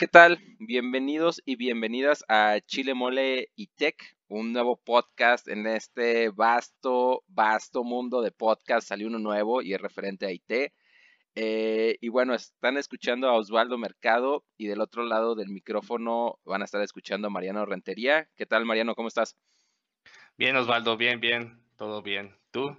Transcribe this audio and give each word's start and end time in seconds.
¿qué 0.00 0.08
tal? 0.08 0.40
Bienvenidos 0.58 1.42
y 1.44 1.56
bienvenidas 1.56 2.24
a 2.26 2.58
Chile 2.64 2.94
Mole 2.94 3.50
y 3.54 3.66
Tech, 3.66 4.16
un 4.28 4.50
nuevo 4.50 4.80
podcast 4.82 5.46
en 5.46 5.66
este 5.66 6.30
vasto, 6.30 7.22
vasto 7.28 7.84
mundo 7.84 8.22
de 8.22 8.30
podcast. 8.30 8.88
Salió 8.88 9.08
uno 9.08 9.18
nuevo 9.18 9.60
y 9.60 9.74
es 9.74 9.80
referente 9.82 10.24
a 10.24 10.32
IT. 10.32 10.72
Eh, 11.34 11.98
y 12.00 12.08
bueno, 12.08 12.32
están 12.32 12.78
escuchando 12.78 13.28
a 13.28 13.34
Osvaldo 13.34 13.76
Mercado 13.76 14.46
y 14.56 14.68
del 14.68 14.80
otro 14.80 15.04
lado 15.04 15.34
del 15.34 15.50
micrófono 15.50 16.38
van 16.46 16.62
a 16.62 16.64
estar 16.64 16.80
escuchando 16.80 17.26
a 17.26 17.30
Mariano 17.30 17.66
Rentería. 17.66 18.26
¿Qué 18.36 18.46
tal, 18.46 18.64
Mariano? 18.64 18.94
¿Cómo 18.94 19.08
estás? 19.08 19.36
Bien, 20.38 20.56
Osvaldo, 20.56 20.96
bien, 20.96 21.20
bien, 21.20 21.60
todo 21.76 22.00
bien. 22.00 22.34
¿Tú? 22.52 22.74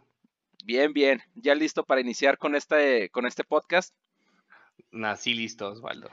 Bien, 0.65 0.91
bien. 0.91 1.21
¿Ya 1.35 1.53
listo 1.53 1.83
para 1.83 2.01
iniciar 2.01 2.39
con 2.39 2.55
este, 2.55 3.11
con 3.11 3.27
este 3.27 3.43
podcast? 3.43 3.95
Nací 4.89 5.35
listo, 5.35 5.69
Osvaldo. 5.69 6.09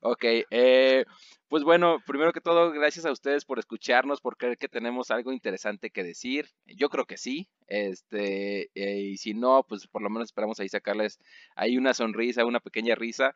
Ok, 0.00 0.24
eh, 0.50 1.04
pues 1.48 1.62
bueno, 1.62 1.98
primero 2.06 2.32
que 2.32 2.40
todo, 2.40 2.72
gracias 2.72 3.06
a 3.06 3.12
ustedes 3.12 3.44
por 3.44 3.58
escucharnos, 3.58 4.20
por 4.20 4.36
creer 4.36 4.58
que 4.58 4.68
tenemos 4.68 5.10
algo 5.10 5.32
interesante 5.32 5.90
que 5.90 6.02
decir. 6.02 6.50
Yo 6.66 6.88
creo 6.88 7.06
que 7.06 7.16
sí, 7.16 7.48
este, 7.68 8.70
eh, 8.74 9.00
y 9.00 9.16
si 9.16 9.34
no, 9.34 9.64
pues 9.68 9.86
por 9.86 10.02
lo 10.02 10.10
menos 10.10 10.28
esperamos 10.28 10.58
ahí 10.60 10.68
sacarles 10.68 11.18
ahí 11.54 11.76
una 11.78 11.94
sonrisa, 11.94 12.44
una 12.44 12.60
pequeña 12.60 12.94
risa. 12.94 13.34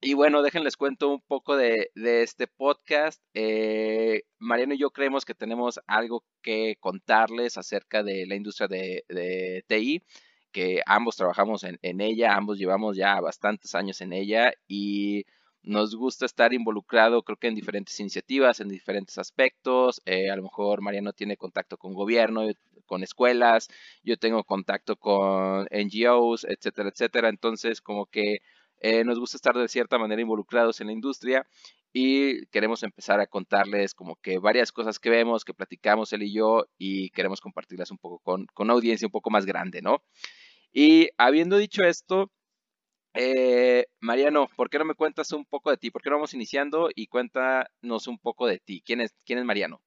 Y 0.00 0.14
bueno, 0.14 0.42
déjenles 0.42 0.76
cuento 0.76 1.08
un 1.08 1.20
poco 1.20 1.56
de, 1.56 1.90
este 1.94 2.46
podcast. 2.46 3.20
Eh, 3.34 4.22
Mariano 4.38 4.74
y 4.74 4.78
yo 4.78 4.90
creemos 4.90 5.24
que 5.24 5.34
tenemos 5.34 5.80
algo 5.88 6.24
que 6.40 6.76
contarles 6.80 7.58
acerca 7.58 8.02
de 8.04 8.26
la 8.26 8.36
industria 8.36 8.68
de, 8.68 9.04
de 9.08 9.64
TI 9.66 10.04
que 10.58 10.82
ambos 10.86 11.14
trabajamos 11.14 11.62
en, 11.62 12.00
ella, 12.00 12.34
ambos 12.34 12.58
llevamos 12.58 12.96
ya 12.96 13.20
bastantes 13.20 13.76
años 13.76 14.00
en 14.00 14.12
ella 14.12 14.52
y 14.66 15.24
nos 15.62 15.94
gusta 15.94 16.26
estar 16.26 16.52
involucrado, 16.52 17.22
creo 17.22 17.36
que 17.36 17.46
en 17.46 17.54
diferentes 17.54 18.00
iniciativas, 18.00 18.58
en 18.58 18.68
diferentes 18.68 19.18
aspectos. 19.18 20.02
Eh, 20.04 20.30
a 20.30 20.34
lo 20.34 20.42
mejor 20.42 20.82
Mariano 20.82 21.12
tiene 21.12 21.36
contacto 21.36 21.76
con 21.76 21.94
gobierno, 21.94 22.42
con 22.86 23.04
escuelas, 23.04 23.68
yo 24.02 24.16
tengo 24.16 24.42
contacto 24.42 24.96
con 24.96 25.68
NGOs, 25.70 26.42
etcétera, 26.42 26.88
etcétera. 26.88 27.28
Entonces, 27.28 27.80
como 27.80 28.06
que 28.06 28.38
eh, 28.80 29.04
nos 29.04 29.20
gusta 29.20 29.36
estar 29.36 29.56
de 29.56 29.68
cierta 29.68 29.96
manera 29.96 30.20
involucrados 30.20 30.80
en 30.80 30.88
la 30.88 30.92
industria 30.92 31.46
y 31.92 32.46
queremos 32.46 32.82
empezar 32.82 33.20
a 33.20 33.28
contarles 33.28 33.94
como 33.94 34.16
que 34.16 34.38
varias 34.38 34.72
cosas 34.72 34.98
que 34.98 35.10
vemos, 35.10 35.44
que 35.44 35.54
platicamos 35.54 36.12
él 36.12 36.24
y 36.24 36.32
yo 36.32 36.66
y 36.78 37.10
queremos 37.10 37.40
compartirlas 37.40 37.92
un 37.92 37.98
poco 37.98 38.18
con, 38.18 38.46
con 38.46 38.66
una 38.66 38.74
audiencia 38.74 39.06
un 39.06 39.12
poco 39.12 39.30
más 39.30 39.46
grande, 39.46 39.82
¿no? 39.82 40.02
Y 40.72 41.08
habiendo 41.16 41.56
dicho 41.56 41.82
esto, 41.82 42.30
eh, 43.14 43.86
Mariano, 44.00 44.48
¿por 44.56 44.70
qué 44.70 44.78
no 44.78 44.84
me 44.84 44.94
cuentas 44.94 45.32
un 45.32 45.44
poco 45.44 45.70
de 45.70 45.76
ti? 45.76 45.90
¿Por 45.90 46.02
qué 46.02 46.10
no 46.10 46.16
vamos 46.16 46.34
iniciando 46.34 46.88
y 46.94 47.06
cuéntanos 47.06 48.06
un 48.06 48.18
poco 48.18 48.46
de 48.46 48.58
ti? 48.58 48.82
¿Quién 48.84 49.00
es, 49.00 49.12
quién 49.24 49.38
es 49.38 49.44
Mariano? 49.44 49.82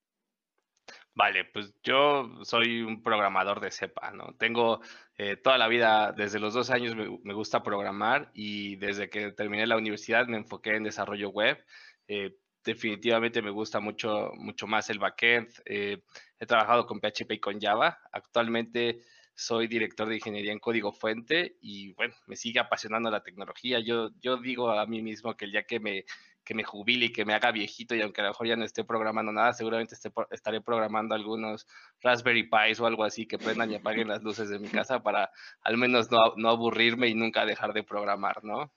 Vale, 1.14 1.46
pues 1.46 1.74
yo 1.84 2.30
soy 2.44 2.82
un 2.82 3.04
programador 3.04 3.60
de 3.60 3.72
cepa, 3.72 4.12
¿no? 4.12 4.34
Tengo 4.38 4.82
eh, 5.18 5.38
toda 5.38 5.58
la 5.58 5.68
vida, 5.68 6.14
desde 6.14 6.40
los 6.40 6.54
dos 6.54 6.70
años 6.72 6.96
me, 6.96 7.34
gusta 7.34 7.64
programar 7.64 8.32
y 8.34 8.78
desde 8.78 9.10
que 9.10 9.32
terminé 9.32 9.68
la 9.68 9.78
universidad 9.78 10.28
me 10.28 10.38
enfoqué 10.38 10.76
en 10.76 10.84
desarrollo 10.84 11.30
web. 11.30 11.64
Eh, 12.08 12.36
definitivamente 12.64 13.42
me 13.42 13.52
gusta 13.52 13.80
mucho, 13.80 14.32
mucho 14.36 14.68
más 14.68 14.90
el 14.90 15.00
backend. 15.00 15.50
he 15.66 16.02
trabajado 16.48 16.86
con 16.86 17.00
PHP 17.00 17.32
y 17.34 17.40
con 17.40 17.60
Java. 17.60 18.00
Actualmente 18.12 19.02
soy 19.36 19.68
director 19.68 20.08
de 20.08 20.16
ingeniería 20.16 20.52
en 20.52 20.60
código 20.60 20.92
fuente 20.92 21.56
y 21.62 21.94
bueno, 21.94 22.14
me 22.28 22.36
sigue 22.36 22.60
apasionando 22.60 23.10
la 23.10 23.24
tecnología. 23.24 23.80
Yo, 23.80 24.10
yo 24.22 24.38
digo 24.38 24.70
a 24.72 24.86
mí 24.86 25.02
mismo 25.02 25.36
que 25.36 25.46
el 25.46 25.52
día 25.52 25.64
que 25.64 25.80
me, 25.80 26.06
que 26.44 26.54
me 26.54 26.64
jubile 26.64 27.08
y 27.08 27.14
que 27.14 27.26
me 27.26 27.34
haga 27.34 27.52
viejito 27.52 27.96
y 27.96 28.02
aunque 28.02 28.22
a 28.22 28.26
lo 28.26 28.30
mejor 28.32 28.48
ya 28.48 28.56
no 28.56 28.66
esté 28.66 28.84
programando 28.84 29.32
nada, 29.32 29.54
seguramente 29.54 29.96
estaré 30.32 30.62
programando 30.62 31.16
algunos 31.16 31.68
Raspberry 32.02 32.50
Pis 32.50 32.80
o 32.80 32.86
algo 32.86 33.04
así 33.04 33.26
que 33.26 33.38
prendan 33.38 33.72
y 33.72 33.76
apaguen 33.76 34.08
las 34.08 34.24
luces 34.24 34.50
de 34.50 34.60
mi 34.60 34.68
casa 34.68 35.02
para 35.02 35.32
al 35.62 35.78
menos 35.78 36.12
no, 36.12 36.34
no 36.38 36.50
aburrirme 36.50 37.08
y 37.08 37.16
nunca 37.16 37.46
dejar 37.46 37.74
de 37.74 37.84
programar, 37.84 38.44
¿no? 38.44 38.72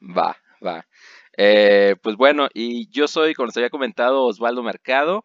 Va, 0.00 0.36
va. 0.64 0.86
Eh, 1.36 1.96
pues 2.02 2.16
bueno, 2.16 2.48
y 2.52 2.88
yo 2.90 3.08
soy, 3.08 3.34
como 3.34 3.46
les 3.46 3.56
había 3.56 3.70
comentado, 3.70 4.24
Osvaldo 4.24 4.62
Mercado. 4.62 5.24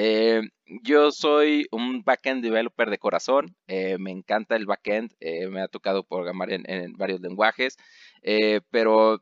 Eh, 0.00 0.42
yo 0.84 1.10
soy 1.10 1.66
un 1.72 2.04
backend 2.04 2.40
developer 2.40 2.88
de 2.88 2.98
corazón, 2.98 3.56
eh, 3.66 3.98
me 3.98 4.12
encanta 4.12 4.54
el 4.54 4.64
backend, 4.64 5.12
eh, 5.18 5.48
me 5.48 5.60
ha 5.60 5.66
tocado 5.66 6.04
programar 6.04 6.52
en, 6.52 6.92
varios 6.92 7.20
lenguajes, 7.20 7.76
pero 8.70 9.20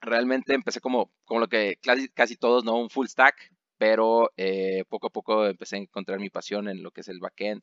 realmente 0.00 0.54
empecé 0.54 0.80
como, 0.80 1.10
como 1.24 1.40
lo 1.40 1.48
que 1.48 1.78
casi, 2.14 2.36
todos, 2.36 2.64
¿no? 2.64 2.76
Un 2.76 2.90
full 2.90 3.08
stack, 3.08 3.34
pero 3.76 4.30
poco 4.88 5.08
a 5.08 5.10
poco 5.10 5.46
empecé 5.46 5.76
a 5.76 5.80
encontrar 5.80 6.20
mi 6.20 6.30
pasión 6.30 6.68
en 6.68 6.82
lo 6.84 6.92
que 6.92 7.00
es 7.00 7.08
el 7.08 7.18
backend. 7.18 7.62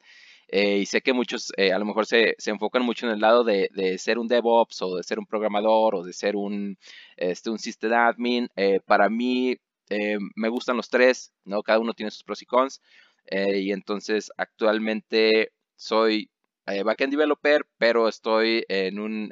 y 0.51 0.85
sé 0.87 1.01
que 1.01 1.13
muchos 1.13 1.53
a 1.57 1.79
lo 1.79 1.85
mejor 1.85 2.05
se, 2.05 2.35
enfocan 2.47 2.83
mucho 2.83 3.05
en 3.07 3.13
el 3.13 3.21
lado 3.21 3.45
de, 3.45 3.97
ser 3.97 4.19
un 4.19 4.27
DevOps 4.27 4.81
o 4.81 4.97
de 4.97 5.03
ser 5.03 5.19
un 5.19 5.25
programador 5.25 5.95
o 5.95 6.03
de 6.03 6.13
ser 6.13 6.35
un, 6.35 6.77
este, 7.17 7.49
un 7.49 7.59
system 7.59 7.93
admin. 7.93 8.49
para 8.85 9.09
mí 9.09 9.57
eh, 9.89 10.17
me 10.35 10.49
gustan 10.49 10.77
los 10.77 10.89
tres, 10.89 11.33
¿no? 11.43 11.61
Cada 11.63 11.79
uno 11.79 11.93
tiene 11.93 12.11
sus 12.11 12.23
pros 12.23 12.41
y 12.41 12.45
cons. 12.45 12.81
Eh, 13.27 13.59
y 13.59 13.71
entonces 13.71 14.31
actualmente 14.37 15.51
soy 15.75 16.29
eh, 16.67 16.83
backend 16.83 17.11
developer, 17.11 17.65
pero 17.77 18.07
estoy 18.07 18.65
en 18.69 18.99
un 18.99 19.31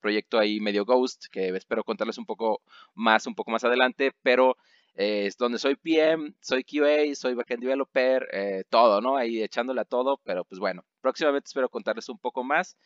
proyecto 0.00 0.38
ahí 0.38 0.60
medio 0.60 0.84
ghost 0.84 1.26
que 1.30 1.48
espero 1.48 1.84
contarles 1.84 2.18
un 2.18 2.26
poco 2.26 2.62
más, 2.94 3.26
un 3.26 3.34
poco 3.34 3.50
más 3.50 3.64
adelante, 3.64 4.12
pero 4.22 4.56
es 4.94 5.36
donde 5.36 5.58
soy 5.58 5.76
PM, 5.76 6.34
soy 6.40 6.64
QA, 6.64 7.14
soy 7.14 7.34
backend 7.34 7.62
developer, 7.62 8.66
todo, 8.68 9.00
¿no? 9.00 9.16
Ahí 9.16 9.42
echándole 9.42 9.80
a 9.80 9.84
todo, 9.84 10.20
pero 10.24 10.44
pues 10.44 10.58
bueno, 10.58 10.84
próximamente 11.00 11.48
espero 11.48 11.68
contarles 11.68 12.08
un 12.08 12.18
poco 12.18 12.44
más 12.44 12.76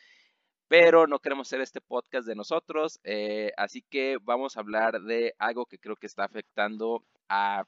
pero 0.69 1.07
no 1.07 1.19
queremos 1.19 1.49
hacer 1.49 1.61
este 1.61 1.81
podcast 1.81 2.27
de 2.27 2.35
nosotros, 2.35 3.01
eh, 3.05 3.53
así 3.57 3.83
que 3.83 4.19
vamos 4.23 4.57
a 4.57 4.61
hablar 4.61 5.03
de 5.03 5.35
algo 5.39 5.67
que 5.67 5.79
creo 5.79 5.97
que 5.97 6.07
está 6.07 6.25
afectando 6.25 7.05
a 7.29 7.65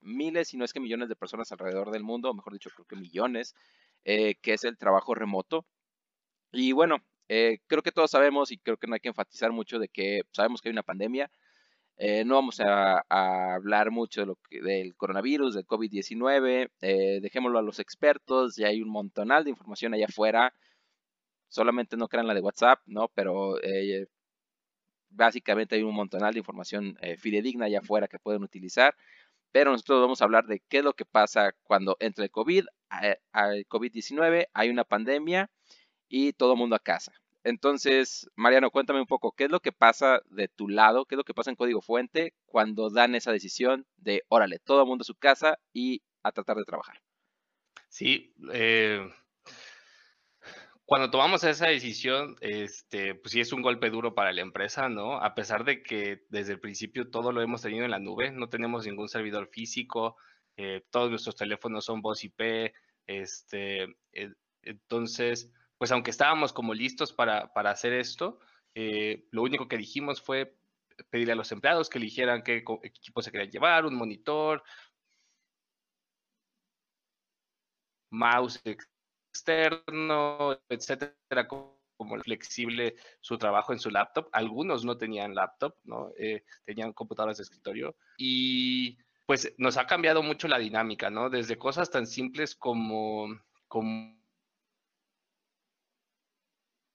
miles, 0.00 0.48
si 0.48 0.56
no 0.56 0.64
es 0.64 0.72
que 0.72 0.80
millones 0.80 1.08
de 1.08 1.16
personas 1.16 1.50
alrededor 1.52 1.90
del 1.90 2.04
mundo, 2.04 2.32
mejor 2.34 2.52
dicho, 2.52 2.70
creo 2.74 2.86
que 2.86 2.96
millones, 2.96 3.54
eh, 4.04 4.36
que 4.36 4.54
es 4.54 4.64
el 4.64 4.78
trabajo 4.78 5.14
remoto. 5.14 5.66
Y 6.52 6.72
bueno, 6.72 6.98
eh, 7.28 7.58
creo 7.66 7.82
que 7.82 7.92
todos 7.92 8.10
sabemos 8.12 8.52
y 8.52 8.58
creo 8.58 8.76
que 8.76 8.86
no 8.86 8.94
hay 8.94 9.00
que 9.00 9.08
enfatizar 9.08 9.52
mucho 9.52 9.78
de 9.78 9.88
que 9.88 10.22
sabemos 10.32 10.62
que 10.62 10.68
hay 10.68 10.72
una 10.72 10.82
pandemia. 10.82 11.30
no 12.26 12.34
vamos 12.36 12.60
a, 12.60 13.00
hablar 13.08 13.90
mucho 13.90 14.20
de 14.20 14.26
lo 14.26 14.36
que, 14.48 14.60
del 14.62 14.94
coronavirus, 14.96 15.54
del 15.54 15.66
COVID-19, 15.66 16.70
dejémoslo 17.20 17.58
a 17.58 17.62
los 17.62 17.80
expertos, 17.80 18.56
ya 18.56 18.68
hay 18.68 18.82
un 18.82 18.90
montonal 18.90 19.44
de 19.44 19.50
información 19.50 19.94
allá 19.94 20.06
afuera 20.06 20.54
solamente 21.48 21.96
no 21.96 22.08
crean 22.08 22.26
la 22.26 22.34
de 22.34 22.40
WhatsApp, 22.40 22.80
¿no? 22.86 23.08
Pero 23.08 23.62
eh, 23.62 24.06
básicamente 25.10 25.76
hay 25.76 25.82
un 25.82 25.94
montonal 25.94 26.32
de 26.32 26.40
información 26.40 26.96
eh, 27.00 27.16
fidedigna 27.16 27.66
allá 27.66 27.80
afuera 27.80 28.08
que 28.08 28.18
pueden 28.18 28.42
utilizar. 28.42 28.94
Pero 29.52 29.70
nosotros 29.70 30.00
vamos 30.00 30.20
a 30.20 30.24
hablar 30.24 30.46
de 30.46 30.60
qué 30.68 30.78
es 30.78 30.84
lo 30.84 30.94
que 30.94 31.04
pasa 31.04 31.54
cuando 31.62 31.96
entre 32.00 32.24
el 32.24 32.30
COVID, 32.30 32.66
eh, 33.02 33.16
al 33.32 33.66
COVID-19, 33.66 34.48
hay 34.52 34.68
una 34.68 34.84
pandemia 34.84 35.50
y 36.08 36.32
todo 36.34 36.52
el 36.52 36.58
mundo 36.58 36.76
a 36.76 36.80
casa. 36.80 37.12
Entonces, 37.42 38.28
Mariano, 38.34 38.70
cuéntame 38.70 39.00
un 39.00 39.06
poco, 39.06 39.32
¿qué 39.32 39.44
es 39.44 39.50
lo 39.50 39.60
que 39.60 39.70
pasa 39.70 40.20
de 40.26 40.48
tu 40.48 40.68
lado? 40.68 41.04
¿Qué 41.04 41.14
es 41.14 41.16
lo 41.16 41.24
que 41.24 41.32
pasa 41.32 41.50
en 41.50 41.56
Código 41.56 41.80
Fuente 41.80 42.34
cuando 42.44 42.90
dan 42.90 43.14
esa 43.14 43.30
decisión 43.30 43.86
de, 43.96 44.24
órale, 44.28 44.58
todo 44.58 44.82
el 44.82 44.88
mundo 44.88 45.02
a 45.02 45.06
su 45.06 45.14
casa 45.14 45.58
y 45.72 46.02
a 46.24 46.32
tratar 46.32 46.56
de 46.56 46.64
trabajar? 46.64 47.00
Sí, 47.88 48.34
eh, 48.52 49.08
cuando 50.86 51.10
tomamos 51.10 51.42
esa 51.44 51.66
decisión, 51.68 52.36
este, 52.40 53.16
pues 53.16 53.32
sí 53.32 53.40
es 53.40 53.52
un 53.52 53.60
golpe 53.60 53.90
duro 53.90 54.14
para 54.14 54.32
la 54.32 54.40
empresa, 54.42 54.88
¿no? 54.88 55.16
A 55.20 55.34
pesar 55.34 55.64
de 55.64 55.82
que 55.82 56.24
desde 56.30 56.52
el 56.52 56.60
principio 56.60 57.10
todo 57.10 57.32
lo 57.32 57.42
hemos 57.42 57.62
tenido 57.62 57.84
en 57.84 57.90
la 57.90 57.98
nube, 57.98 58.30
no 58.30 58.48
tenemos 58.48 58.86
ningún 58.86 59.08
servidor 59.08 59.48
físico, 59.48 60.16
eh, 60.56 60.86
todos 60.90 61.10
nuestros 61.10 61.34
teléfonos 61.36 61.84
son 61.84 62.02
voz 62.02 62.22
IP, 62.24 62.72
este, 63.06 63.96
entonces, 64.62 65.52
pues 65.78 65.90
aunque 65.92 66.10
estábamos 66.10 66.52
como 66.52 66.72
listos 66.72 67.12
para, 67.12 67.52
para 67.52 67.70
hacer 67.70 67.92
esto, 67.92 68.38
eh, 68.74 69.26
lo 69.32 69.42
único 69.42 69.68
que 69.68 69.78
dijimos 69.78 70.22
fue 70.22 70.56
pedirle 71.10 71.32
a 71.32 71.36
los 71.36 71.50
empleados 71.52 71.90
que 71.90 71.98
eligieran 71.98 72.42
qué 72.42 72.64
equipo 72.82 73.22
se 73.22 73.32
querían 73.32 73.50
llevar, 73.50 73.86
un 73.86 73.96
monitor, 73.96 74.62
mouse, 78.10 78.60
externo, 79.36 80.58
etcétera, 80.68 81.46
como 81.46 81.76
flexible 82.22 82.96
su 83.20 83.38
trabajo 83.38 83.72
en 83.72 83.78
su 83.78 83.90
laptop. 83.90 84.28
Algunos 84.32 84.84
no 84.84 84.96
tenían 84.96 85.34
laptop, 85.34 85.74
¿no? 85.84 86.12
Eh, 86.18 86.44
tenían 86.64 86.92
computadoras 86.92 87.36
de 87.36 87.42
escritorio. 87.44 87.96
Y 88.16 88.98
pues 89.26 89.52
nos 89.58 89.76
ha 89.76 89.86
cambiado 89.86 90.22
mucho 90.22 90.48
la 90.48 90.58
dinámica, 90.58 91.10
¿no? 91.10 91.30
Desde 91.30 91.58
cosas 91.58 91.90
tan 91.90 92.06
simples 92.06 92.54
como, 92.54 93.28
como 93.68 94.16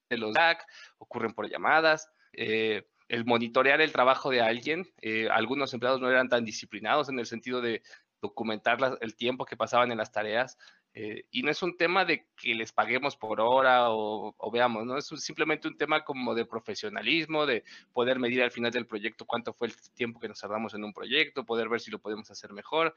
los 0.10 0.32
Slack, 0.32 0.66
ocurren 0.98 1.34
por 1.34 1.50
llamadas. 1.50 2.10
Eh, 2.34 2.86
el 3.12 3.26
monitorear 3.26 3.82
el 3.82 3.92
trabajo 3.92 4.30
de 4.30 4.40
alguien. 4.40 4.88
Eh, 5.02 5.28
algunos 5.30 5.74
empleados 5.74 6.00
no 6.00 6.10
eran 6.10 6.30
tan 6.30 6.46
disciplinados 6.46 7.10
en 7.10 7.20
el 7.20 7.26
sentido 7.26 7.60
de 7.60 7.84
documentar 8.22 8.98
el 9.02 9.16
tiempo 9.16 9.46
que 9.46 9.58
pasaban 9.58 9.92
en 9.92 9.98
las 9.98 10.12
tareas. 10.12 10.58
Eh, 10.94 11.26
y 11.32 11.42
no 11.42 11.52
es 11.52 11.64
un 11.64 11.78
tema 11.78 12.04
de 12.04 12.28
que 12.36 12.54
les 12.54 12.74
paguemos 12.74 13.16
por 13.16 13.40
hora 13.40 13.86
o, 13.90 14.52
veamos, 14.52 14.86
¿no? 14.86 14.98
Es 14.98 15.08
simplemente 15.08 15.68
un 15.68 15.78
tema 15.78 16.04
como 16.04 16.36
de 16.36 16.46
profesionalismo, 16.46 17.46
de 17.46 17.64
poder 17.94 18.20
medir 18.20 18.44
al 18.44 18.52
final 18.52 18.72
del 18.72 18.88
proyecto 18.88 19.26
cuánto 19.26 19.54
fue 19.54 19.68
el 19.68 19.76
tiempo 19.94 20.20
que 20.20 20.28
nos 20.28 20.40
tardamos 20.40 20.74
en 20.74 20.84
un 20.84 20.94
proyecto, 20.94 21.46
poder 21.46 21.70
ver 21.70 21.80
si 21.80 21.92
lo 21.92 22.00
podemos 22.00 22.30
hacer 22.30 22.52
mejor, 22.52 22.94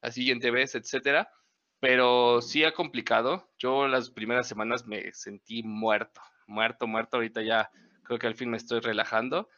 la 0.00 0.10
siguiente 0.10 0.50
vez, 0.50 0.74
etcétera. 0.74 1.30
Pero 1.80 2.40
sí 2.40 2.64
ha 2.64 2.72
complicado. 2.72 3.50
Yo 3.58 3.88
las 3.88 4.10
primeras 4.10 4.48
semanas 4.48 4.86
me 4.86 5.12
sentí 5.12 5.62
muerto, 5.62 6.22
muerto, 6.46 6.86
muerto. 6.86 7.18
Ahorita 7.18 7.42
ya 7.42 7.70
creo 8.04 8.18
que 8.18 8.26
al 8.26 8.36
fin 8.36 8.50
me 8.50 8.56
estoy 8.56 8.80
relajando, 8.80 9.48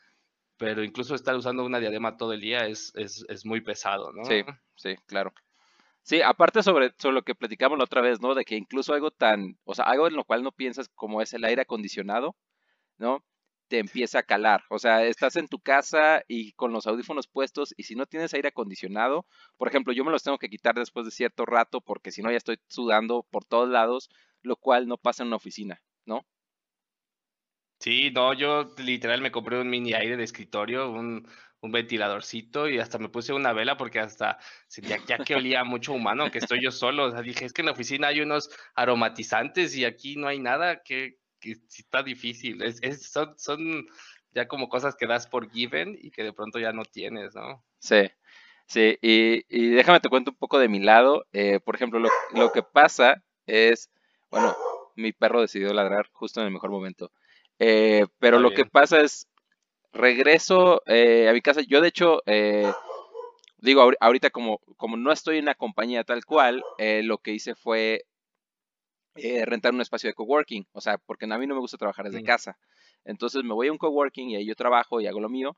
pero 0.58 0.82
incluso 0.82 1.14
estar 1.14 1.34
usando 1.36 1.64
una 1.64 1.80
diadema 1.80 2.16
todo 2.16 2.32
el 2.32 2.40
día 2.40 2.66
es, 2.66 2.92
es, 2.96 3.44
muy 3.44 3.60
pesado, 3.60 4.12
¿no? 4.12 4.24
Sí, 4.24 4.42
sí, 4.74 4.96
claro. 5.06 5.32
Sí, 6.02 6.22
aparte 6.22 6.62
sobre, 6.62 6.94
sobre 6.98 7.14
lo 7.14 7.22
que 7.22 7.34
platicamos 7.34 7.78
la 7.78 7.84
otra 7.84 8.00
vez, 8.00 8.20
¿no? 8.20 8.34
De 8.34 8.44
que 8.44 8.56
incluso 8.56 8.94
algo 8.94 9.10
tan, 9.10 9.58
o 9.64 9.74
sea, 9.74 9.86
algo 9.86 10.06
en 10.06 10.14
lo 10.14 10.24
cual 10.24 10.42
no 10.42 10.52
piensas 10.52 10.88
como 10.94 11.20
es 11.20 11.32
el 11.34 11.44
aire 11.44 11.62
acondicionado, 11.62 12.36
¿no? 12.98 13.24
Te 13.68 13.80
empieza 13.80 14.20
a 14.20 14.22
calar. 14.22 14.62
O 14.70 14.78
sea, 14.78 15.04
estás 15.04 15.36
en 15.36 15.48
tu 15.48 15.58
casa 15.58 16.22
y 16.28 16.52
con 16.52 16.72
los 16.72 16.86
audífonos 16.86 17.26
puestos 17.26 17.74
y 17.76 17.82
si 17.82 17.96
no 17.96 18.06
tienes 18.06 18.32
aire 18.34 18.48
acondicionado, 18.48 19.26
por 19.56 19.68
ejemplo, 19.68 19.92
yo 19.92 20.04
me 20.04 20.12
los 20.12 20.22
tengo 20.22 20.38
que 20.38 20.48
quitar 20.48 20.76
después 20.76 21.04
de 21.06 21.12
cierto 21.12 21.44
rato 21.44 21.80
porque 21.80 22.12
si 22.12 22.22
no 22.22 22.30
ya 22.30 22.36
estoy 22.36 22.60
sudando 22.68 23.26
por 23.30 23.44
todos 23.44 23.68
lados, 23.68 24.08
lo 24.42 24.56
cual 24.56 24.86
no 24.86 24.98
pasa 24.98 25.24
en 25.24 25.28
una 25.28 25.36
oficina, 25.36 25.82
¿no? 26.04 26.24
Sí, 27.86 28.10
no, 28.10 28.32
yo 28.32 28.74
literal 28.78 29.20
me 29.20 29.30
compré 29.30 29.60
un 29.60 29.70
mini 29.70 29.94
aire 29.94 30.16
de 30.16 30.24
escritorio, 30.24 30.90
un, 30.90 31.24
un 31.60 31.70
ventiladorcito 31.70 32.68
y 32.68 32.80
hasta 32.80 32.98
me 32.98 33.10
puse 33.10 33.32
una 33.32 33.52
vela 33.52 33.76
porque 33.76 34.00
hasta 34.00 34.40
ya, 34.82 34.98
ya 35.06 35.18
que 35.18 35.36
olía 35.36 35.62
mucho 35.62 35.92
humano, 35.92 36.28
que 36.32 36.38
estoy 36.38 36.60
yo 36.60 36.72
solo. 36.72 37.04
O 37.04 37.10
sea, 37.12 37.22
dije, 37.22 37.44
es 37.44 37.52
que 37.52 37.62
en 37.62 37.66
la 37.66 37.72
oficina 37.74 38.08
hay 38.08 38.22
unos 38.22 38.50
aromatizantes 38.74 39.76
y 39.76 39.84
aquí 39.84 40.16
no 40.16 40.26
hay 40.26 40.40
nada, 40.40 40.82
que, 40.82 41.18
que 41.38 41.52
está 41.52 42.02
difícil. 42.02 42.60
Son, 42.98 43.38
son 43.38 43.86
ya 44.32 44.48
como 44.48 44.68
cosas 44.68 44.96
que 44.96 45.06
das 45.06 45.28
por 45.28 45.48
given 45.48 45.96
y 45.96 46.10
que 46.10 46.24
de 46.24 46.32
pronto 46.32 46.58
ya 46.58 46.72
no 46.72 46.82
tienes, 46.82 47.36
¿no? 47.36 47.64
Sí, 47.78 48.10
sí, 48.66 48.98
y, 49.00 49.44
y 49.48 49.68
déjame 49.68 50.00
te 50.00 50.08
cuento 50.08 50.32
un 50.32 50.38
poco 50.38 50.58
de 50.58 50.66
mi 50.66 50.80
lado. 50.80 51.24
Eh, 51.32 51.60
por 51.60 51.76
ejemplo, 51.76 52.00
lo, 52.00 52.08
lo 52.34 52.50
que 52.50 52.64
pasa 52.64 53.22
es, 53.46 53.92
bueno, 54.28 54.56
mi 54.96 55.12
perro 55.12 55.40
decidió 55.40 55.72
ladrar 55.72 56.08
justo 56.10 56.40
en 56.40 56.46
el 56.46 56.52
mejor 56.52 56.70
momento. 56.70 57.12
Eh, 57.58 58.06
pero 58.18 58.38
lo 58.38 58.50
que 58.52 58.66
pasa 58.66 59.00
es, 59.00 59.28
regreso 59.92 60.82
eh, 60.86 61.28
a 61.28 61.32
mi 61.32 61.40
casa. 61.40 61.62
Yo, 61.66 61.80
de 61.80 61.88
hecho, 61.88 62.22
eh, 62.26 62.70
digo, 63.58 63.90
ahorita 64.00 64.30
como, 64.30 64.60
como 64.76 64.96
no 64.96 65.12
estoy 65.12 65.38
en 65.38 65.44
una 65.44 65.54
compañía 65.54 66.04
tal 66.04 66.24
cual, 66.24 66.62
lo 66.78 67.18
que 67.18 67.32
hice 67.32 67.54
fue 67.54 68.04
rentar 69.14 69.72
un 69.72 69.80
espacio 69.80 70.08
de 70.08 70.14
coworking. 70.14 70.66
O 70.72 70.80
sea, 70.80 70.98
porque 70.98 71.24
a 71.24 71.38
mí 71.38 71.46
no 71.46 71.54
me 71.54 71.60
gusta 71.60 71.78
trabajar 71.78 72.06
desde 72.06 72.22
mm. 72.22 72.26
casa. 72.26 72.58
Entonces 73.04 73.44
me 73.44 73.54
voy 73.54 73.68
a 73.68 73.72
un 73.72 73.78
coworking 73.78 74.30
y 74.30 74.36
ahí 74.36 74.46
yo 74.46 74.54
trabajo 74.54 75.00
y 75.00 75.06
hago 75.06 75.20
lo 75.20 75.28
mío. 75.28 75.56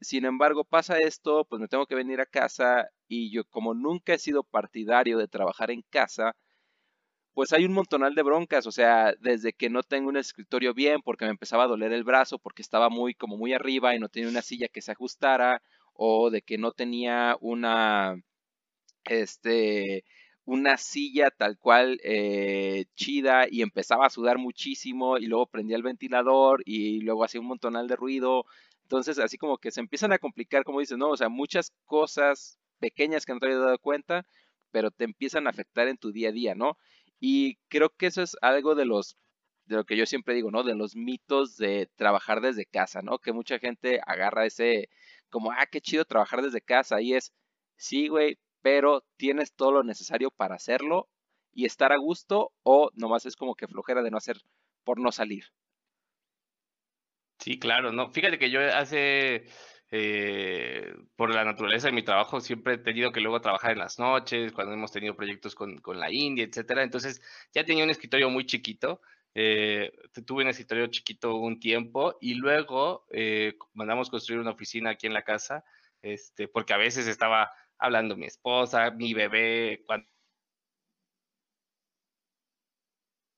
sin 0.00 0.24
embargo, 0.24 0.64
pasa 0.64 0.98
esto, 0.98 1.44
pues 1.44 1.60
me 1.60 1.68
tengo 1.68 1.86
que 1.86 1.94
venir 1.94 2.20
a 2.20 2.26
casa 2.26 2.88
y 3.08 3.30
yo 3.30 3.44
como 3.44 3.74
nunca 3.74 4.14
he 4.14 4.18
sido 4.18 4.44
partidario 4.44 5.18
de 5.18 5.28
trabajar 5.28 5.70
en 5.70 5.82
casa, 5.90 6.34
pues 7.34 7.52
hay 7.52 7.64
un 7.64 7.72
montonal 7.72 8.14
de 8.14 8.22
broncas, 8.22 8.66
o 8.66 8.72
sea, 8.72 9.14
desde 9.20 9.52
que 9.52 9.70
no 9.70 9.82
tengo 9.82 10.08
un 10.08 10.16
escritorio 10.16 10.74
bien 10.74 11.02
porque 11.02 11.24
me 11.24 11.32
empezaba 11.32 11.64
a 11.64 11.68
doler 11.68 11.92
el 11.92 12.04
brazo 12.04 12.38
porque 12.38 12.62
estaba 12.62 12.88
muy 12.90 13.14
como 13.14 13.36
muy 13.36 13.52
arriba 13.52 13.94
y 13.94 13.98
no 14.00 14.08
tenía 14.08 14.28
una 14.28 14.42
silla 14.42 14.68
que 14.68 14.82
se 14.82 14.92
ajustara 14.92 15.62
o 15.94 16.30
de 16.30 16.42
que 16.42 16.58
no 16.58 16.72
tenía 16.72 17.36
una 17.40 18.16
este 19.04 20.04
una 20.46 20.76
silla 20.76 21.30
tal 21.30 21.56
cual 21.58 21.98
eh, 22.04 22.84
chida 22.94 23.46
y 23.50 23.62
empezaba 23.62 24.06
a 24.06 24.10
sudar 24.10 24.36
muchísimo 24.38 25.16
y 25.18 25.26
luego 25.26 25.46
prendía 25.46 25.76
el 25.76 25.82
ventilador 25.82 26.62
y 26.66 27.00
luego 27.00 27.24
hacía 27.24 27.40
un 27.40 27.46
montonal 27.46 27.88
de 27.88 27.96
ruido. 27.96 28.44
Entonces, 28.82 29.18
así 29.18 29.38
como 29.38 29.56
que 29.56 29.70
se 29.70 29.80
empiezan 29.80 30.12
a 30.12 30.18
complicar, 30.18 30.64
como 30.64 30.80
dices, 30.80 30.98
¿no? 30.98 31.08
O 31.10 31.16
sea, 31.16 31.30
muchas 31.30 31.72
cosas 31.86 32.58
pequeñas 32.78 33.24
que 33.24 33.32
no 33.32 33.40
te 33.40 33.46
habías 33.46 33.60
dado 33.62 33.78
cuenta, 33.78 34.26
pero 34.70 34.90
te 34.90 35.04
empiezan 35.04 35.46
a 35.46 35.50
afectar 35.50 35.88
en 35.88 35.96
tu 35.96 36.12
día 36.12 36.28
a 36.28 36.32
día, 36.32 36.54
¿no? 36.54 36.76
Y 37.20 37.56
creo 37.68 37.90
que 37.90 38.06
eso 38.06 38.22
es 38.22 38.36
algo 38.42 38.74
de 38.74 38.84
los, 38.84 39.16
de 39.66 39.76
lo 39.76 39.84
que 39.84 39.96
yo 39.96 40.06
siempre 40.06 40.34
digo, 40.34 40.50
¿no? 40.50 40.62
De 40.62 40.74
los 40.74 40.96
mitos 40.96 41.56
de 41.56 41.90
trabajar 41.96 42.40
desde 42.40 42.66
casa, 42.66 43.02
¿no? 43.02 43.18
Que 43.18 43.32
mucha 43.32 43.58
gente 43.58 44.00
agarra 44.06 44.46
ese, 44.46 44.88
como, 45.30 45.52
ah, 45.52 45.66
qué 45.70 45.80
chido 45.80 46.04
trabajar 46.04 46.42
desde 46.42 46.60
casa. 46.60 47.00
Y 47.00 47.14
es, 47.14 47.32
sí, 47.76 48.08
güey, 48.08 48.38
pero 48.62 49.04
tienes 49.16 49.54
todo 49.54 49.72
lo 49.72 49.82
necesario 49.84 50.30
para 50.30 50.56
hacerlo 50.56 51.08
y 51.52 51.66
estar 51.66 51.92
a 51.92 51.98
gusto 51.98 52.52
o 52.62 52.90
nomás 52.94 53.26
es 53.26 53.36
como 53.36 53.54
que 53.54 53.68
flojera 53.68 54.02
de 54.02 54.10
no 54.10 54.18
hacer 54.18 54.38
por 54.84 54.98
no 55.00 55.12
salir. 55.12 55.44
Sí, 57.38 57.58
claro, 57.58 57.92
no. 57.92 58.10
Fíjate 58.10 58.38
que 58.38 58.50
yo 58.50 58.60
hace 58.60 59.46
eh, 59.96 60.92
por 61.14 61.32
la 61.32 61.44
naturaleza 61.44 61.86
de 61.86 61.92
mi 61.92 62.02
trabajo 62.02 62.40
siempre 62.40 62.74
he 62.74 62.78
tenido 62.78 63.12
que 63.12 63.20
luego 63.20 63.40
trabajar 63.40 63.70
en 63.70 63.78
las 63.78 64.00
noches, 64.00 64.52
cuando 64.52 64.72
hemos 64.72 64.90
tenido 64.90 65.14
proyectos 65.14 65.54
con, 65.54 65.78
con 65.78 66.00
la 66.00 66.10
India, 66.10 66.44
etcétera. 66.44 66.82
Entonces 66.82 67.22
ya 67.52 67.64
tenía 67.64 67.84
un 67.84 67.90
escritorio 67.90 68.28
muy 68.28 68.44
chiquito. 68.44 69.00
Eh, 69.36 69.92
tuve 70.26 70.42
un 70.42 70.48
escritorio 70.48 70.88
chiquito 70.88 71.36
un 71.36 71.60
tiempo 71.60 72.18
y 72.20 72.34
luego 72.34 73.06
eh, 73.10 73.56
mandamos 73.72 74.10
construir 74.10 74.40
una 74.40 74.50
oficina 74.50 74.90
aquí 74.90 75.06
en 75.06 75.14
la 75.14 75.22
casa, 75.22 75.64
este, 76.02 76.48
porque 76.48 76.74
a 76.74 76.76
veces 76.78 77.06
estaba 77.06 77.52
hablando 77.78 78.16
mi 78.16 78.26
esposa, 78.26 78.90
mi 78.90 79.14
bebé, 79.14 79.84
cuando 79.86 80.08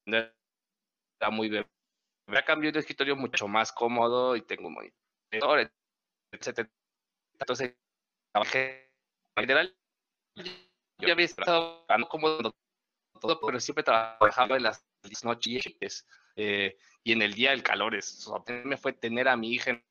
era 0.07 1.31
muy 1.31 1.51
bebé. 1.51 1.69
Ya 2.33 2.45
cambió 2.45 2.73
de 2.73 2.79
escritorio 2.81 3.15
mucho 3.15 3.47
más 3.47 3.73
cómodo 3.73 4.37
y 4.37 4.43
tengo 4.43 4.69
un 4.69 4.75
monitor, 4.75 5.71
entonces, 7.39 7.75
trabajé 8.33 8.91
en 9.37 9.43
general. 9.43 9.77
Yo 10.99 11.13
había 11.13 11.25
estado 11.25 11.87
como 12.09 12.39
todo, 13.21 13.41
pero 13.41 13.61
siempre 13.61 13.85
trabajaba 13.85 14.57
en 14.57 14.63
las 14.63 14.85
noches 15.23 16.07
eh, 16.37 16.77
y 17.03 17.13
en 17.13 17.23
el 17.23 17.35
día 17.35 17.53
el 17.53 17.63
calor. 17.63 17.95
Es, 17.95 18.29
me 18.65 18.77
fue 18.77 18.93
tener 18.93 19.29
a 19.29 19.37
mi 19.37 19.53
hija 19.53 19.83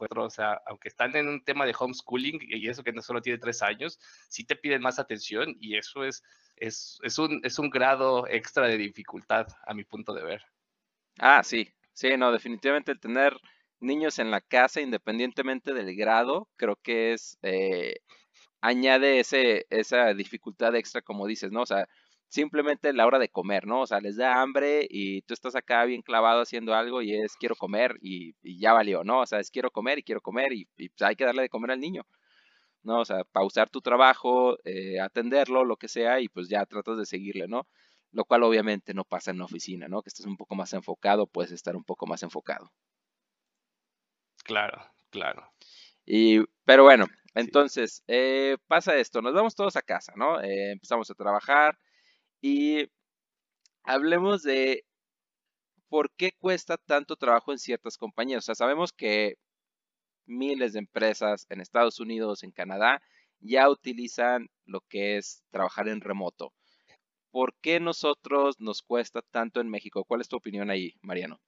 o 0.00 0.30
sea, 0.30 0.60
aunque 0.66 0.88
están 0.88 1.14
en 1.16 1.28
un 1.28 1.42
tema 1.42 1.66
de 1.66 1.74
homeschooling 1.78 2.38
y 2.42 2.68
eso 2.68 2.82
que 2.82 2.92
no 2.92 3.02
solo 3.02 3.20
tiene 3.20 3.38
tres 3.38 3.62
años, 3.62 3.98
sí 4.28 4.44
te 4.44 4.56
piden 4.56 4.82
más 4.82 4.98
atención 4.98 5.56
y 5.60 5.76
eso 5.76 6.04
es, 6.04 6.22
es, 6.56 6.98
es, 7.02 7.18
un, 7.18 7.40
es 7.44 7.58
un 7.58 7.70
grado 7.70 8.26
extra 8.28 8.66
de 8.66 8.76
dificultad 8.76 9.46
a 9.66 9.74
mi 9.74 9.84
punto 9.84 10.14
de 10.14 10.22
ver. 10.22 10.44
Ah, 11.18 11.42
sí, 11.42 11.68
sí, 11.92 12.16
no, 12.16 12.30
definitivamente 12.30 12.94
tener 12.94 13.36
niños 13.80 14.18
en 14.18 14.30
la 14.30 14.40
casa, 14.40 14.80
independientemente 14.80 15.74
del 15.74 15.94
grado, 15.96 16.48
creo 16.56 16.76
que 16.76 17.12
es, 17.12 17.38
eh, 17.42 17.96
añade 18.60 19.20
ese, 19.20 19.66
esa 19.70 20.14
dificultad 20.14 20.74
extra, 20.76 21.02
como 21.02 21.26
dices, 21.26 21.52
¿no? 21.52 21.62
O 21.62 21.66
sea, 21.66 21.86
simplemente 22.28 22.92
la 22.92 23.06
hora 23.06 23.18
de 23.18 23.28
comer, 23.30 23.66
¿no? 23.66 23.82
O 23.82 23.86
sea, 23.86 24.00
les 24.00 24.16
da 24.16 24.40
hambre 24.40 24.86
y 24.88 25.22
tú 25.22 25.34
estás 25.34 25.54
acá 25.56 25.84
bien 25.84 26.02
clavado 26.02 26.42
haciendo 26.42 26.74
algo 26.74 27.02
y 27.02 27.14
es 27.14 27.36
quiero 27.36 27.56
comer 27.56 27.96
y, 28.00 28.34
ya 28.60 28.72
valió, 28.72 29.04
¿no? 29.04 29.20
O 29.20 29.26
sea, 29.26 29.40
es 29.40 29.50
quiero 29.50 29.70
comer 29.70 29.98
y 29.98 30.02
quiero 30.02 30.20
comer 30.20 30.52
y, 30.52 30.66
pues, 30.76 31.02
hay 31.02 31.16
que 31.16 31.24
darle 31.24 31.42
de 31.42 31.48
comer 31.48 31.72
al 31.72 31.80
niño, 31.80 32.04
¿no? 32.84 33.00
O 33.00 33.04
sea, 33.04 33.24
pausar 33.32 33.70
tu 33.70 33.80
trabajo, 33.82 34.58
eh, 34.64 35.00
atenderlo, 35.00 35.64
lo 35.64 35.76
que 35.76 35.88
sea 35.88 36.20
y 36.20 36.28
pues 36.28 36.48
ya 36.48 36.66
tratas 36.66 36.98
de 36.98 37.06
seguirle, 37.06 37.48
¿no? 37.48 37.66
Lo 38.12 38.24
cual 38.24 38.42
obviamente 38.44 38.94
no 38.94 39.04
pasa 39.04 39.30
en 39.32 39.38
la 39.38 39.44
oficina, 39.44 39.88
¿no? 39.88 40.02
Que 40.02 40.08
estés 40.10 40.26
un 40.26 40.36
poco 40.36 40.54
más 40.56 40.72
enfocado, 40.74 41.26
puedes 41.26 41.52
estar 41.52 41.76
un 41.76 41.84
poco 41.84 42.06
más 42.06 42.22
enfocado. 42.22 42.70
Claro, 44.48 44.80
claro. 45.10 45.52
Y, 46.06 46.40
pero 46.64 46.84
bueno, 46.84 47.06
entonces 47.34 48.02
eh, 48.08 48.56
pasa 48.66 48.96
esto, 48.96 49.20
nos 49.20 49.34
vamos 49.34 49.54
todos 49.54 49.76
a 49.76 49.82
casa, 49.82 50.14
¿no? 50.16 50.40
Eh, 50.40 50.72
empezamos 50.72 51.10
a 51.10 51.14
trabajar 51.14 51.78
y 52.40 52.88
hablemos 53.84 54.42
de 54.44 54.84
por 55.90 56.10
qué 56.16 56.32
cuesta 56.38 56.76
tanto 56.78 57.16
trabajo 57.16 57.52
en 57.52 57.58
ciertas 57.58 57.98
compañías. 57.98 58.44
O 58.44 58.46
sea, 58.46 58.54
sabemos 58.54 58.92
que 58.92 59.34
miles 60.26 60.74
de 60.74 60.80
empresas 60.80 61.46
en 61.50 61.60
Estados 61.60 62.00
Unidos, 62.00 62.42
en 62.44 62.52
Canadá, 62.52 63.02
ya 63.40 63.70
utilizan 63.70 64.48
lo 64.66 64.82
que 64.82 65.18
es 65.18 65.44
trabajar 65.50 65.88
en 65.88 66.00
remoto. 66.02 66.54
¿Por 67.32 67.54
qué 67.62 67.80
nosotros 67.80 68.56
nos 68.60 68.82
cuesta 68.82 69.22
tanto 69.22 69.60
en 69.60 69.70
México? 69.70 70.04
¿Cuál 70.04 70.22
es 70.22 70.28
tu 70.28 70.36
opinión 70.36 70.70
ahí, 70.70 70.94
Mariano? 71.02 71.40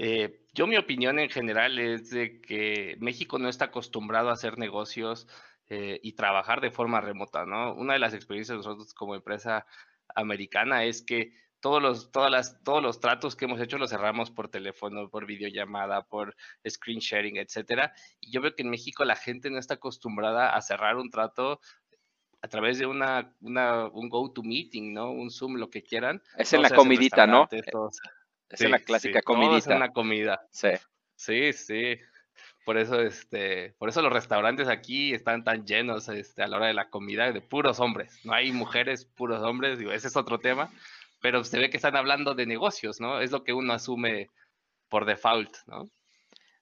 Eh, 0.00 0.44
yo 0.54 0.68
mi 0.68 0.76
opinión 0.76 1.18
en 1.18 1.28
general 1.28 1.76
es 1.80 2.10
de 2.10 2.40
que 2.40 2.96
México 3.00 3.36
no 3.40 3.48
está 3.48 3.64
acostumbrado 3.64 4.28
a 4.28 4.34
hacer 4.34 4.56
negocios 4.56 5.26
eh, 5.66 5.98
y 6.04 6.12
trabajar 6.12 6.60
de 6.60 6.70
forma 6.70 7.00
remota, 7.00 7.44
¿no? 7.44 7.74
Una 7.74 7.94
de 7.94 7.98
las 7.98 8.14
experiencias 8.14 8.54
de 8.54 8.58
nosotros 8.58 8.94
como 8.94 9.16
empresa 9.16 9.66
americana 10.14 10.84
es 10.84 11.02
que 11.02 11.32
todos 11.58 11.82
los, 11.82 12.12
todas 12.12 12.30
las, 12.30 12.62
todos 12.62 12.80
los 12.80 13.00
tratos 13.00 13.34
que 13.34 13.46
hemos 13.46 13.60
hecho 13.60 13.76
los 13.76 13.90
cerramos 13.90 14.30
por 14.30 14.48
teléfono, 14.48 15.10
por 15.10 15.26
videollamada, 15.26 16.06
por 16.06 16.36
screen 16.68 17.00
sharing, 17.00 17.36
etcétera. 17.36 17.92
Y 18.20 18.30
yo 18.30 18.40
veo 18.40 18.54
que 18.54 18.62
en 18.62 18.70
México 18.70 19.04
la 19.04 19.16
gente 19.16 19.50
no 19.50 19.58
está 19.58 19.74
acostumbrada 19.74 20.54
a 20.54 20.60
cerrar 20.62 20.96
un 20.96 21.10
trato 21.10 21.58
a 22.40 22.46
través 22.46 22.78
de 22.78 22.86
una, 22.86 23.34
una 23.40 23.88
un 23.88 24.08
go-to-meeting, 24.08 24.94
¿no? 24.94 25.10
Un 25.10 25.32
Zoom, 25.32 25.56
lo 25.56 25.70
que 25.70 25.82
quieran. 25.82 26.22
Es 26.36 26.52
en 26.52 26.62
la 26.62 26.70
comidita, 26.70 27.26
¿no? 27.26 27.48
Es 28.50 28.60
la 28.62 28.78
clásica 28.78 29.22
comidita. 29.22 29.58
es 29.58 29.66
en 29.66 29.80
la 29.80 29.92
comida. 29.92 30.46
Sí. 30.50 30.70
Sí, 31.16 31.52
sí. 31.52 31.98
Por 32.64 32.76
eso, 32.76 33.00
este, 33.00 33.74
por 33.78 33.88
eso 33.88 34.02
los 34.02 34.12
restaurantes 34.12 34.68
aquí 34.68 35.14
están 35.14 35.42
tan 35.42 35.66
llenos 35.66 36.08
este, 36.08 36.42
a 36.42 36.48
la 36.48 36.58
hora 36.58 36.66
de 36.66 36.74
la 36.74 36.90
comida 36.90 37.32
de 37.32 37.40
puros 37.40 37.80
hombres. 37.80 38.20
No 38.24 38.34
hay 38.34 38.52
mujeres, 38.52 39.04
puros 39.04 39.42
hombres. 39.42 39.78
Digo, 39.78 39.90
ese 39.90 40.08
es 40.08 40.16
otro 40.16 40.38
tema. 40.38 40.70
Pero 41.20 41.42
se 41.44 41.58
ve 41.58 41.70
que 41.70 41.78
están 41.78 41.96
hablando 41.96 42.34
de 42.34 42.46
negocios, 42.46 43.00
¿no? 43.00 43.20
Es 43.20 43.32
lo 43.32 43.42
que 43.42 43.52
uno 43.52 43.72
asume 43.72 44.28
por 44.88 45.04
default, 45.04 45.56
¿no? 45.66 45.88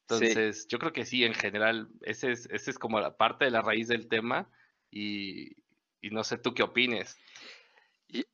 Entonces, 0.02 0.69
yo 0.69 0.78
creo 0.78 0.93
que 0.93 1.05
sí, 1.05 1.25
en 1.25 1.35
general, 1.35 1.88
ese 2.02 2.31
es, 2.31 2.47
ese 2.52 2.71
es 2.71 2.78
como 2.78 3.00
la 3.00 3.16
parte 3.16 3.45
de 3.45 3.50
la 3.50 3.61
raíz 3.61 3.88
del 3.88 4.09
tema. 4.09 4.49
Y, 4.90 5.57
y 6.00 6.11
no 6.11 6.23
sé 6.23 6.38
tú 6.38 6.55
qué 6.55 6.62
opines. 6.62 7.19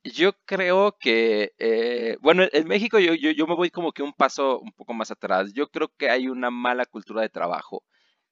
Yo 0.03 0.33
creo 0.45 0.97
que, 0.99 1.53
eh, 1.57 2.17
bueno, 2.21 2.43
en 2.51 2.67
México 2.67 2.99
yo, 2.99 3.13
yo, 3.13 3.47
me 3.47 3.55
voy 3.55 3.71
como 3.71 3.91
que 3.91 4.03
un 4.03 4.13
paso 4.13 4.59
un 4.59 4.71
poco 4.71 4.93
más 4.93 5.11
atrás. 5.11 5.53
Yo 5.53 5.69
creo 5.69 5.91
que 5.97 6.09
hay 6.09 6.27
una 6.27 6.51
mala 6.51 6.85
cultura 6.85 7.21
de 7.21 7.29
trabajo 7.29 7.83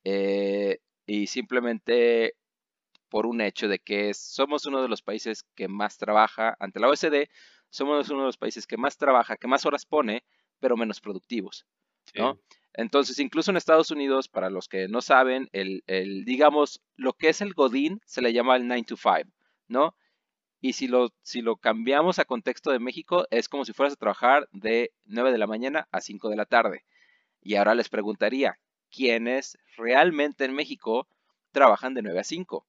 eh, 0.04 0.80
y 1.06 1.28
simplemente 1.28 2.36
por 3.10 3.26
un 3.26 3.42
hecho 3.42 3.68
de 3.68 3.80
que 3.80 4.14
somos 4.14 4.66
uno 4.66 4.82
de 4.82 4.88
los 4.88 5.02
países 5.02 5.44
que 5.56 5.68
más 5.68 5.98
trabaja 5.98 6.56
ante 6.60 6.80
la 6.80 6.88
OSD, 6.90 7.28
somos 7.70 8.10
uno 8.10 8.22
de 8.22 8.28
los 8.28 8.38
países 8.38 8.68
que 8.68 8.78
más 8.78 8.98
trabaja, 8.98 9.36
que 9.36 9.48
más 9.48 9.66
horas 9.66 9.86
pone, 9.86 10.24
pero 10.60 10.78
menos 10.78 11.02
productivos, 11.02 11.66
¿no? 12.16 12.40
Entonces, 12.74 13.20
incluso 13.20 13.52
en 13.52 13.58
Estados 13.58 13.92
Unidos, 13.92 14.30
para 14.30 14.50
los 14.50 14.70
que 14.70 14.88
no 14.88 15.02
saben, 15.02 15.50
el, 15.52 15.84
digamos, 16.26 16.82
lo 16.96 17.14
que 17.14 17.30
es 17.30 17.42
el 17.42 17.54
Godín 17.54 18.00
se 18.06 18.22
le 18.22 18.32
llama 18.32 18.56
el 18.56 18.68
9 18.68 18.84
to 18.88 18.96
5, 18.96 19.30
¿no? 19.68 19.96
Y 20.62 20.74
si 20.74 20.88
lo, 20.88 21.12
si 21.24 21.42
lo 21.42 21.58
cambiamos 21.58 22.20
a 22.20 22.26
contexto 22.26 22.72
de 22.72 22.80
México, 22.80 23.26
es 23.32 23.50
como 23.50 23.66
si 23.66 23.74
fueras 23.74 23.94
a 23.94 23.98
trabajar 23.98 24.48
de 24.52 24.94
9 25.06 25.32
de 25.32 25.40
la 25.40 25.48
mañana 25.48 25.88
a 25.92 26.02
5 26.02 26.30
de 26.30 26.36
la 26.36 26.46
tarde. 26.46 26.86
Y 27.42 27.56
ahora 27.56 27.74
les 27.74 27.90
preguntaría, 27.90 28.60
¿quiénes 28.92 29.58
realmente 29.76 30.46
en 30.46 30.54
México 30.54 31.08
trabajan 31.52 31.96
de 31.96 32.04
9 32.04 32.20
a 32.20 32.24
5? 32.24 32.68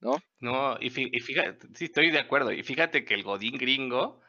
¿No? 0.00 0.20
No, 0.40 0.76
y 0.80 0.90
fíjate, 0.90 1.68
sí, 1.74 1.84
estoy 1.84 2.10
de 2.10 2.18
acuerdo. 2.18 2.52
Y 2.52 2.64
fíjate 2.64 3.04
que 3.04 3.14
el 3.14 3.22
Godín 3.22 3.56
gringo, 3.56 4.20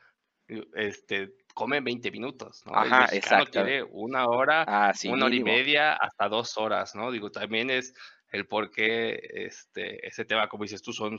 este, 0.76 1.34
come 1.56 1.82
20 1.82 2.12
minutos, 2.12 2.64
¿no? 2.66 2.76
Ajá, 2.76 3.08
exacto. 3.12 3.66
Una 3.90 4.28
hora, 4.28 4.64
ah, 4.68 4.94
una 5.06 5.26
hora 5.26 5.36
y 5.36 5.44
media, 5.44 5.94
hasta 5.94 6.30
dos 6.30 6.58
horas, 6.58 6.94
¿no? 6.94 7.12
Digo, 7.12 7.32
también 7.32 7.72
es 7.72 7.94
el 8.32 8.48
por 8.48 8.70
qué 8.70 9.20
este, 9.34 10.06
ese 10.08 10.26
tema, 10.26 10.48
como 10.48 10.64
dices 10.64 10.82
tú, 10.82 10.94
son, 10.94 11.18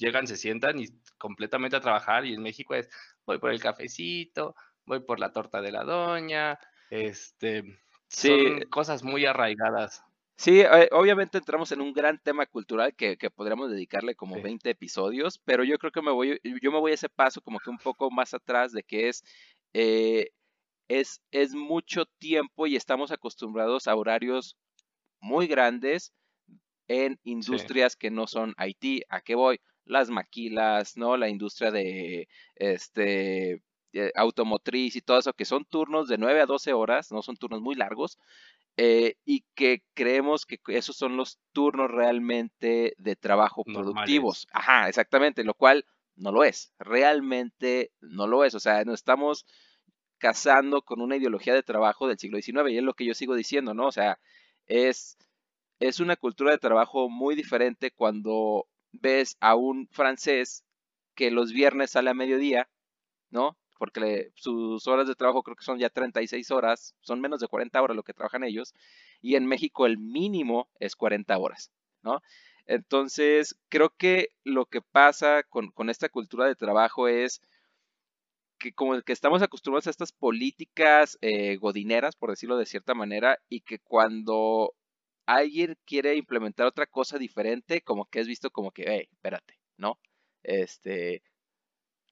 llegan, 0.00 0.26
se 0.26 0.36
sientan 0.36 0.80
y 0.80 0.86
completamente 1.18 1.76
a 1.76 1.80
trabajar 1.80 2.24
y 2.24 2.34
en 2.34 2.42
México 2.42 2.74
es, 2.74 2.88
voy 3.26 3.38
por 3.38 3.50
el 3.50 3.60
cafecito, 3.60 4.56
voy 4.86 5.00
por 5.00 5.20
la 5.20 5.32
torta 5.32 5.60
de 5.60 5.70
la 5.70 5.84
doña, 5.84 6.58
este, 6.88 7.78
son 8.08 8.62
cosas 8.70 9.04
muy 9.04 9.26
arraigadas. 9.26 10.02
Sí, 10.36 10.62
eh, 10.62 10.88
obviamente 10.92 11.36
entramos 11.36 11.70
en 11.70 11.82
un 11.82 11.92
gran 11.92 12.18
tema 12.18 12.46
cultural 12.46 12.94
que, 12.96 13.18
que 13.18 13.30
podríamos 13.30 13.70
dedicarle 13.70 14.14
como 14.14 14.40
20 14.40 14.70
episodios, 14.70 15.38
pero 15.44 15.64
yo 15.64 15.78
creo 15.78 15.92
que 15.92 16.00
me 16.00 16.10
voy, 16.10 16.40
yo 16.42 16.72
me 16.72 16.80
voy 16.80 16.92
a 16.92 16.94
ese 16.94 17.10
paso 17.10 17.42
como 17.42 17.58
que 17.60 17.68
un 17.68 17.76
poco 17.76 18.10
más 18.10 18.32
atrás 18.32 18.72
de 18.72 18.82
que 18.82 19.08
es, 19.08 19.22
eh, 19.74 20.30
es, 20.88 21.20
es 21.30 21.54
mucho 21.54 22.06
tiempo 22.18 22.66
y 22.66 22.74
estamos 22.74 23.12
acostumbrados 23.12 23.86
a 23.86 23.94
horarios 23.94 24.56
muy 25.20 25.46
grandes 25.46 26.14
en 26.88 27.20
industrias 27.22 27.94
que 27.94 28.10
no 28.10 28.26
son 28.26 28.54
IT. 28.58 29.04
¿A 29.10 29.20
qué 29.20 29.34
voy? 29.34 29.60
Las 29.90 30.10
maquilas, 30.10 30.96
¿no? 30.96 31.16
La 31.16 31.28
industria 31.28 31.70
de 31.70 32.28
este 32.54 33.62
eh, 33.92 34.12
automotriz 34.14 34.94
y 34.94 35.00
todo 35.00 35.18
eso, 35.18 35.32
que 35.32 35.44
son 35.44 35.64
turnos 35.64 36.08
de 36.08 36.16
9 36.16 36.40
a 36.40 36.46
12 36.46 36.72
horas, 36.72 37.10
no 37.10 37.22
son 37.22 37.36
turnos 37.36 37.60
muy 37.60 37.74
largos, 37.74 38.18
eh, 38.76 39.16
y 39.24 39.44
que 39.56 39.82
creemos 39.94 40.46
que 40.46 40.60
esos 40.68 40.96
son 40.96 41.16
los 41.16 41.40
turnos 41.52 41.90
realmente 41.90 42.94
de 42.98 43.16
trabajo 43.16 43.64
productivos. 43.64 44.46
Ajá, 44.52 44.88
exactamente, 44.88 45.42
lo 45.42 45.54
cual 45.54 45.84
no 46.14 46.30
lo 46.30 46.44
es, 46.44 46.72
realmente 46.78 47.90
no 48.00 48.28
lo 48.28 48.44
es, 48.44 48.54
o 48.54 48.60
sea, 48.60 48.84
nos 48.84 49.00
estamos 49.00 49.44
casando 50.18 50.82
con 50.82 51.00
una 51.00 51.16
ideología 51.16 51.54
de 51.54 51.62
trabajo 51.62 52.06
del 52.06 52.18
siglo 52.18 52.40
XIX 52.40 52.70
y 52.70 52.78
es 52.78 52.84
lo 52.84 52.94
que 52.94 53.06
yo 53.06 53.14
sigo 53.14 53.34
diciendo, 53.34 53.74
¿no? 53.74 53.86
O 53.86 53.92
sea, 53.92 54.20
es, 54.66 55.18
es 55.80 55.98
una 55.98 56.14
cultura 56.14 56.52
de 56.52 56.58
trabajo 56.58 57.08
muy 57.08 57.34
diferente 57.34 57.90
cuando 57.90 58.68
ves 58.92 59.36
a 59.40 59.54
un 59.54 59.88
francés 59.88 60.64
que 61.14 61.30
los 61.30 61.52
viernes 61.52 61.92
sale 61.92 62.10
a 62.10 62.14
mediodía, 62.14 62.68
¿no? 63.30 63.56
porque 63.80 64.30
sus 64.34 64.86
horas 64.88 65.08
de 65.08 65.14
trabajo 65.14 65.42
creo 65.42 65.56
que 65.56 65.64
son 65.64 65.78
ya 65.78 65.88
36 65.88 66.50
horas, 66.50 66.94
son 67.00 67.18
menos 67.22 67.40
de 67.40 67.48
40 67.48 67.80
horas 67.80 67.96
lo 67.96 68.02
que 68.02 68.12
trabajan 68.12 68.44
ellos, 68.44 68.74
y 69.22 69.36
en 69.36 69.46
México 69.46 69.86
el 69.86 69.96
mínimo 69.96 70.68
es 70.80 70.94
40 70.96 71.38
horas, 71.38 71.72
¿no? 72.02 72.20
Entonces, 72.66 73.56
creo 73.70 73.88
que 73.96 74.28
lo 74.44 74.66
que 74.66 74.82
pasa 74.82 75.44
con, 75.44 75.72
esta 75.88 76.10
cultura 76.10 76.44
de 76.44 76.56
trabajo 76.56 77.08
es 77.08 77.40
que 78.58 78.74
como 78.74 79.00
que 79.00 79.14
estamos 79.14 79.40
acostumbrados 79.40 79.86
a 79.86 79.90
estas 79.90 80.12
políticas 80.12 81.16
eh, 81.22 81.56
godineras, 81.56 82.16
por 82.16 82.28
decirlo 82.28 82.58
de 82.58 82.66
cierta 82.66 82.92
manera, 82.92 83.38
y 83.48 83.62
que 83.62 83.78
cuando 83.78 84.74
alguien 85.36 85.76
quiere 85.86 86.16
implementar 86.16 86.66
otra 86.66 86.86
cosa 86.86 87.18
diferente, 87.18 87.82
como 87.82 88.06
que 88.06 88.20
es 88.20 88.26
visto 88.26 88.50
como 88.50 88.72
que, 88.72 88.84
hey, 88.86 89.08
espérate, 89.12 89.58
¿no? 89.76 89.98
Este, 90.42 91.22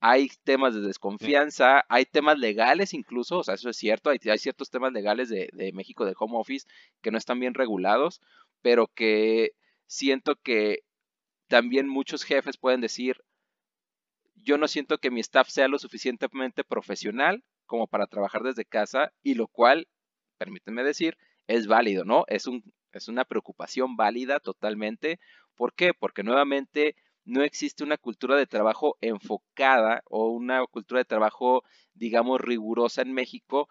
hay 0.00 0.28
temas 0.44 0.74
de 0.74 0.82
desconfianza, 0.82 1.84
hay 1.88 2.04
temas 2.04 2.38
legales 2.38 2.94
incluso, 2.94 3.38
o 3.38 3.44
sea, 3.44 3.54
eso 3.54 3.70
es 3.70 3.76
cierto, 3.76 4.10
hay, 4.10 4.18
ciertos 4.38 4.70
temas 4.70 4.92
legales 4.92 5.28
de, 5.28 5.50
México 5.74 6.04
de 6.04 6.14
home 6.16 6.36
office 6.36 6.68
que 7.02 7.10
no 7.10 7.18
están 7.18 7.40
bien 7.40 7.54
regulados, 7.54 8.20
pero 8.62 8.86
que 8.86 9.52
siento 9.86 10.36
que 10.36 10.84
también 11.48 11.88
muchos 11.88 12.22
jefes 12.22 12.56
pueden 12.56 12.80
decir, 12.80 13.16
yo 14.36 14.58
no 14.58 14.68
siento 14.68 14.98
que 14.98 15.10
mi 15.10 15.20
staff 15.20 15.48
sea 15.48 15.66
lo 15.66 15.80
suficientemente 15.80 16.62
profesional 16.62 17.42
como 17.66 17.88
para 17.88 18.06
trabajar 18.06 18.42
desde 18.44 18.64
casa 18.64 19.12
y 19.24 19.34
lo 19.34 19.48
cual, 19.48 19.88
permítanme 20.38 20.84
decir, 20.84 21.18
es 21.48 21.66
válido, 21.66 22.04
¿no? 22.04 22.24
Es, 22.28 22.46
un, 22.46 22.62
es 22.98 23.08
una 23.08 23.24
preocupación 23.24 23.96
válida 23.96 24.40
totalmente. 24.40 25.18
¿Por 25.56 25.74
qué? 25.74 25.94
Porque 25.94 26.22
nuevamente 26.22 26.94
no 27.24 27.42
existe 27.42 27.84
una 27.84 27.98
cultura 27.98 28.36
de 28.36 28.46
trabajo 28.46 28.96
enfocada 29.00 30.02
o 30.06 30.28
una 30.28 30.64
cultura 30.66 31.00
de 31.00 31.04
trabajo, 31.04 31.62
digamos, 31.94 32.40
rigurosa 32.40 33.02
en 33.02 33.12
México 33.12 33.68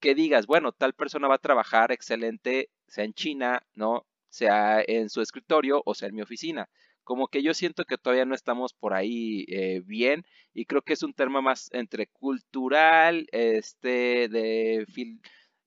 que 0.00 0.14
digas, 0.14 0.46
bueno, 0.46 0.72
tal 0.72 0.94
persona 0.94 1.28
va 1.28 1.36
a 1.36 1.38
trabajar 1.38 1.92
excelente, 1.92 2.70
sea 2.86 3.04
en 3.04 3.14
China, 3.14 3.62
¿no? 3.74 4.06
Sea 4.28 4.82
en 4.86 5.08
su 5.10 5.20
escritorio 5.22 5.82
o 5.84 5.94
sea 5.94 6.08
en 6.08 6.14
mi 6.14 6.22
oficina. 6.22 6.68
Como 7.02 7.28
que 7.28 7.42
yo 7.42 7.54
siento 7.54 7.84
que 7.84 7.96
todavía 7.96 8.26
no 8.26 8.34
estamos 8.34 8.74
por 8.74 8.92
ahí 8.94 9.46
eh, 9.48 9.80
bien 9.84 10.24
y 10.52 10.66
creo 10.66 10.82
que 10.82 10.92
es 10.92 11.02
un 11.02 11.14
tema 11.14 11.40
más 11.40 11.70
entre 11.72 12.06
cultural, 12.08 13.26
este, 13.32 14.28
de 14.28 14.84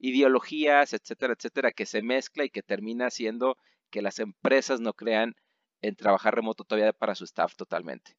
ideologías, 0.01 0.93
etcétera, 0.93 1.34
etcétera, 1.34 1.72
que 1.72 1.86
se 1.86 2.01
mezcla 2.01 2.43
y 2.43 2.50
que 2.50 2.63
termina 2.63 3.08
haciendo 3.08 3.58
que 3.91 4.01
las 4.01 4.20
empresas 4.20 4.81
no 4.81 4.93
crean 4.93 5.36
en 5.81 5.96
trabajar 5.96 6.36
remoto 6.36 6.63
todavía 6.63 6.91
para 6.91 7.15
su 7.15 7.24
staff 7.24 7.55
totalmente. 7.55 8.17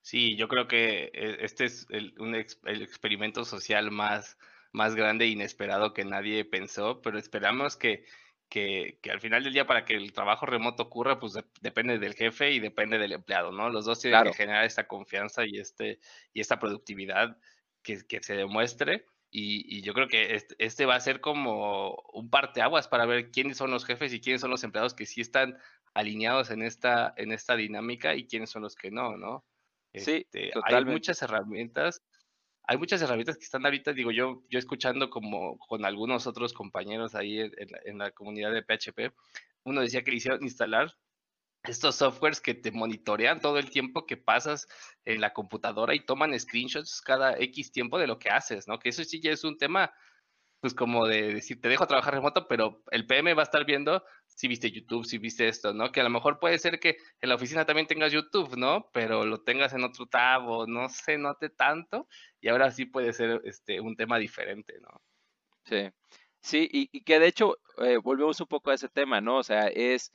Sí, 0.00 0.36
yo 0.36 0.48
creo 0.48 0.68
que 0.68 1.10
eh, 1.14 1.38
este 1.40 1.64
es 1.64 1.86
el, 1.88 2.14
el 2.18 2.82
experimento 2.82 3.44
social 3.44 3.90
más, 3.90 4.36
más 4.72 4.94
grande 4.94 5.24
e 5.24 5.28
inesperado 5.28 5.94
que 5.94 6.04
nadie 6.04 6.44
pensó, 6.44 7.00
pero 7.00 7.18
esperamos 7.18 7.76
que, 7.76 8.04
que, 8.48 8.98
al 9.10 9.20
final 9.20 9.44
del 9.44 9.52
día 9.52 9.66
para 9.66 9.84
que 9.84 9.94
el 9.94 10.12
trabajo 10.12 10.46
remoto 10.46 10.82
ocurra, 10.82 11.18
pues 11.18 11.34
depende 11.60 11.98
del 11.98 12.14
jefe 12.14 12.50
y 12.50 12.60
depende 12.60 12.98
del 12.98 13.12
empleado, 13.12 13.52
¿no? 13.52 13.70
Los 13.70 13.84
dos 13.84 14.00
tienen 14.00 14.24
que 14.24 14.34
generar 14.34 14.64
esta 14.64 14.86
confianza 14.86 15.46
y, 15.46 15.58
este, 15.58 16.00
y 16.32 16.40
esta 16.40 16.58
productividad 16.58 17.38
que, 17.82 18.04
que 18.06 18.22
se 18.22 18.34
demuestre. 18.34 19.06
Y, 19.36 19.78
y, 19.78 19.82
yo 19.82 19.94
creo 19.94 20.06
que 20.06 20.36
este, 20.36 20.54
este, 20.60 20.86
va 20.86 20.94
a 20.94 21.00
ser 21.00 21.20
como 21.20 21.96
un 22.12 22.30
parteaguas 22.30 22.86
para 22.86 23.04
ver 23.04 23.32
quiénes 23.32 23.56
son 23.56 23.72
los 23.72 23.84
jefes 23.84 24.12
y 24.12 24.20
quiénes 24.20 24.40
son 24.40 24.50
los 24.52 24.62
empleados 24.62 24.94
que 24.94 25.06
sí 25.06 25.20
están 25.20 25.58
alineados 25.92 26.52
en 26.52 26.62
esta, 26.62 27.12
en 27.16 27.32
esta 27.32 27.56
dinámica 27.56 28.14
y 28.14 28.28
quiénes 28.28 28.50
son 28.50 28.62
los 28.62 28.76
que 28.76 28.92
no, 28.92 29.16
¿no? 29.16 29.44
Sí, 29.92 30.24
este, 30.32 30.52
hay 30.62 30.84
muchas 30.84 31.20
herramientas, 31.20 32.00
hay 32.62 32.78
muchas 32.78 33.02
herramientas 33.02 33.36
que 33.36 33.42
están 33.42 33.64
ahorita, 33.64 33.92
digo 33.92 34.12
yo, 34.12 34.44
yo 34.50 34.58
escuchando 34.60 35.10
como 35.10 35.58
con 35.58 35.84
algunos 35.84 36.28
otros 36.28 36.52
compañeros 36.52 37.16
ahí 37.16 37.40
en, 37.40 37.98
la, 37.98 38.12
comunidad 38.12 38.52
de 38.52 38.62
PHP, 38.62 39.12
uno 39.64 39.80
decía 39.80 40.04
que 40.04 40.12
le 40.12 40.18
hicieron 40.18 40.44
instalar 40.44 40.94
estos 41.64 41.96
softwares 41.96 42.40
que 42.40 42.54
te 42.54 42.70
monitorean 42.70 43.40
todo 43.40 43.58
el 43.58 43.70
tiempo 43.70 44.06
que 44.06 44.16
pasas 44.16 44.68
en 45.04 45.20
la 45.20 45.32
computadora 45.32 45.94
y 45.94 46.04
toman 46.04 46.38
screenshots 46.38 47.00
cada 47.00 47.36
X 47.38 47.72
tiempo 47.72 47.98
de 47.98 48.06
lo 48.06 48.18
que 48.18 48.30
haces, 48.30 48.68
¿no? 48.68 48.78
Que 48.78 48.90
eso 48.90 49.02
sí 49.04 49.20
ya 49.20 49.32
es 49.32 49.44
un 49.44 49.56
tema, 49.56 49.92
pues 50.60 50.74
como 50.74 51.06
de 51.06 51.34
decir, 51.34 51.60
te 51.60 51.68
dejo 51.68 51.86
trabajar 51.86 52.14
remoto, 52.14 52.46
pero 52.48 52.82
el 52.90 53.06
PM 53.06 53.32
va 53.34 53.42
a 53.42 53.44
estar 53.44 53.64
viendo 53.64 54.04
si 54.26 54.46
viste 54.46 54.70
YouTube, 54.70 55.06
si 55.06 55.16
viste 55.18 55.48
esto, 55.48 55.72
¿no? 55.72 55.90
Que 55.90 56.00
a 56.00 56.04
lo 56.04 56.10
mejor 56.10 56.38
puede 56.38 56.58
ser 56.58 56.80
que 56.80 56.98
en 57.20 57.28
la 57.30 57.36
oficina 57.36 57.64
también 57.64 57.86
tengas 57.86 58.12
YouTube, 58.12 58.56
¿no? 58.56 58.90
Pero 58.92 59.24
lo 59.24 59.40
tengas 59.42 59.72
en 59.72 59.84
otro 59.84 60.06
tab 60.06 60.46
o 60.46 60.66
no 60.66 60.88
se 60.90 61.16
note 61.16 61.48
tanto 61.48 62.08
y 62.40 62.48
ahora 62.48 62.70
sí 62.70 62.84
puede 62.84 63.12
ser 63.14 63.40
este, 63.44 63.80
un 63.80 63.96
tema 63.96 64.18
diferente, 64.18 64.74
¿no? 64.80 65.00
Sí, 65.64 65.90
sí, 66.40 66.68
y, 66.70 67.00
que 67.04 67.18
de 67.18 67.26
hecho 67.26 67.56
eh, 67.78 67.96
volvemos 67.96 68.38
un 68.40 68.48
poco 68.48 68.70
a 68.70 68.74
ese 68.74 68.90
tema, 68.90 69.22
¿no? 69.22 69.38
O 69.38 69.42
sea, 69.42 69.68
es 69.68 70.12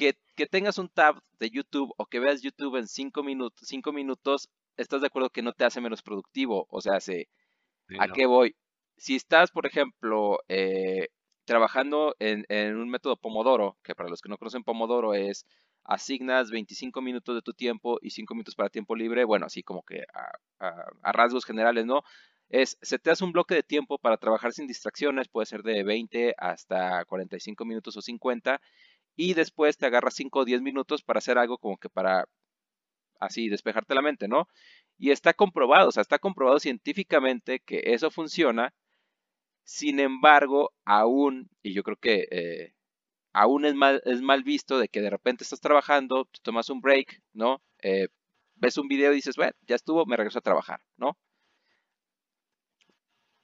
que, 0.00 0.16
que, 0.34 0.46
tengas 0.46 0.78
un 0.78 0.88
tab 0.88 1.20
de 1.38 1.50
YouTube 1.50 1.92
o 1.98 2.06
que 2.06 2.20
veas 2.20 2.40
YouTube 2.40 2.76
en 2.76 2.88
cinco 2.88 3.22
minutos, 3.22 3.68
cinco 3.68 3.92
minutos, 3.92 4.48
¿estás 4.78 5.02
de 5.02 5.08
acuerdo 5.08 5.28
que 5.28 5.42
no 5.42 5.52
te 5.52 5.66
hace 5.66 5.82
menos 5.82 6.00
productivo? 6.00 6.66
O 6.70 6.80
sea, 6.80 6.94
¿a 7.98 8.08
qué 8.08 8.24
voy? 8.24 8.56
Si 8.96 9.14
estás, 9.14 9.50
por 9.50 9.66
ejemplo, 9.66 10.38
eh, 10.48 11.08
trabajando 11.44 12.16
en, 12.18 12.46
un 12.76 12.88
método 12.88 13.18
Pomodoro, 13.18 13.76
que 13.82 13.94
para 13.94 14.08
los 14.08 14.22
que 14.22 14.30
no 14.30 14.38
conocen 14.38 14.64
Pomodoro 14.64 15.12
es 15.12 15.44
asignas 15.84 16.50
25 16.50 17.02
minutos 17.02 17.34
de 17.34 17.42
tu 17.42 17.52
tiempo 17.52 17.98
y 18.00 18.10
5 18.10 18.34
minutos 18.34 18.54
para 18.54 18.70
tiempo 18.70 18.96
libre, 18.96 19.24
bueno, 19.24 19.44
así 19.44 19.62
como 19.62 19.82
que 19.82 20.04
a, 20.60 21.12
rasgos 21.12 21.44
generales, 21.44 21.84
¿no? 21.84 22.04
Es, 22.48 22.78
se 22.80 22.98
te 22.98 23.10
hace 23.10 23.22
un 23.22 23.32
bloque 23.32 23.54
de 23.54 23.62
tiempo 23.62 23.98
para 23.98 24.16
trabajar 24.16 24.54
sin 24.54 24.66
distracciones, 24.66 25.28
puede 25.28 25.46
ser 25.46 25.62
de 25.62 25.82
20 25.84 26.34
hasta 26.38 27.04
45 27.04 27.64
minutos 27.66 27.96
o 27.98 28.02
50, 28.02 28.60
y 29.20 29.34
después 29.34 29.76
te 29.76 29.86
agarras 29.86 30.14
5 30.14 30.40
o 30.40 30.44
10 30.44 30.62
minutos 30.62 31.02
para 31.02 31.18
hacer 31.18 31.38
algo 31.38 31.58
como 31.58 31.76
que 31.76 31.90
para 31.90 32.26
así 33.20 33.48
despejarte 33.50 33.94
la 33.94 34.02
mente, 34.02 34.28
¿no? 34.28 34.48
Y 34.98 35.10
está 35.10 35.34
comprobado, 35.34 35.88
o 35.88 35.92
sea, 35.92 36.02
está 36.02 36.18
comprobado 36.18 36.58
científicamente 36.60 37.60
que 37.60 37.82
eso 37.86 38.10
funciona 38.10 38.72
sin 39.64 40.00
embargo, 40.00 40.72
aún, 40.84 41.48
y 41.62 41.74
yo 41.74 41.82
creo 41.84 41.96
que 41.96 42.26
eh, 42.30 42.74
aún 43.32 43.64
es 43.64 43.74
mal, 43.74 44.02
es 44.04 44.20
mal 44.22 44.42
visto 44.42 44.78
de 44.78 44.88
que 44.88 45.00
de 45.00 45.10
repente 45.10 45.44
estás 45.44 45.60
trabajando, 45.60 46.28
tomas 46.42 46.70
un 46.70 46.80
break, 46.80 47.22
¿no? 47.32 47.62
Eh, 47.82 48.08
ves 48.56 48.78
un 48.78 48.88
video 48.88 49.12
y 49.12 49.16
dices, 49.16 49.36
bueno, 49.36 49.52
ya 49.68 49.76
estuvo, 49.76 50.06
me 50.06 50.16
regreso 50.16 50.40
a 50.40 50.42
trabajar, 50.42 50.80
¿no? 50.96 51.16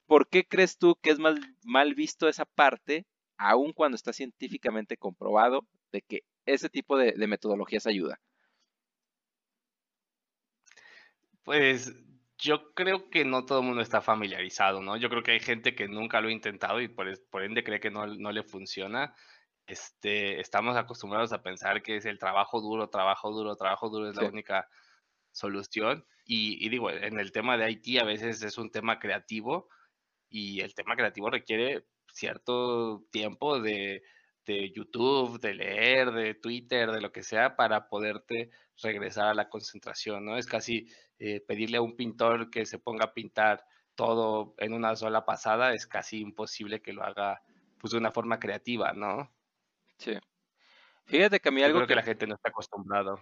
¿Por 0.05 0.27
qué 0.27 0.45
crees 0.45 0.77
tú 0.77 0.95
que 1.01 1.11
es 1.11 1.19
mal, 1.19 1.39
mal 1.63 1.95
visto 1.95 2.27
esa 2.27 2.45
parte, 2.45 3.05
aún 3.37 3.73
cuando 3.73 3.95
está 3.95 4.13
científicamente 4.13 4.97
comprobado 4.97 5.65
de 5.91 6.01
que 6.01 6.23
ese 6.45 6.69
tipo 6.69 6.97
de, 6.97 7.13
de 7.13 7.27
metodologías 7.27 7.87
ayuda? 7.87 8.19
Pues 11.43 11.93
yo 12.37 12.73
creo 12.73 13.09
que 13.09 13.25
no 13.25 13.45
todo 13.45 13.59
el 13.59 13.65
mundo 13.65 13.81
está 13.81 14.01
familiarizado, 14.01 14.81
¿no? 14.81 14.97
Yo 14.97 15.09
creo 15.09 15.23
que 15.23 15.31
hay 15.31 15.39
gente 15.39 15.75
que 15.75 15.87
nunca 15.87 16.21
lo 16.21 16.29
ha 16.29 16.31
intentado 16.31 16.81
y 16.81 16.87
por, 16.87 17.07
ende 17.43 17.63
cree 17.63 17.79
que 17.79 17.89
no, 17.89 18.05
le 18.05 18.43
funciona. 18.43 19.15
Este, 19.65 20.39
estamos 20.39 20.77
acostumbrados 20.77 21.33
a 21.33 21.41
pensar 21.41 21.81
que 21.81 21.97
es 21.97 22.05
el 22.05 22.19
trabajo 22.19 22.61
duro, 22.61 22.89
trabajo 22.89 23.31
duro, 23.31 23.55
trabajo 23.55 23.89
duro 23.89 24.09
es 24.09 24.15
la 24.15 24.27
única 24.27 24.67
solución. 25.31 26.05
Y, 26.25 26.69
digo, 26.69 26.91
en 26.91 27.19
el 27.19 27.31
tema 27.31 27.57
de 27.57 27.71
IT 27.71 28.01
a 28.01 28.05
veces 28.05 28.43
es 28.43 28.57
un 28.57 28.69
tema 28.69 28.99
creativo 28.99 29.69
y 30.29 30.61
el 30.61 30.75
tema 30.75 30.95
creativo 30.95 31.29
requiere 31.29 31.85
cierto 32.17 33.05
tiempo 33.11 33.59
de, 33.61 34.03
de 34.45 34.71
YouTube, 34.71 35.39
de 35.39 35.53
leer, 35.53 36.11
de 36.11 36.33
Twitter, 36.33 36.91
de 36.91 37.01
lo 37.01 37.11
que 37.11 37.21
sea, 37.21 37.55
para 37.55 37.89
poderte 37.89 38.49
regresar 38.81 39.27
a 39.27 39.33
la 39.33 39.49
concentración, 39.49 40.25
¿no? 40.25 40.37
Es 40.37 40.47
casi 40.47 40.87
eh, 41.19 41.41
pedirle 41.41 41.77
a 41.77 41.81
un 41.81 41.95
pintor 41.95 42.49
que 42.49 42.65
se 42.65 42.79
ponga 42.79 43.05
a 43.05 43.13
pintar 43.13 43.65
todo 43.95 44.55
en 44.57 44.73
una 44.73 44.95
sola 44.95 45.25
pasada, 45.25 45.73
es 45.73 45.87
casi 45.87 46.19
imposible 46.19 46.81
que 46.81 46.93
lo 46.93 47.03
haga 47.03 47.41
pues 47.79 47.91
de 47.91 47.97
una 47.97 48.11
forma 48.11 48.39
creativa, 48.39 48.93
¿no? 48.93 49.31
Sí. 49.97 50.17
Fíjate 51.05 51.39
que 51.39 51.49
a 51.49 51.51
mí 51.51 51.63
algo 51.63 51.79
creo 51.79 51.87
que, 51.87 51.95
la 51.95 52.03
gente 52.03 52.27
no 52.27 52.35
está 52.35 52.49
acostumbrado. 52.49 53.19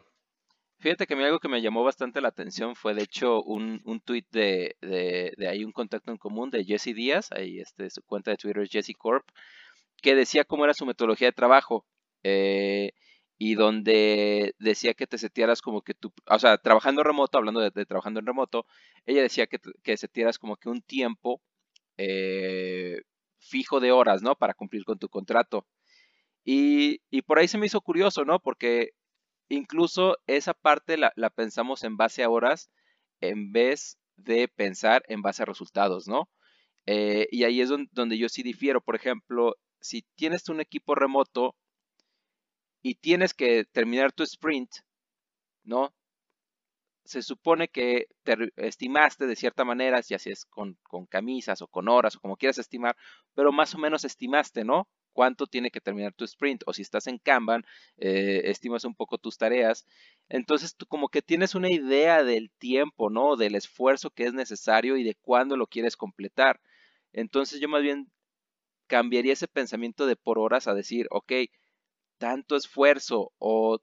Fíjate 0.85 1.07
que 1.07 1.15
a 1.15 1.17
mí 1.17 1.23
algo 1.23 1.39
que 1.39 1.47
me 1.47 1.63
llamó 1.63 1.83
bastante 1.83 2.21
la 2.21 2.27
atención 2.27 2.75
fue 2.75 2.93
de 2.93 3.01
hecho 3.01 3.41
un, 3.41 3.81
un 3.85 3.99
tweet 4.01 4.25
de, 4.31 4.75
de, 4.81 5.33
de 5.35 5.47
ahí 5.47 5.63
un 5.63 5.71
contacto 5.71 6.11
en 6.11 6.17
común 6.17 6.51
de 6.51 6.63
Jesse 6.63 6.93
Díaz, 6.93 7.31
ahí 7.31 7.59
este, 7.59 7.89
su 7.89 8.03
cuenta 8.03 8.29
de 8.29 8.37
Twitter 8.37 8.61
es 8.61 8.69
Jesse 8.69 8.93
Corp, 8.95 9.27
que 9.99 10.13
decía 10.13 10.45
cómo 10.45 10.63
era 10.63 10.75
su 10.75 10.85
metodología 10.85 11.29
de 11.29 11.31
trabajo. 11.31 11.87
Eh, 12.21 12.91
y 13.39 13.55
donde 13.55 14.53
decía 14.59 14.93
que 14.93 15.07
te 15.07 15.17
setearas 15.17 15.63
como 15.63 15.81
que 15.81 15.95
tú, 15.95 16.13
o 16.27 16.37
sea, 16.37 16.59
trabajando 16.59 17.01
remoto, 17.01 17.39
hablando 17.39 17.61
de, 17.61 17.71
trabajando 17.87 18.19
en 18.19 18.27
remoto, 18.27 18.67
ella 19.07 19.23
decía 19.23 19.47
que, 19.47 19.57
que 19.81 19.97
setearas 19.97 20.37
como 20.37 20.55
que 20.55 20.69
un 20.69 20.83
tiempo 20.83 21.41
eh, 21.97 23.01
fijo 23.39 23.79
de 23.79 23.91
horas, 23.91 24.21
¿no? 24.21 24.35
Para 24.35 24.53
cumplir 24.53 24.85
con 24.85 24.99
tu 24.99 25.09
contrato. 25.09 25.65
Y, 26.43 27.01
y, 27.09 27.23
por 27.23 27.39
ahí 27.39 27.47
se 27.47 27.57
me 27.57 27.65
hizo 27.65 27.81
curioso, 27.81 28.23
¿no? 28.23 28.39
Porque 28.39 28.91
incluso 29.49 30.17
esa 30.27 30.53
parte 30.53 30.97
la, 30.97 31.11
pensamos 31.35 31.83
en 31.83 31.97
base 31.97 32.23
a 32.23 32.29
horas 32.29 32.69
en 33.21 33.51
vez 33.51 33.97
de 34.17 34.47
pensar 34.47 35.03
en 35.07 35.21
base 35.21 35.43
a 35.43 35.45
resultados, 35.45 36.07
¿no? 36.07 36.29
Eh, 36.85 37.27
y 37.31 37.43
ahí 37.43 37.61
es 37.61 37.69
donde 37.91 38.17
yo 38.17 38.29
sí 38.29 38.43
difiero. 38.43 38.81
Por 38.81 38.95
ejemplo, 38.95 39.55
si 39.81 40.03
tienes 40.15 40.49
un 40.49 40.61
equipo 40.61 40.95
remoto, 40.95 41.55
y 42.85 42.93
tienes 42.93 43.33
que 43.33 43.65
terminar 43.65 44.11
tu 44.11 44.21
sprint, 44.21 44.69
¿no? 45.63 45.91
Se 47.05 47.21
supone 47.21 47.67
que 47.67 48.07
te 48.23 48.35
estimaste 48.57 49.27
de 49.27 49.35
cierta 49.35 49.63
manera, 49.63 50.01
si 50.01 50.15
así 50.15 50.31
es 50.31 50.45
con, 50.45 50.77
camisas 51.07 51.61
o 51.61 51.67
con 51.67 51.87
horas 51.87 52.15
o 52.15 52.19
como 52.19 52.35
quieras 52.35 52.57
estimar, 52.57 52.97
pero 53.35 53.51
más 53.51 53.75
o 53.75 53.77
menos 53.77 54.03
estimaste, 54.03 54.65
¿no? 54.65 54.87
Cuánto 55.13 55.45
tiene 55.47 55.71
que 55.71 55.79
terminar 55.81 56.13
tu 56.13 56.25
sprint. 56.25 56.63
O 56.65 56.73
si 56.73 56.81
estás 56.81 57.07
en 57.07 57.19
Kanban, 57.19 57.63
eh, 57.97 58.41
estimas 58.45 58.85
un 58.85 58.95
poco 58.95 59.17
tus 59.17 59.37
tareas. 59.37 59.85
Entonces 60.29 60.75
tú 60.75 60.87
como 60.87 61.07
que 61.09 61.21
tienes 61.21 61.55
una 61.55 61.71
idea 61.71 62.23
del 62.23 62.51
tiempo, 62.57 63.09
¿no? 63.09 63.35
Del 63.37 63.55
esfuerzo 63.55 64.09
que 64.09 64.25
es 64.25 64.33
necesario 64.33 64.97
y 64.97 65.03
de 65.03 65.15
cuándo 65.15 65.57
lo 65.57 65.67
quieres 65.67 65.95
completar. 65.95 66.59
Entonces 67.13 67.61
yo 67.61 67.69
más 67.69 67.83
bien 67.83 68.11
cambiaría 68.87 69.33
ese 69.33 69.47
pensamiento 69.47 70.05
de 70.05 70.15
por 70.15 70.39
horas 70.39 70.67
a 70.67 70.73
decir, 70.73 71.07
ok, 71.11 71.31
tanto 72.17 72.55
esfuerzo 72.55 73.31
o 73.37 73.79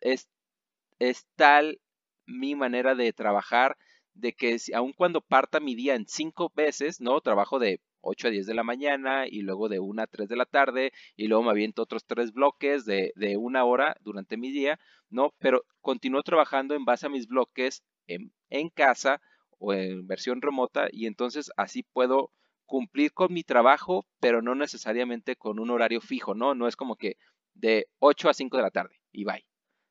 es 0.00 1.26
tal 1.36 1.80
mi 2.26 2.54
manera 2.54 2.94
de 2.94 3.12
trabajar 3.12 3.76
de 4.14 4.32
que 4.32 4.56
aun 4.74 4.92
cuando 4.92 5.20
parta 5.20 5.60
mi 5.60 5.74
día 5.74 5.94
en 5.94 6.06
cinco 6.06 6.52
veces, 6.54 7.00
¿no? 7.00 7.20
Trabajo 7.20 7.58
de 7.58 7.80
8 8.00 8.28
a 8.28 8.30
10 8.30 8.46
de 8.46 8.54
la 8.54 8.62
mañana 8.62 9.26
y 9.26 9.42
luego 9.42 9.68
de 9.68 9.80
1 9.80 10.02
a 10.02 10.06
3 10.06 10.28
de 10.28 10.36
la 10.36 10.44
tarde 10.46 10.92
y 11.16 11.26
luego 11.26 11.44
me 11.44 11.50
aviento 11.50 11.82
otros 11.82 12.04
tres 12.04 12.32
bloques 12.32 12.84
de, 12.84 13.12
de 13.16 13.36
una 13.36 13.64
hora 13.64 13.96
durante 14.00 14.36
mi 14.36 14.50
día, 14.50 14.78
¿no? 15.10 15.34
Pero 15.38 15.64
continúo 15.80 16.22
trabajando 16.22 16.74
en 16.74 16.84
base 16.84 17.06
a 17.06 17.10
mis 17.10 17.26
bloques 17.26 17.82
en, 18.06 18.32
en 18.50 18.68
casa 18.70 19.20
o 19.58 19.72
en 19.72 20.06
versión 20.06 20.42
remota 20.42 20.88
y 20.92 21.06
entonces 21.06 21.50
así 21.56 21.82
puedo 21.82 22.30
cumplir 22.66 23.12
con 23.12 23.32
mi 23.32 23.42
trabajo, 23.42 24.06
pero 24.20 24.42
no 24.42 24.54
necesariamente 24.54 25.36
con 25.36 25.58
un 25.58 25.70
horario 25.70 26.00
fijo, 26.00 26.34
¿no? 26.34 26.54
No 26.54 26.68
es 26.68 26.76
como 26.76 26.96
que 26.96 27.16
de 27.54 27.88
8 27.98 28.28
a 28.28 28.34
5 28.34 28.56
de 28.56 28.62
la 28.62 28.70
tarde 28.70 29.00
y 29.12 29.24
bye. 29.24 29.44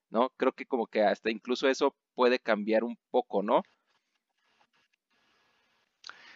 ¿No? 0.10 0.30
Creo 0.38 0.52
que 0.52 0.68
como 0.68 0.86
que 0.86 1.02
hasta 1.02 1.32
incluso 1.32 1.68
eso 1.68 1.96
puede 2.16 2.40
cambiar 2.40 2.84
un 2.84 2.98
poco, 3.12 3.44
¿no? 3.44 3.64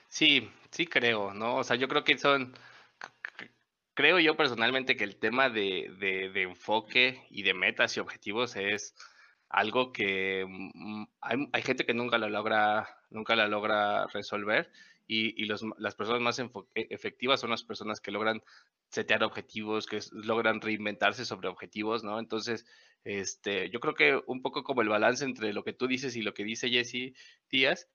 Sí, 0.09 0.49
sí 0.71 0.87
creo, 0.87 1.33
¿no? 1.33 1.57
O 1.57 1.63
sea, 1.63 1.75
yo 1.75 1.87
creo 1.87 2.03
que 2.03 2.17
son, 2.17 2.53
creo 3.93 4.19
yo 4.19 4.37
personalmente 4.37 4.95
que 4.95 5.03
el 5.03 5.17
tema 5.17 5.49
de, 5.49 5.91
de, 5.99 6.41
enfoque 6.43 7.25
y 7.29 7.43
de 7.43 7.53
metas 7.53 7.97
y 7.97 7.99
objetivos 7.99 8.55
es 8.55 8.95
algo 9.49 9.91
que 9.91 10.45
mm, 10.47 11.03
hay, 11.21 11.61
gente 11.61 11.85
que 11.85 11.93
nunca 11.93 12.17
lo 12.17 12.29
logra, 12.29 12.87
nunca 13.09 13.35
la 13.35 13.47
logra 13.47 14.07
resolver 14.07 14.71
y, 15.07 15.41
y 15.41 15.45
los, 15.45 15.63
las 15.77 15.95
personas 15.95 16.21
más 16.21 16.39
e, 16.39 16.47
efectivas 16.75 17.39
son 17.39 17.49
las 17.49 17.63
personas 17.63 17.99
que 18.01 18.11
logran 18.11 18.43
setear 18.89 19.23
objetivos, 19.23 19.87
que 19.87 19.99
logran 20.11 20.61
reinventarse 20.61 21.25
sobre 21.25 21.49
objetivos, 21.49 22.03
¿no? 22.03 22.19
Entonces, 22.19 22.65
este, 23.03 23.69
yo 23.69 23.79
creo 23.79 23.93
que 23.93 24.21
un 24.27 24.41
poco 24.41 24.63
como 24.63 24.81
el 24.81 24.89
balance 24.89 25.23
entre 25.25 25.53
lo 25.53 25.63
que 25.63 25.73
tú 25.73 25.88
dices 25.88 26.15
y 26.15 26.21
lo 26.21 26.33
que 26.33 26.43
dice 26.43 26.69
Jesse 26.69 27.13
Díaz, 27.49 27.88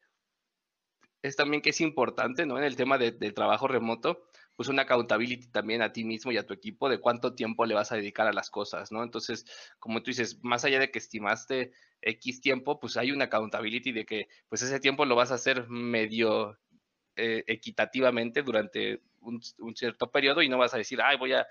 es 1.22 1.36
también 1.36 1.62
que 1.62 1.70
es 1.70 1.80
importante, 1.80 2.46
¿no? 2.46 2.58
En 2.58 2.64
el 2.64 2.76
tema 2.76 2.98
de, 2.98 3.12
del 3.12 3.34
trabajo 3.34 3.68
remoto, 3.68 4.24
pues 4.56 4.68
una 4.68 4.82
accountability 4.82 5.48
también 5.48 5.82
a 5.82 5.92
ti 5.92 6.04
mismo 6.04 6.32
y 6.32 6.36
a 6.36 6.46
tu 6.46 6.52
equipo 6.52 6.88
de 6.88 6.98
cuánto 6.98 7.34
tiempo 7.34 7.64
le 7.64 7.74
vas 7.74 7.92
a 7.92 7.96
dedicar 7.96 8.26
a 8.26 8.32
las 8.32 8.50
cosas, 8.50 8.92
¿no? 8.92 9.02
Entonces, 9.02 9.46
como 9.78 10.02
tú 10.02 10.10
dices, 10.10 10.38
más 10.42 10.64
allá 10.64 10.78
de 10.78 10.90
que 10.90 10.98
estimaste 10.98 11.72
X 12.02 12.40
tiempo, 12.40 12.80
pues 12.80 12.96
hay 12.96 13.12
una 13.12 13.26
accountability 13.26 13.92
de 13.92 14.04
que 14.04 14.28
pues 14.48 14.62
ese 14.62 14.80
tiempo 14.80 15.04
lo 15.04 15.14
vas 15.14 15.30
a 15.30 15.36
hacer 15.36 15.68
medio 15.68 16.58
eh, 17.16 17.44
equitativamente 17.46 18.42
durante 18.42 19.02
un, 19.20 19.40
cierto 19.74 20.10
periodo 20.10 20.42
y 20.42 20.48
no 20.48 20.58
vas 20.58 20.74
a 20.74 20.78
decir, 20.78 21.00
ay, 21.02 21.16
voy 21.16 21.32
a 21.32 21.46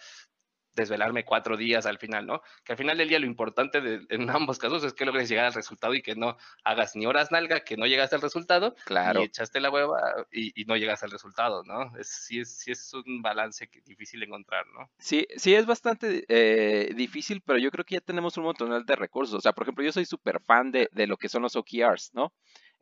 desvelarme 0.73 1.25
cuatro 1.25 1.57
días 1.57 1.85
al 1.85 1.97
final, 1.97 2.25
¿no? 2.25 2.41
Que 2.63 2.73
al 2.73 2.77
final 2.77 2.97
del 2.97 3.09
día 3.09 3.19
lo 3.19 3.25
importante 3.25 3.81
de, 3.81 4.05
en 4.09 4.29
ambos 4.29 4.57
casos 4.57 4.83
es 4.83 4.93
que 4.93 5.05
logres 5.05 5.29
llegar 5.29 5.45
al 5.45 5.53
resultado 5.53 5.93
y 5.93 6.01
que 6.01 6.15
no 6.15 6.37
hagas 6.63 6.95
ni 6.95 7.05
horas 7.05 7.31
nalga, 7.31 7.61
que 7.61 7.77
no 7.77 7.85
llegaste 7.85 8.15
al 8.15 8.21
resultado, 8.21 8.75
claro. 8.85 9.21
y 9.21 9.25
echaste 9.25 9.59
la 9.59 9.69
hueva 9.69 9.99
y, 10.31 10.51
no 10.65 10.77
llegas 10.77 11.03
al 11.03 11.11
resultado, 11.11 11.63
¿no? 11.63 11.97
Es, 11.97 12.07
sí, 12.07 12.39
es, 12.39 12.59
sí 12.59 12.71
es 12.71 12.93
un 12.93 13.21
balance 13.21 13.67
que 13.67 13.81
difícil 13.81 14.23
encontrar, 14.23 14.65
¿no? 14.67 14.89
Sí, 14.99 15.27
sí 15.35 15.55
es 15.55 15.65
bastante 15.65 16.23
eh, 16.29 16.93
difícil, 16.93 17.41
pero 17.41 17.59
yo 17.59 17.71
creo 17.71 17.83
que 17.83 17.95
ya 17.95 18.01
tenemos 18.01 18.37
un 18.37 18.45
montón 18.45 18.85
de 18.85 18.95
recursos. 18.95 19.35
O 19.35 19.41
sea, 19.41 19.53
por 19.53 19.63
ejemplo, 19.63 19.83
yo 19.83 19.91
soy 19.91 20.05
súper 20.05 20.39
fan 20.41 20.71
de, 20.71 20.89
de, 20.91 21.07
lo 21.07 21.17
que 21.17 21.29
son 21.29 21.41
los 21.41 21.55
OKRs, 21.55 22.11
¿no? 22.13 22.33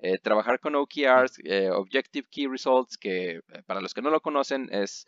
Eh, 0.01 0.17
trabajar 0.17 0.59
con 0.59 0.75
OKRs, 0.75 1.39
eh, 1.43 1.69
Objective 1.71 2.27
Key 2.29 2.47
Results, 2.47 2.97
que 2.97 3.41
para 3.65 3.81
los 3.81 3.93
que 3.93 4.01
no 4.01 4.09
lo 4.09 4.21
conocen 4.21 4.69
es 4.71 5.05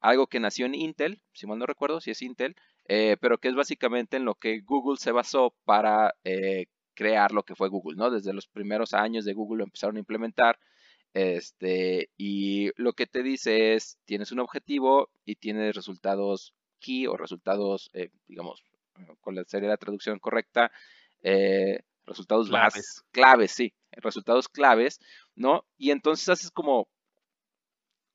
algo 0.00 0.26
que 0.26 0.40
nació 0.40 0.66
en 0.66 0.74
Intel, 0.74 1.20
si 1.32 1.46
mal 1.46 1.58
no 1.58 1.66
recuerdo, 1.66 2.00
si 2.00 2.10
es 2.10 2.22
Intel, 2.22 2.56
eh, 2.88 3.16
pero 3.20 3.38
que 3.38 3.48
es 3.48 3.54
básicamente 3.54 4.16
en 4.16 4.24
lo 4.24 4.34
que 4.34 4.60
Google 4.60 4.98
se 4.98 5.12
basó 5.12 5.54
para 5.64 6.14
eh, 6.24 6.66
crear 6.94 7.32
lo 7.32 7.44
que 7.44 7.54
fue 7.54 7.68
Google, 7.68 7.96
¿no? 7.96 8.10
Desde 8.10 8.32
los 8.32 8.48
primeros 8.48 8.94
años 8.94 9.24
de 9.24 9.34
Google 9.34 9.58
lo 9.58 9.64
empezaron 9.64 9.96
a 9.96 10.00
implementar. 10.00 10.58
Este, 11.12 12.08
y 12.16 12.70
lo 12.80 12.92
que 12.94 13.06
te 13.06 13.22
dice 13.22 13.74
es, 13.74 13.98
tienes 14.04 14.32
un 14.32 14.40
objetivo 14.40 15.10
y 15.24 15.36
tienes 15.36 15.74
resultados 15.74 16.54
key 16.78 17.06
o 17.06 17.16
resultados, 17.16 17.90
eh, 17.92 18.10
digamos, 18.26 18.62
con 19.20 19.34
la 19.34 19.44
serie 19.44 19.68
de 19.68 19.74
la 19.74 19.76
traducción 19.76 20.18
correcta, 20.18 20.70
resultados 22.06 22.48
claves. 22.48 23.04
claves, 23.12 23.52
sí, 23.52 23.72
resultados 23.92 24.48
claves, 24.48 24.98
¿no? 25.34 25.64
Y 25.76 25.90
entonces 25.90 26.28
haces 26.28 26.50
como 26.50 26.88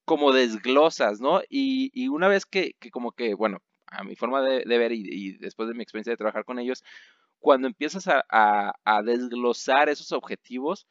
como 0.06 0.32
desglosas, 0.32 1.20
¿no? 1.20 1.42
Y, 1.50 2.08
una 2.10 2.28
vez 2.28 2.46
que, 2.46 2.76
como 2.92 3.12
que, 3.12 3.34
bueno, 3.34 3.60
a 3.88 4.04
mi 4.04 4.16
forma 4.16 4.42
de, 4.42 4.64
ver 4.66 4.92
y, 4.94 5.38
después 5.38 5.68
de 5.68 5.76
mi 5.76 5.84
experiencia 5.84 6.12
de 6.14 6.18
trabajar 6.18 6.46
con 6.46 6.60
ellos, 6.60 6.84
cuando 7.40 7.68
empiezas 7.68 8.08
a, 8.08 8.74
desglosar 9.04 9.90
esos 9.90 10.12
objetivos, 10.12 10.88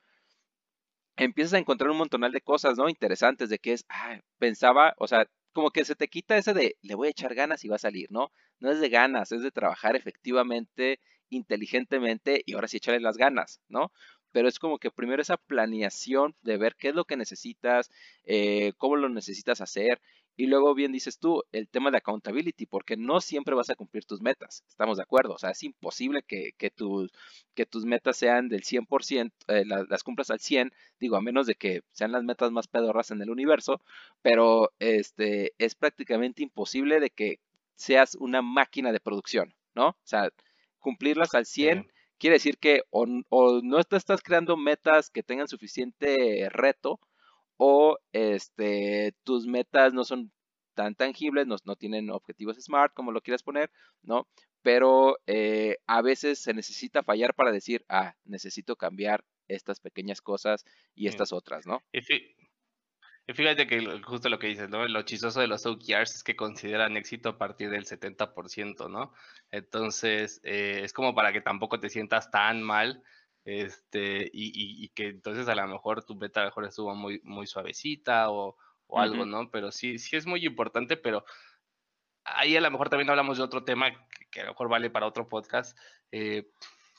empiezas 1.16 1.54
a 1.54 1.58
encontrar 1.58 1.90
un 1.90 1.98
montonal 1.98 2.32
de 2.32 2.40
cosas, 2.40 2.76
¿no? 2.76 2.88
Interesantes, 2.88 3.48
de 3.48 3.58
que 3.58 3.72
es, 3.72 3.84
ah, 3.88 4.18
pensaba, 4.38 4.94
o 4.98 5.06
sea, 5.06 5.26
como 5.52 5.70
que 5.70 5.84
se 5.84 5.94
te 5.94 6.08
quita 6.08 6.36
ese 6.36 6.52
de, 6.54 6.76
le 6.82 6.94
voy 6.96 7.08
a 7.08 7.10
echar 7.12 7.34
ganas 7.34 7.64
y 7.64 7.68
va 7.68 7.76
a 7.76 7.78
salir, 7.78 8.10
¿no? 8.10 8.32
No 8.58 8.70
es 8.72 8.80
de 8.80 8.88
ganas, 8.88 9.32
es 9.32 9.42
de 9.42 9.52
trabajar 9.52 9.96
efectivamente, 9.96 11.00
inteligentemente 11.30 12.42
y 12.44 12.54
ahora 12.54 12.68
sí 12.68 12.78
echarle 12.78 13.00
las 13.00 13.16
ganas, 13.16 13.60
¿no? 13.68 13.92
Pero 14.34 14.48
es 14.48 14.58
como 14.58 14.80
que 14.80 14.90
primero 14.90 15.22
esa 15.22 15.36
planeación 15.36 16.34
de 16.42 16.56
ver 16.56 16.74
qué 16.74 16.88
es 16.88 16.94
lo 16.96 17.04
que 17.04 17.16
necesitas, 17.16 17.88
eh, 18.24 18.72
cómo 18.78 18.96
lo 18.96 19.08
necesitas 19.08 19.60
hacer, 19.60 20.00
y 20.36 20.48
luego 20.48 20.74
bien 20.74 20.90
dices 20.90 21.20
tú, 21.20 21.44
el 21.52 21.68
tema 21.68 21.92
de 21.92 21.98
accountability, 21.98 22.66
porque 22.66 22.96
no 22.96 23.20
siempre 23.20 23.54
vas 23.54 23.70
a 23.70 23.76
cumplir 23.76 24.04
tus 24.06 24.20
metas, 24.20 24.64
estamos 24.66 24.96
de 24.96 25.04
acuerdo, 25.04 25.34
o 25.34 25.38
sea, 25.38 25.50
es 25.50 25.62
imposible 25.62 26.24
que, 26.26 26.50
que, 26.58 26.70
tus 26.70 27.84
metas 27.84 28.16
sean 28.16 28.48
del 28.48 28.64
100%, 28.64 29.30
eh, 29.46 29.64
las, 29.64 30.02
cumplas 30.02 30.32
al 30.32 30.40
100, 30.40 30.72
digo, 30.98 31.14
a 31.14 31.20
menos 31.20 31.46
de 31.46 31.54
que 31.54 31.82
sean 31.92 32.10
las 32.10 32.24
metas 32.24 32.50
más 32.50 32.66
pedorras 32.66 33.12
en 33.12 33.22
el 33.22 33.30
universo, 33.30 33.80
pero 34.20 34.72
este, 34.80 35.52
es 35.58 35.76
prácticamente 35.76 36.42
imposible 36.42 36.98
de 36.98 37.10
que 37.10 37.38
seas 37.76 38.16
una 38.16 38.42
máquina 38.42 38.90
de 38.90 38.98
producción, 38.98 39.54
¿no? 39.76 39.90
O 39.90 39.96
sea, 40.02 40.32
cumplirlas 40.80 41.36
al 41.36 41.46
100 41.46 41.88
quiere 42.18 42.34
decir 42.34 42.58
que 42.58 42.82
o, 42.90 43.06
no 43.06 43.84
te 43.84 43.96
estás 43.96 44.22
creando 44.22 44.56
metas 44.56 45.10
que 45.10 45.22
tengan 45.22 45.48
suficiente 45.48 46.48
reto 46.50 47.00
o 47.56 47.98
este, 48.12 49.14
tus 49.24 49.46
metas 49.46 49.92
no 49.92 50.04
son 50.04 50.32
tan 50.74 50.94
tangibles, 50.94 51.46
no, 51.46 51.56
no 51.64 51.76
tienen 51.76 52.10
objetivos 52.10 52.56
smart, 52.56 52.92
como 52.94 53.12
lo 53.12 53.20
quieras 53.20 53.42
poner, 53.42 53.70
¿no? 54.02 54.26
Pero 54.62 55.18
eh, 55.26 55.76
a 55.86 56.02
veces 56.02 56.40
se 56.40 56.54
necesita 56.54 57.02
fallar 57.02 57.34
para 57.34 57.52
decir, 57.52 57.84
ah, 57.88 58.16
necesito 58.24 58.76
cambiar 58.76 59.24
estas 59.46 59.78
pequeñas 59.80 60.20
cosas 60.20 60.64
y 60.94 61.06
estas 61.06 61.32
otras, 61.32 61.66
¿no? 61.66 61.82
Y 61.92 62.00
fíjate 63.32 63.66
que 63.66 64.02
justo 64.02 64.28
lo 64.28 64.38
que 64.38 64.48
dices, 64.48 64.68
¿no? 64.68 64.86
Lo 64.86 65.02
chistoso 65.02 65.40
de 65.40 65.46
los 65.46 65.64
OKRs 65.64 66.16
es 66.16 66.24
que 66.24 66.36
consideran 66.36 66.96
éxito 66.96 67.30
a 67.30 67.38
partir 67.38 67.70
del 67.70 67.86
70%, 67.86 68.90
¿no? 68.90 69.12
Entonces, 69.50 70.40
eh, 70.44 70.80
es 70.84 70.92
como 70.92 71.14
para 71.14 71.32
que 71.32 71.40
tampoco 71.40 71.80
te 71.80 71.88
sientas 71.88 72.30
tan 72.30 72.62
mal, 72.62 73.02
este, 73.44 74.30
y, 74.32 74.88
que 74.90 75.08
entonces 75.08 75.48
a 75.48 75.54
lo 75.54 75.66
mejor 75.66 76.04
tu 76.04 76.18
beta 76.18 76.44
mejor 76.44 76.64
estuvo 76.64 76.94
muy, 76.94 77.20
muy 77.24 77.46
suavecita 77.46 78.30
o, 78.30 78.56
algo, 78.96 79.26
¿no? 79.26 79.50
Pero 79.50 79.72
sí, 79.72 79.98
sí 79.98 80.16
es 80.16 80.24
muy 80.26 80.44
importante, 80.46 80.96
pero 80.96 81.24
ahí 82.24 82.56
a 82.56 82.60
lo 82.60 82.70
mejor 82.70 82.90
también 82.90 83.10
hablamos 83.10 83.38
de 83.38 83.44
otro 83.44 83.64
tema 83.64 83.90
que, 84.30 84.40
a 84.40 84.44
lo 84.44 84.50
mejor 84.50 84.68
vale 84.68 84.90
para 84.90 85.06
otro 85.06 85.28
podcast. 85.28 85.76
Eh, 86.12 86.50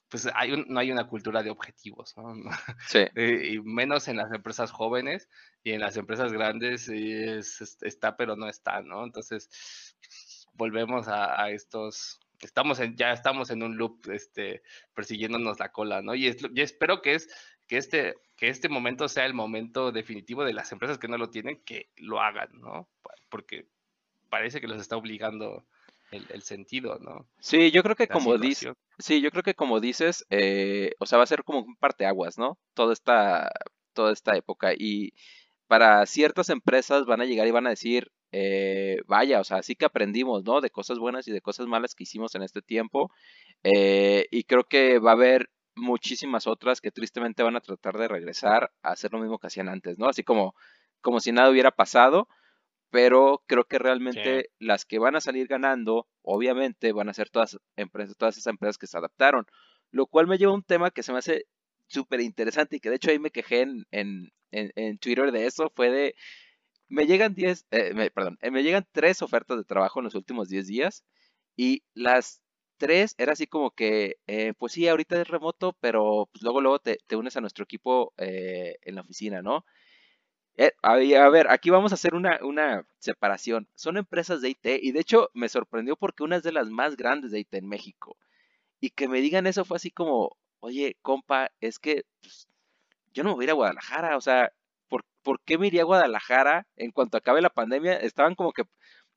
pues 0.09 0.29
hay 0.33 0.65
no 0.67 0.79
hay 0.79 0.91
una 0.91 1.07
cultura 1.07 1.43
de 1.43 1.49
objetivos, 1.49 2.15
¿no? 2.17 2.33
Sí. 2.87 2.99
Eh, 3.15 3.51
y 3.53 3.61
menos 3.61 4.07
en 4.07 4.17
las 4.17 4.31
empresas 4.31 4.71
jóvenes 4.71 5.29
y 5.63 5.71
en 5.71 5.81
las 5.81 5.97
empresas 5.97 6.31
grandes 6.31 6.89
está, 6.89 8.15
pero 8.15 8.35
no 8.35 8.47
está, 8.47 8.81
¿no? 8.81 9.03
Entonces, 9.03 9.49
volvemos 10.53 11.07
a, 11.07 11.49
estos, 11.49 12.19
estamos 12.41 12.79
en, 12.79 12.95
ya 12.95 13.11
estamos 13.11 13.49
en 13.49 13.63
un 13.63 13.77
loop, 13.77 14.09
este, 14.09 14.61
persiguiéndonos 14.93 15.59
la 15.59 15.71
cola, 15.71 16.01
¿no? 16.01 16.15
Y, 16.15 16.27
espero 16.55 17.01
que 17.01 17.15
es, 17.15 17.29
que 17.67 17.77
este, 17.77 18.15
que 18.35 18.49
este 18.49 18.69
momento 18.69 19.07
sea 19.07 19.25
el 19.25 19.33
momento 19.33 19.91
definitivo 19.91 20.43
de 20.43 20.53
las 20.53 20.71
empresas 20.71 20.97
que 20.97 21.07
no 21.07 21.17
lo 21.17 21.29
tienen, 21.29 21.61
que 21.63 21.89
lo 21.97 22.21
hagan, 22.21 22.49
¿no? 22.59 22.87
Porque 23.29 23.67
parece 24.29 24.61
que 24.61 24.67
los 24.67 24.79
está 24.79 24.97
obligando 24.97 25.65
el, 26.15 26.41
sentido, 26.41 26.97
¿no? 26.99 27.27
Sí, 27.39 27.71
yo 27.71 27.83
creo 27.83 27.95
que 27.95 28.07
como 28.07 28.37
dices, 28.37 28.73
sí, 28.97 29.21
yo 29.21 29.31
creo 29.31 29.43
que 29.43 29.55
como 29.55 29.79
dices, 29.79 30.25
eh, 30.29 30.91
o 30.99 31.05
sea, 31.05 31.17
va 31.17 31.23
a 31.23 31.27
ser 31.27 31.43
como 31.43 31.59
un 31.59 31.75
parteaguas, 31.75 32.37
¿no? 32.37 32.57
Toda 32.73 32.93
esta, 32.93 33.51
toda 33.93 34.11
esta 34.13 34.35
época 34.35 34.73
y 34.77 35.13
para 35.67 36.05
ciertas 36.05 36.49
empresas 36.49 37.05
van 37.05 37.21
a 37.21 37.25
llegar 37.25 37.47
y 37.47 37.51
van 37.51 37.67
a 37.67 37.71
decir, 37.71 38.11
eh, 38.31 39.01
vaya, 39.07 39.39
o 39.39 39.43
sea, 39.43 39.63
sí 39.63 39.75
que 39.75 39.85
aprendimos, 39.85 40.43
¿no? 40.43 40.61
De 40.61 40.69
cosas 40.69 40.99
buenas 40.99 41.27
y 41.27 41.31
de 41.31 41.41
cosas 41.41 41.67
malas 41.67 41.95
que 41.95 42.03
hicimos 42.03 42.35
en 42.35 42.43
este 42.43 42.61
tiempo. 42.61 43.11
Eh, 43.63 44.27
y 44.31 44.43
creo 44.43 44.65
que 44.65 44.99
va 44.99 45.11
a 45.11 45.13
haber 45.13 45.49
muchísimas 45.75 46.47
otras 46.47 46.81
que 46.81 46.91
tristemente 46.91 47.43
van 47.43 47.55
a 47.55 47.61
tratar 47.61 47.97
de 47.97 48.07
regresar 48.07 48.71
a 48.81 48.91
hacer 48.91 49.11
lo 49.13 49.19
mismo 49.19 49.39
que 49.39 49.47
hacían 49.47 49.69
antes, 49.69 49.97
¿no? 49.97 50.07
Así 50.07 50.23
como, 50.23 50.55
como 51.01 51.19
si 51.19 51.31
nada 51.31 51.49
hubiera 51.49 51.71
pasado 51.71 52.27
pero 52.89 53.43
creo 53.47 53.65
que 53.65 53.79
realmente 53.79 54.51
las 54.59 54.85
que 54.85 54.99
van 54.99 55.15
a 55.15 55.21
salir 55.21 55.47
ganando, 55.47 56.07
obviamente, 56.21 56.93
van 56.93 57.09
a 57.09 57.13
ser 57.13 57.29
todas 57.29 57.57
empresas, 57.75 58.15
todas 58.17 58.37
esas 58.37 58.51
empresas 58.51 58.77
que 58.77 58.87
se 58.87 58.97
adaptaron, 58.97 59.45
lo 59.91 60.07
cual 60.07 60.27
me 60.27 60.37
lleva 60.37 60.51
a 60.51 60.55
un 60.55 60.63
tema 60.63 60.91
que 60.91 61.03
se 61.03 61.11
me 61.11 61.19
hace 61.19 61.45
súper 61.87 62.21
interesante 62.21 62.77
y 62.77 62.79
que 62.79 62.89
de 62.89 62.95
hecho 62.95 63.11
ahí 63.11 63.19
me 63.19 63.31
quejé 63.31 63.61
en, 63.61 63.85
en, 63.91 64.31
en, 64.51 64.97
Twitter 64.97 65.31
de 65.31 65.45
eso, 65.45 65.71
fue 65.75 65.89
de, 65.89 66.15
me 66.87 67.05
llegan 67.05 67.33
10, 67.33 67.65
eh, 67.71 68.11
perdón, 68.13 68.37
eh, 68.41 68.51
me 68.51 68.63
llegan 68.63 68.87
tres 68.91 69.21
ofertas 69.21 69.57
de 69.57 69.63
trabajo 69.63 69.99
en 69.99 70.05
los 70.05 70.15
últimos 70.15 70.49
10 70.49 70.67
días 70.67 71.03
y 71.55 71.83
las 71.93 72.41
tres 72.77 73.15
era 73.17 73.33
así 73.33 73.47
como 73.47 73.71
que, 73.71 74.17
eh, 74.27 74.53
pues 74.57 74.73
sí, 74.73 74.87
ahorita 74.87 75.21
es 75.21 75.27
remoto, 75.27 75.77
pero 75.79 76.29
pues 76.31 76.43
luego, 76.43 76.61
luego 76.61 76.79
te, 76.79 76.97
te 77.07 77.15
unes 77.15 77.37
a 77.37 77.41
nuestro 77.41 77.63
equipo 77.63 78.13
en 78.17 78.95
la 78.95 79.01
oficina, 79.01 79.41
¿no? 79.41 79.65
Eh, 80.57 80.71
a 80.81 80.95
ver, 81.29 81.47
aquí 81.49 81.69
vamos 81.69 81.91
a 81.91 81.95
hacer 81.95 82.15
una, 82.15 82.39
una, 82.41 82.87
separación. 82.99 83.67
Son 83.75 83.97
empresas 83.97 84.41
de 84.41 84.49
IT 84.49 84.65
y 84.81 84.91
de 84.91 85.01
hecho 85.01 85.29
me 85.33 85.49
sorprendió 85.49 85.97
porque 85.97 86.23
una 86.23 86.37
es 86.37 86.43
de 86.43 86.53
las 86.53 86.69
más 86.69 86.95
grandes 86.95 87.31
de 87.31 87.39
IT 87.39 87.53
en 87.55 87.67
México. 87.67 88.17
Y 88.79 88.91
que 88.91 89.07
me 89.07 89.21
digan 89.21 89.47
eso 89.47 89.65
fue 89.65 89.77
así 89.77 89.91
como, 89.91 90.37
oye, 90.59 90.97
compa, 91.01 91.51
es 91.61 91.79
que 91.79 92.05
pues, 92.21 92.47
yo 93.13 93.23
no 93.23 93.31
me 93.31 93.35
voy 93.35 93.43
a 93.43 93.47
ir 93.47 93.51
a 93.51 93.53
Guadalajara. 93.53 94.17
O 94.17 94.21
sea, 94.21 94.51
¿por, 94.89 95.05
¿por 95.23 95.41
qué 95.41 95.57
me 95.57 95.67
iría 95.67 95.81
a 95.83 95.85
Guadalajara 95.85 96.67
en 96.77 96.91
cuanto 96.91 97.17
acabe 97.17 97.41
la 97.41 97.49
pandemia? 97.49 97.97
Estaban 97.97 98.35
como 98.35 98.53
que 98.53 98.63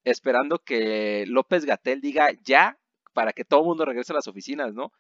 esperando 0.05 0.59
que 0.61 1.25
López 1.29 1.65
Gatel 1.65 2.01
diga 2.01 2.31
ya 2.45 2.79
para 3.15 3.33
que 3.33 3.45
todo 3.45 3.61
el 3.61 3.67
mundo 3.67 3.85
regrese 3.85 4.13
a 4.13 4.17
las 4.17 4.29
oficinas, 4.29 4.75
¿no? 4.75 4.93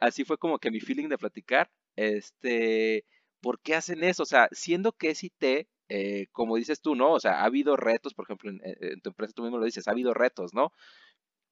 Así 0.00 0.24
fue 0.24 0.38
como 0.38 0.58
que 0.58 0.70
mi 0.70 0.80
feeling 0.80 1.08
de 1.08 1.18
platicar. 1.18 1.70
Este, 1.96 3.04
¿por 3.42 3.60
qué 3.60 3.74
hacen 3.74 4.04
eso? 4.04 4.22
O 4.22 4.26
sea, 4.26 4.48
siendo 4.52 4.92
que 4.92 5.10
es 5.10 5.24
IT, 5.24 5.68
eh, 5.88 6.26
como 6.32 6.56
dices 6.56 6.80
tú, 6.80 6.94
¿no? 6.94 7.12
O 7.12 7.20
sea, 7.20 7.42
ha 7.42 7.44
habido 7.44 7.76
retos, 7.76 8.14
por 8.14 8.24
ejemplo, 8.24 8.50
en, 8.50 9.00
tu 9.02 9.10
empresa 9.10 9.34
tú 9.34 9.42
mismo 9.42 9.58
lo 9.58 9.66
dices, 9.66 9.88
ha 9.88 9.90
habido 9.90 10.14
retos, 10.14 10.54
¿no? 10.54 10.72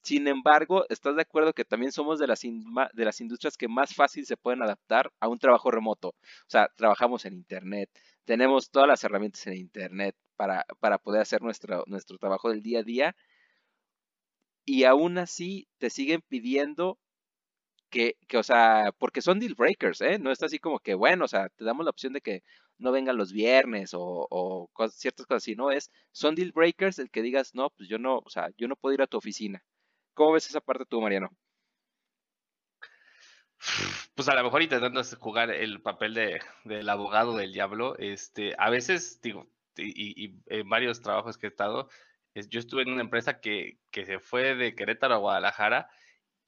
Sin 0.03 0.29
embargo, 0.29 0.87
¿estás 0.89 1.17
de 1.17 1.23
acuerdo 1.23 1.53
que 1.53 1.65
también 1.67 1.93
somos 1.93 2.19
de 2.19 2.27
las, 2.27 2.41
de 2.41 3.05
las 3.05 3.21
industrias 3.21 3.59
que 3.59 3.69
más 3.69 3.95
fácil 3.95 4.25
se 4.25 4.39
pueden 4.39 4.63
adaptar 4.63 5.13
a 5.21 5.29
un 5.29 5.39
trabajo 5.39 5.71
remoto? 5.71 6.09
O 6.11 6.49
sea, 6.49 6.69
trabajamos 6.77 7.27
en 7.27 7.35
Internet, 7.35 7.91
tenemos 8.25 8.71
todas 8.71 8.89
las 8.89 9.05
herramientas 9.05 9.47
en 9.47 9.55
Internet 9.59 10.17
para, 10.37 10.65
para 10.81 10.99
poder 10.99 11.21
hacer 11.23 11.43
nuestro, 11.43 11.85
nuestro 11.87 12.17
trabajo 12.19 12.49
del 12.51 12.63
día 12.63 12.81
a 12.81 12.83
día 12.83 13.17
y 14.65 14.85
aún 14.85 15.19
así 15.19 15.69
te 15.79 15.91
siguen 15.91 16.23
pidiendo 16.29 16.99
que, 17.91 18.17
que, 18.29 18.39
o 18.39 18.43
sea, 18.43 18.93
porque 18.99 19.21
son 19.21 19.39
deal 19.41 19.55
breakers, 19.55 20.01
¿eh? 20.01 20.19
No 20.19 20.31
está 20.31 20.47
así 20.47 20.59
como 20.59 20.79
que, 20.81 20.95
bueno, 20.95 21.25
o 21.27 21.29
sea, 21.29 21.49
te 21.51 21.65
damos 21.65 21.85
la 21.85 21.91
opción 21.91 22.13
de 22.13 22.21
que 22.21 22.43
no 22.79 22.93
vengan 22.93 23.17
los 23.17 23.33
viernes 23.33 23.91
o, 23.93 24.71
ciertas 24.91 25.27
cosas 25.27 25.43
así, 25.43 25.55
¿no? 25.55 25.71
Es, 25.71 25.91
son 26.13 26.35
deal 26.35 26.53
breakers 26.53 26.99
el 26.99 27.11
que 27.11 27.23
digas, 27.23 27.55
no, 27.55 27.71
pues 27.71 27.89
yo 27.89 27.99
no, 27.99 28.19
o 28.19 28.31
sea, 28.31 28.51
yo 28.57 28.69
no 28.69 28.77
puedo 28.77 28.95
ir 28.95 29.03
a 29.03 29.07
tu 29.07 29.19
oficina. 29.19 29.63
¿Cómo 30.15 30.33
ves 30.33 30.49
esa 30.49 30.61
parte 30.61 30.87
tú, 30.87 31.01
Mariano? 31.01 31.31
Pues 34.15 34.29
a 34.29 34.35
lo 34.35 34.43
mejor 34.43 34.63
intentando 34.63 35.03
jugar 35.19 35.51
el 35.51 35.83
papel 35.83 36.15
de, 36.15 36.41
del 36.65 36.89
abogado 36.89 37.37
del 37.37 37.53
diablo, 37.53 37.97
este, 37.99 38.55
a 38.59 38.71
veces, 38.71 39.21
digo, 39.21 39.51
y, 39.77 40.41
en 40.47 40.69
varios 40.69 41.01
trabajos 41.03 41.37
que 41.37 41.47
he 41.47 41.51
estado, 41.51 41.89
yo 42.35 42.61
estuve 42.61 42.83
en 42.83 42.93
una 42.93 43.03
empresa 43.03 43.41
que, 43.41 43.79
que 43.91 44.07
se 44.07 44.19
fue 44.19 44.55
de 44.55 44.75
Querétaro 44.75 45.15
a 45.15 45.19
Guadalajara 45.19 45.91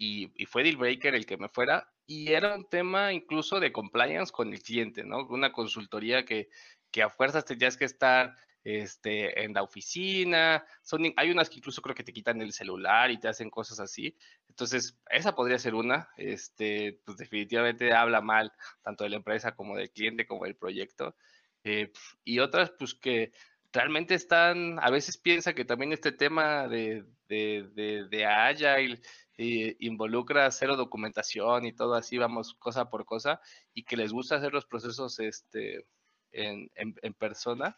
y, 0.03 0.33
y, 0.35 0.47
fue 0.47 0.65
deal 0.65 0.77
breaker 0.77 1.15
el 1.15 1.27
que 1.27 1.37
me 1.37 1.49
fuera 1.49 1.89
y 2.07 2.33
era 2.33 2.57
un 2.57 2.69
tema 2.69 3.13
incluso 3.13 3.61
de 3.61 3.71
compliance 3.71 4.33
con 4.33 4.53
el 4.53 4.61
cliente, 4.61 5.05
¿no? 5.05 5.29
Una 5.29 5.53
consultoría 5.53 6.25
que, 6.25 6.49
que 6.91 7.05
a 7.05 7.09
fuerzas 7.09 7.45
tenías 7.45 7.77
que 7.77 7.85
estar 7.85 8.37
este, 8.65 9.45
en 9.45 9.53
la 9.55 9.63
oficina. 9.63 10.65
Son, 10.83 11.05
hay 11.17 11.31
unas 11.31 11.49
que 11.49 11.59
incluso 11.59 11.83
creo 11.83 11.95
que 11.95 12.03
te 12.03 12.13
quitan 12.13 12.43
el 12.43 12.53
celular 12.53 13.13
y 13.13 13.21
te 13.21 13.29
hacen 13.29 13.49
cosas 13.49 13.79
así. 13.79 14.17
Entonces, 14.49 14.99
esa 15.09 15.37
podría 15.37 15.61
ser 15.61 15.77
una. 15.77 16.09
Este, 16.17 17.01
pues 17.05 17.17
definitivamente 17.17 17.93
habla 17.93 18.21
mal 18.21 18.53
tanto 18.83 19.05
de 19.05 19.11
la 19.11 19.17
empresa 19.17 19.55
como 19.55 19.77
del 19.77 19.93
cliente, 19.93 20.27
como 20.27 20.47
del 20.47 20.57
proyecto. 20.57 21.15
Eh, 21.63 21.93
y 22.25 22.41
otras, 22.41 22.73
pues 22.77 22.95
que 22.95 23.33
realmente 23.73 24.15
están, 24.15 24.79
a 24.81 24.91
veces 24.91 25.17
piensa 25.17 25.55
que 25.55 25.65
también 25.65 25.93
este 25.93 26.13
tema 26.13 26.69
de, 26.69 27.05
de, 27.29 27.69
de, 27.75 28.07
de 28.09 28.27
Agile 28.27 29.01
eh, 29.39 29.77
involucra 29.81 30.51
cero 30.51 30.77
documentación 30.77 31.65
y 31.65 31.73
todo 31.73 31.95
así, 31.95 32.19
vamos 32.19 32.55
cosa 32.55 32.91
por 32.91 33.05
cosa, 33.05 33.41
y 33.75 33.85
que 33.85 33.97
les 33.97 34.13
gusta 34.13 34.37
hacer 34.37 34.53
los 34.53 34.67
procesos 34.67 35.19
este, 35.21 35.87
en, 36.33 36.71
en, 36.75 36.95
en 37.03 37.15
persona 37.15 37.77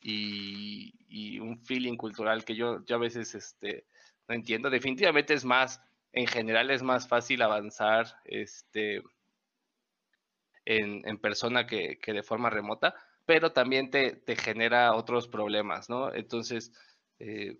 y, 0.00 1.38
un 1.40 1.58
feeling 1.64 1.96
cultural 1.96 2.44
que 2.44 2.54
yo, 2.54 2.84
yo 2.84 2.96
a 2.96 2.98
veces 2.98 3.34
este, 3.34 3.86
no 4.28 4.34
entiendo. 4.34 4.70
Definitivamente 4.70 5.34
es 5.34 5.44
más, 5.44 5.80
en 6.12 6.26
general 6.26 6.70
es 6.70 6.82
más 6.82 7.08
fácil 7.08 7.42
avanzar 7.42 8.06
este, 8.24 9.02
en, 10.64 11.06
en 11.08 11.18
persona 11.18 11.66
que, 11.66 11.98
que, 11.98 12.12
de 12.12 12.22
forma 12.22 12.50
remota, 12.50 12.94
pero 13.30 13.52
también 13.52 13.90
te, 13.92 14.16
te 14.16 14.34
genera 14.34 14.92
otros 14.96 15.28
problemas, 15.28 15.88
¿no? 15.88 16.12
Entonces, 16.12 16.72
eh, 17.20 17.56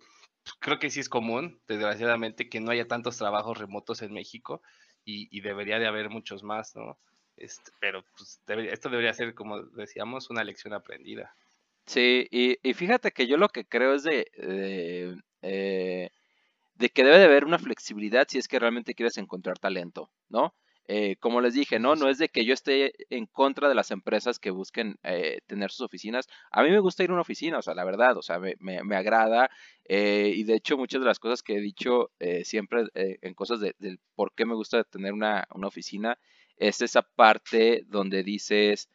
creo 0.59 0.79
que 0.79 0.89
sí 0.89 0.99
es 0.99 1.07
común, 1.07 1.61
desgraciadamente, 1.65 2.49
que 2.49 2.59
no 2.59 2.71
haya 2.71 2.89
tantos 2.89 3.17
trabajos 3.17 3.57
remotos 3.57 4.01
en 4.01 4.11
México 4.11 4.61
y, 5.05 5.29
y 5.31 5.39
debería 5.39 5.79
de 5.79 5.87
haber 5.87 6.09
muchos 6.09 6.43
más, 6.43 6.75
¿no? 6.75 6.99
Este, 7.37 7.71
pero 7.79 8.03
pues, 8.17 8.41
esto 8.69 8.89
debería 8.89 9.13
ser, 9.13 9.33
como 9.33 9.61
decíamos, 9.61 10.29
una 10.29 10.43
lección 10.43 10.73
aprendida. 10.73 11.37
Sí, 11.85 12.27
y, 12.29 12.57
y 12.69 12.73
fíjate 12.73 13.11
que 13.11 13.25
yo 13.25 13.37
lo 13.37 13.47
que 13.47 13.65
creo 13.65 13.93
es 13.93 14.03
de, 14.03 14.29
de, 14.35 15.15
eh, 15.41 16.09
de 16.73 16.89
que 16.89 17.05
debe 17.05 17.17
de 17.17 17.23
haber 17.23 17.45
una 17.45 17.59
flexibilidad 17.59 18.27
si 18.27 18.39
es 18.39 18.49
que 18.49 18.59
realmente 18.59 18.93
quieres 18.93 19.17
encontrar 19.17 19.57
talento, 19.57 20.11
¿no? 20.27 20.53
Eh, 20.93 21.15
como 21.21 21.39
les 21.39 21.53
dije, 21.53 21.79
¿no? 21.79 21.95
No 21.95 22.09
es 22.09 22.17
de 22.17 22.27
que 22.27 22.43
yo 22.43 22.53
esté 22.53 22.93
en 23.09 23.25
contra 23.25 23.69
de 23.69 23.75
las 23.75 23.91
empresas 23.91 24.39
que 24.39 24.51
busquen 24.51 24.97
eh, 25.03 25.39
tener 25.47 25.71
sus 25.71 25.85
oficinas. 25.85 26.27
A 26.51 26.63
mí 26.63 26.69
me 26.69 26.79
gusta 26.79 27.03
ir 27.03 27.11
a 27.11 27.13
una 27.13 27.21
oficina, 27.21 27.59
o 27.59 27.61
sea, 27.61 27.73
la 27.75 27.85
verdad, 27.85 28.17
o 28.17 28.21
sea, 28.21 28.39
me, 28.39 28.55
me, 28.59 28.95
agrada. 28.97 29.49
y 29.87 30.43
de 30.43 30.55
hecho, 30.55 30.77
muchas 30.77 30.99
de 30.99 31.07
las 31.07 31.19
cosas 31.19 31.43
que 31.43 31.55
he 31.55 31.61
dicho 31.61 32.11
siempre 32.43 32.83
en 32.93 33.33
cosas 33.33 33.61
de, 33.61 33.73
del 33.79 33.99
por 34.15 34.33
qué 34.33 34.45
me 34.45 34.55
gusta 34.55 34.83
tener 34.83 35.13
una, 35.13 35.47
una 35.53 35.67
oficina 35.67 36.17
es 36.57 36.81
esa 36.81 37.03
parte 37.03 37.83
donde 37.87 38.23
dices, 38.23 38.89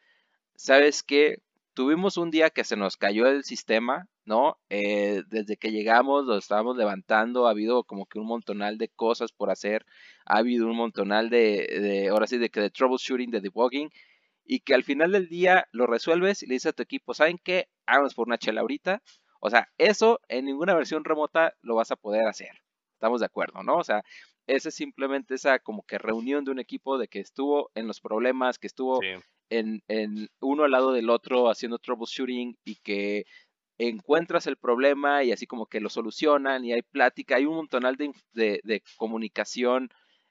¿sabes 0.55 1.01
qué? 1.03 1.41
tuvimos 1.77 2.17
un 2.17 2.31
día 2.31 2.49
que 2.49 2.63
se 2.63 2.75
nos 2.75 2.97
cayó 2.97 3.27
el 3.27 3.43
sistema, 3.43 4.07
¿no? 4.27 4.57
Eh, 4.69 5.23
desde 5.29 5.57
que 5.57 5.71
llegamos 5.71 6.25
lo 6.25 6.37
estábamos 6.37 6.77
levantando, 6.77 7.47
ha 7.47 7.51
habido 7.51 7.83
como 7.85 8.05
que 8.05 8.19
un 8.19 8.27
montonal 8.27 8.77
de 8.77 8.89
cosas 8.89 9.31
por 9.31 9.49
hacer, 9.49 9.85
ha 10.25 10.39
habido 10.39 10.67
un 10.67 10.75
montonal 10.75 11.29
de, 11.29 11.67
de 11.81 12.09
ahora 12.09 12.27
sí, 12.27 12.37
de 12.37 12.49
que 12.49 12.59
de 12.59 12.69
troubleshooting, 12.69 13.31
de 13.31 13.41
debugging, 13.41 13.89
y 14.45 14.59
que 14.59 14.73
al 14.73 14.83
final 14.83 15.11
del 15.11 15.29
día 15.29 15.67
lo 15.71 15.87
resuelves 15.87 16.43
y 16.43 16.47
le 16.47 16.55
dices 16.55 16.71
a 16.71 16.73
tu 16.73 16.83
equipo, 16.83 17.13
¿saben 17.13 17.39
qué? 17.43 17.69
Háganos 17.85 18.15
por 18.15 18.27
una 18.27 18.37
chela 18.37 18.61
ahorita. 18.61 19.01
O 19.39 19.49
sea, 19.49 19.69
eso 19.77 20.19
en 20.29 20.45
ninguna 20.45 20.75
versión 20.75 21.03
remota 21.03 21.53
lo 21.61 21.75
vas 21.75 21.91
a 21.91 21.95
poder 21.95 22.27
hacer. 22.27 22.61
Estamos 22.93 23.19
de 23.19 23.27
acuerdo, 23.27 23.63
¿no? 23.63 23.77
O 23.77 23.83
sea, 23.83 24.03
esa 24.47 24.69
es 24.69 24.75
simplemente 24.75 25.35
esa 25.35 25.59
como 25.59 25.83
que 25.83 25.97
reunión 25.97 26.43
de 26.45 26.51
un 26.51 26.59
equipo 26.59 26.97
de 26.97 27.07
que 27.07 27.19
estuvo 27.19 27.69
en 27.75 27.87
los 27.87 28.01
problemas, 28.01 28.57
que 28.57 28.67
estuvo 28.67 28.99
en, 29.49 29.83
en 29.87 30.29
uno 30.39 30.63
al 30.63 30.71
lado 30.71 30.91
del 30.91 31.09
otro 31.09 31.49
haciendo 31.49 31.79
troubleshooting 31.79 32.57
y 32.63 32.75
que 32.77 33.25
encuentras 33.77 34.47
el 34.47 34.57
problema 34.57 35.23
y 35.23 35.31
así 35.31 35.45
como 35.45 35.67
que 35.67 35.79
lo 35.79 35.89
solucionan 35.89 36.65
y 36.65 36.73
hay 36.73 36.81
plática, 36.81 37.35
hay 37.35 37.45
un 37.45 37.55
montonal 37.55 37.95
de, 37.97 38.83
comunicación, 38.97 39.89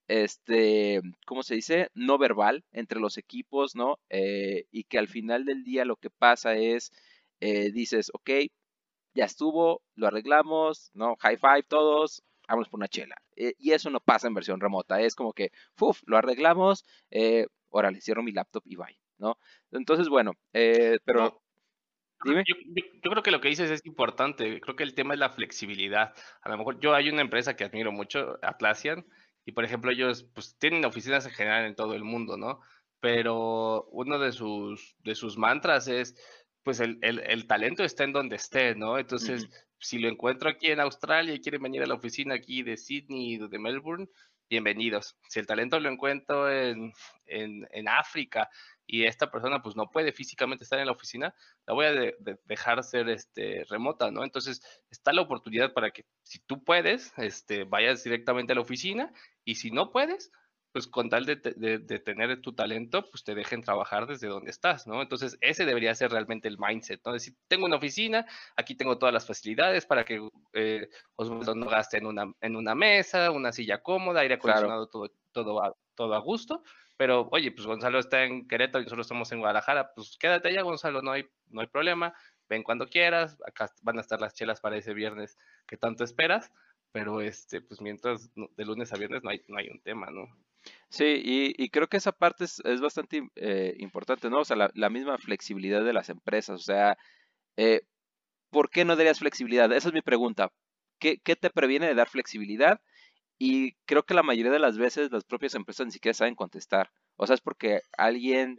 este, 0.09 1.00
¿cómo 1.26 1.42
se 1.42 1.56
dice? 1.56 1.90
No 1.94 2.18
verbal 2.18 2.64
entre 2.72 3.00
los 3.00 3.18
equipos, 3.18 3.74
¿no? 3.74 3.98
Eh, 4.11 4.66
y 4.70 4.85
que 4.85 4.98
al 4.98 5.09
final 5.09 5.44
del 5.44 5.64
día 5.64 5.85
lo 5.85 5.96
que 5.96 6.11
pasa 6.11 6.56
es, 6.56 6.92
eh, 7.40 7.70
dices, 7.72 8.11
ok, 8.12 8.30
ya 9.14 9.24
estuvo, 9.24 9.82
lo 9.94 10.06
arreglamos, 10.09 10.90
¿no? 10.94 11.16
High 11.20 11.38
five 11.38 11.62
todos, 11.64 12.22
vamos 12.48 12.68
por 12.68 12.78
una 12.78 12.88
chela. 12.88 13.16
Eh, 13.37 13.54
y 13.59 13.72
eso 13.72 13.90
no 13.90 14.00
pasa 14.00 14.28
en 14.28 14.35
versión 14.35 14.61
remota, 14.61 15.00
es 15.00 15.14
como 15.14 15.32
que, 15.32 15.50
uf, 15.80 16.02
lo 16.06 16.16
arreglamos, 16.16 16.85
órale, 17.70 18.00
cierro 18.00 18.22
mi 18.22 18.32
laptop 18.32 18.62
y 18.66 18.76
bye. 18.76 18.98
¿no? 19.18 19.38
Entonces, 19.70 20.09
bueno, 20.09 20.32
pero... 20.52 21.42
Dime. 22.24 22.44
Yo, 22.46 23.11
creo 23.11 23.22
que 23.22 23.31
lo 23.31 23.40
que 23.40 23.48
dices 23.48 23.70
es 23.70 23.85
importante. 23.85 24.61
Creo 24.61 24.76
que 24.76 24.83
el 24.83 24.94
tema 24.94 25.14
es 25.14 25.20
la 25.20 25.31
flexibilidad. 25.31 26.14
A 26.42 26.48
lo 26.48 26.57
mejor 26.57 26.81
yo 26.81 26.94
hay 26.94 27.09
una 27.09 27.22
empresa 27.22 27.57
que 27.57 27.64
admiro 27.64 27.92
mucho, 27.92 28.38
Atlassian, 28.42 29.07
y 29.44 29.52
por 29.52 29.64
ejemplo 29.64 29.90
ellos 29.90 30.24
pues 30.35 30.57
tienen 30.59 30.85
oficinas 30.85 31.26
en 31.26 31.33
general 31.33 31.66
en 31.66 31.76
todo 31.76 31.94
el 31.94 32.05
mundo, 32.05 32.37
¿no? 32.37 32.61
Pero 33.00 33.85
uno 33.92 34.18
de 34.18 34.33
sus, 34.33 34.96
de 35.05 35.14
sus 35.14 35.37
mantras 35.37 35.88
es, 35.88 36.16
pues 36.62 36.81
el, 36.81 36.98
el, 37.02 37.20
el 37.20 37.46
talento 37.46 37.85
está 37.85 38.05
en 38.05 38.12
donde 38.12 38.37
esté, 38.37 38.74
¿no? 38.74 38.98
Entonces, 38.98 39.48
si 39.79 39.98
lo 39.98 40.09
encuentro 40.09 40.48
aquí 40.48 40.68
en 40.68 40.81
Australia 40.81 41.35
y 41.35 41.40
quieren 41.40 41.62
venir 41.62 41.83
a 41.83 41.87
la 41.87 41.94
oficina 41.94 42.35
aquí 42.35 42.62
de 42.62 42.76
Sydney 42.76 43.40
o 43.40 43.48
de 43.48 43.59
Melbourne, 43.59 44.09
bienvenidos. 44.48 45.16
Si 45.28 45.40
el 45.40 45.46
talento 45.46 45.80
lo 45.80 45.90
encuentro 45.90 46.50
en, 46.50 46.92
en, 47.26 47.66
en 47.70 47.88
África 47.88 48.48
y 48.87 49.04
esta 49.04 49.30
persona 49.30 49.62
pues 49.62 49.74
no 49.74 49.90
puede 49.90 50.12
físicamente 50.12 50.64
estar 50.64 50.78
en 50.78 50.87
la 50.87 50.92
oficina, 50.92 51.35
la 51.66 51.74
voy 51.74 51.87
a 51.87 51.92
dejar 52.44 52.82
ser 52.85 53.09
este, 53.09 53.64
remota, 53.68 54.11
¿no? 54.11 54.22
Entonces 54.22 54.61
está 54.90 55.12
la 55.12 55.22
oportunidad 55.22 55.72
para 55.72 55.90
que 55.90 56.04
si 56.22 56.38
tú 56.40 56.62
puedes, 56.62 57.12
este, 57.16 57.64
vayas 57.64 58.04
directamente 58.04 58.52
a 58.52 58.56
la 58.56 58.62
oficina 58.62 59.12
y 59.44 59.56
si 59.56 59.70
no 59.70 59.90
puedes, 59.90 60.30
pues 60.76 60.88
con 60.88 61.08
tal 61.08 61.24
de, 61.24 61.36
de, 61.36 61.98
tener 62.00 62.42
tu 62.42 62.52
talento, 62.52 63.08
pues 63.08 63.24
te 63.24 63.34
dejen 63.34 63.62
trabajar 63.62 64.06
desde 64.06 64.26
donde 64.26 64.50
estás, 64.50 64.86
¿no? 64.86 65.00
Entonces 65.00 65.38
ese 65.40 65.64
debería 65.64 65.94
ser 65.94 66.10
realmente 66.10 66.48
el 66.48 66.58
mindset, 66.58 67.00
¿no? 67.02 67.14
Decir, 67.14 67.34
tengo 67.48 67.64
una 67.64 67.76
oficina, 67.76 68.26
aquí 68.56 68.74
tengo 68.74 68.98
todas 68.98 69.14
las 69.14 69.26
facilidades 69.26 69.86
para 69.86 70.04
que 70.04 70.28
eh, 70.52 70.90
Osvaldo 71.14 71.54
no 71.54 71.64
gaste 71.64 71.96
en 71.96 72.04
una, 72.04 72.30
en 72.42 72.56
una 72.56 72.74
mesa, 72.74 73.30
una 73.30 73.52
silla 73.52 73.82
cómoda, 73.82 74.20
aire 74.20 74.34
acondicionado, 74.34 74.86
todo, 74.88 75.10
todo, 75.32 75.78
todo 75.94 76.14
a 76.14 76.18
gusto, 76.18 76.62
pero, 76.98 77.26
oye, 77.32 77.52
pues 77.52 77.66
Gonzalo 77.66 77.98
está 77.98 78.24
en 78.24 78.46
Querétaro 78.46 78.82
y 78.82 78.84
nosotros 78.84 79.06
estamos 79.06 79.32
en 79.32 79.38
Guadalajara, 79.38 79.94
pues 79.94 80.18
quédate 80.18 80.48
allá, 80.48 80.60
Gonzalo, 80.60 81.00
no 81.00 81.12
hay, 81.12 81.26
no 81.48 81.62
hay 81.62 81.68
problema, 81.68 82.12
ven 82.50 82.62
cuando 82.62 82.90
quieras, 82.90 83.38
acá 83.46 83.70
van 83.80 83.96
a 83.96 84.02
estar 84.02 84.20
las 84.20 84.34
chelas 84.34 84.60
para 84.60 84.76
ese 84.76 84.92
viernes 84.92 85.38
que 85.66 85.78
tanto 85.78 86.04
esperas, 86.04 86.52
pero 86.92 87.22
este, 87.22 87.62
pues 87.62 87.80
mientras 87.80 88.30
de 88.34 88.64
lunes 88.66 88.92
a 88.92 88.98
viernes 88.98 89.22
no 89.22 89.30
hay, 89.30 89.42
no 89.48 89.56
hay 89.56 89.70
un 89.70 89.80
tema, 89.80 90.10
¿no? 90.10 90.28
Sí, 90.88 91.20
y, 91.24 91.68
creo 91.70 91.88
que 91.88 91.96
esa 91.98 92.12
parte 92.12 92.44
es, 92.44 92.81
bastante 92.81 93.29
eh, 93.37 93.74
importante, 93.79 94.31
¿no? 94.31 94.40
O 94.40 94.44
sea, 94.44 94.57
la, 94.72 94.90
misma 94.90 95.18
flexibilidad 95.18 95.85
de 95.85 95.92
las 95.92 96.09
empresas, 96.11 96.61
o 96.61 96.64
sea, 96.64 96.96
eh, 97.57 97.83
¿por 98.50 98.70
qué 98.70 98.85
no 98.85 98.96
darías 98.96 99.18
flexibilidad? 99.20 99.72
Esa 99.72 99.88
es 99.88 99.94
mi 99.94 100.02
pregunta. 100.02 100.52
¿Qué, 100.98 101.18
¿Qué 101.18 101.37
te 101.37 101.50
previene 101.50 101.87
de 101.88 101.94
dar 101.94 102.09
flexibilidad? 102.09 102.81
Y 103.38 103.74
creo 103.87 104.05
que 104.05 104.14
la 104.14 104.22
mayoría 104.22 104.52
de 104.52 104.59
las 104.61 104.79
veces 104.79 105.12
las 105.12 105.24
propias 105.24 105.55
empresas 105.55 105.87
ni 105.87 105.92
siquiera 105.92 106.14
saben 106.14 106.35
contestar. 106.35 106.90
O 107.16 107.26
sea, 107.26 107.35
es 107.35 107.40
porque 107.42 107.81
alguien 107.98 108.57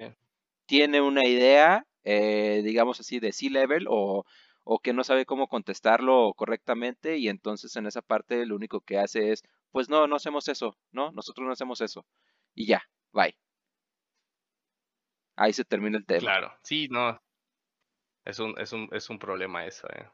tiene 0.68 1.02
una 1.02 1.26
idea, 1.28 1.86
eh, 2.04 2.62
digamos 2.64 3.00
así, 3.00 3.20
de 3.20 3.32
C-level 3.34 3.88
o, 3.90 4.26
o 4.64 4.80
que 4.80 4.94
no 4.94 5.04
sabe 5.04 5.26
cómo 5.26 5.48
contestarlo 5.48 6.34
correctamente 6.36 7.18
y 7.18 7.30
entonces 7.30 7.76
en 7.78 7.88
esa 7.88 8.02
parte 8.02 8.46
lo 8.46 8.56
único 8.56 8.82
que 8.82 8.98
hace 9.00 9.32
es, 9.32 9.44
pues 9.72 9.90
no, 9.90 10.08
no 10.08 10.16
hacemos 10.16 10.48
eso, 10.48 10.78
¿no? 10.92 11.12
Nosotros 11.12 11.46
no 11.46 11.54
hacemos 11.54 11.82
eso. 11.82 12.06
Y 12.54 12.66
ya, 12.68 12.82
bye. 13.12 13.38
Ahí 15.36 15.54
se 15.54 15.66
termina 15.66 15.98
el 15.98 16.06
tema. 16.06 16.22
Claro, 16.22 16.54
sí, 16.64 16.88
no. 16.90 17.22
Es 18.26 18.40
un, 18.40 18.60
es 18.60 18.74
un, 18.74 18.90
es 18.92 19.10
un 19.10 19.20
problema 19.20 19.66
eso, 19.66 19.88
¿eh? 19.90 20.10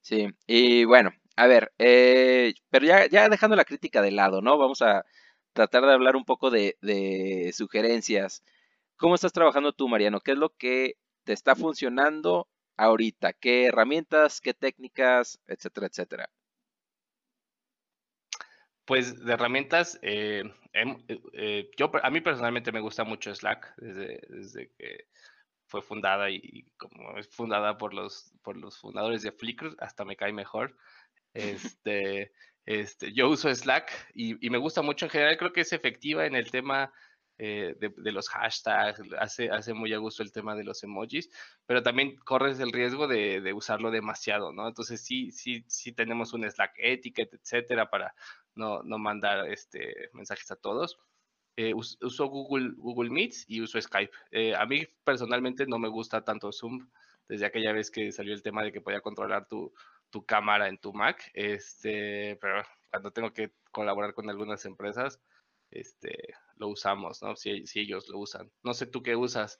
Sí, 0.00 0.28
y 0.46 0.84
bueno, 0.84 1.12
a 1.36 1.46
ver, 1.46 1.72
eh, 1.78 2.54
pero 2.70 2.86
ya, 2.86 3.06
ya 3.06 3.28
dejando 3.28 3.56
la 3.56 3.64
crítica 3.64 4.02
de 4.02 4.10
lado, 4.10 4.40
¿no? 4.40 4.58
Vamos 4.58 4.82
a, 4.82 5.04
tratar 5.52 5.84
de 5.84 5.92
hablar 5.92 6.16
un 6.16 6.24
poco 6.24 6.50
de, 6.50 6.76
de 6.80 7.52
sugerencias. 7.54 8.42
¿Cómo 8.96 9.14
estás 9.14 9.32
trabajando 9.32 9.72
tú, 9.72 9.88
Mariano? 9.88 10.20
¿Qué 10.20 10.32
es 10.32 10.38
lo 10.38 10.50
que 10.50 10.94
te 11.24 11.32
está 11.32 11.54
funcionando 11.54 12.48
ahorita? 12.76 13.32
¿Qué 13.32 13.66
herramientas, 13.66 14.40
qué 14.40 14.54
técnicas, 14.54 15.40
etcétera, 15.46 15.86
etcétera? 15.88 16.30
Pues 18.84 19.24
de 19.24 19.32
herramientas, 19.32 19.98
eh, 20.02 20.42
em, 20.72 20.96
eh, 21.08 21.20
eh, 21.34 21.70
yo 21.76 21.90
a 22.02 22.10
mí 22.10 22.20
personalmente 22.20 22.72
me 22.72 22.80
gusta 22.80 23.04
mucho 23.04 23.34
Slack 23.34 23.74
desde, 23.76 24.20
desde 24.28 24.72
que 24.72 25.06
fue 25.66 25.82
fundada 25.82 26.30
y, 26.30 26.66
como 26.76 27.16
es 27.16 27.28
fundada 27.28 27.78
por 27.78 27.94
los, 27.94 28.34
por 28.42 28.56
los 28.56 28.78
fundadores 28.78 29.22
de 29.22 29.32
Flickr, 29.32 29.76
hasta 29.78 30.04
me 30.04 30.16
cae 30.16 30.32
mejor. 30.32 30.76
Este, 31.34 32.30
este, 32.66 33.14
yo 33.14 33.30
uso 33.30 33.54
Slack 33.54 33.90
y, 34.12 34.44
y, 34.46 34.50
me 34.50 34.58
gusta 34.58 34.82
mucho 34.82 35.06
en 35.06 35.10
general, 35.10 35.38
creo 35.38 35.54
que 35.54 35.62
es 35.62 35.72
efectiva 35.72 36.26
en 36.26 36.34
el 36.34 36.50
tema 36.50 36.92
de, 37.38 37.92
de, 37.96 38.12
los 38.12 38.28
hashtags, 38.28 39.00
hace, 39.18 39.50
hace 39.50 39.74
muy 39.74 39.92
a 39.92 39.98
gusto 39.98 40.22
el 40.22 40.30
tema 40.30 40.54
de 40.54 40.64
los 40.64 40.82
emojis, 40.84 41.28
pero 41.66 41.82
también 41.82 42.16
corres 42.16 42.60
el 42.60 42.72
riesgo 42.72 43.08
de, 43.08 43.40
de 43.40 43.52
usarlo 43.52 43.90
demasiado, 43.90 44.52
¿no? 44.52 44.68
Entonces 44.68 45.00
sí, 45.00 45.32
sí, 45.32 45.64
sí 45.66 45.92
tenemos 45.92 46.32
un 46.34 46.48
Slack 46.48 46.74
etiquette, 46.78 47.34
etcétera, 47.34 47.90
para 47.90 48.14
no, 48.54 48.82
no 48.82 48.98
mandar 48.98 49.48
este, 49.48 50.10
mensajes 50.12 50.50
a 50.50 50.56
todos. 50.56 50.98
Eh, 51.56 51.74
uso 51.74 52.26
Google, 52.26 52.72
Google 52.76 53.10
Meets 53.10 53.44
y 53.46 53.60
uso 53.60 53.80
Skype. 53.80 54.12
Eh, 54.30 54.54
a 54.54 54.64
mí 54.64 54.86
personalmente 55.04 55.66
no 55.66 55.78
me 55.78 55.88
gusta 55.88 56.24
tanto 56.24 56.50
Zoom 56.50 56.88
desde 57.28 57.46
aquella 57.46 57.72
vez 57.72 57.90
que 57.90 58.10
salió 58.10 58.32
el 58.32 58.42
tema 58.42 58.62
de 58.62 58.72
que 58.72 58.80
podía 58.80 59.00
controlar 59.00 59.46
tu, 59.48 59.72
tu 60.10 60.24
cámara 60.24 60.68
en 60.68 60.78
tu 60.78 60.92
Mac. 60.92 61.30
Este, 61.34 62.38
pero 62.40 62.62
cuando 62.90 63.10
tengo 63.10 63.32
que 63.32 63.52
colaborar 63.70 64.14
con 64.14 64.30
algunas 64.30 64.64
empresas, 64.64 65.20
este, 65.72 66.34
lo 66.56 66.68
usamos, 66.68 67.22
¿no? 67.22 67.36
Si, 67.36 67.64
ellos 67.74 68.08
lo 68.08 68.18
usan. 68.18 68.50
No 68.62 68.74
sé 68.74 68.86
tú 68.86 69.02
qué 69.02 69.16
usas. 69.16 69.58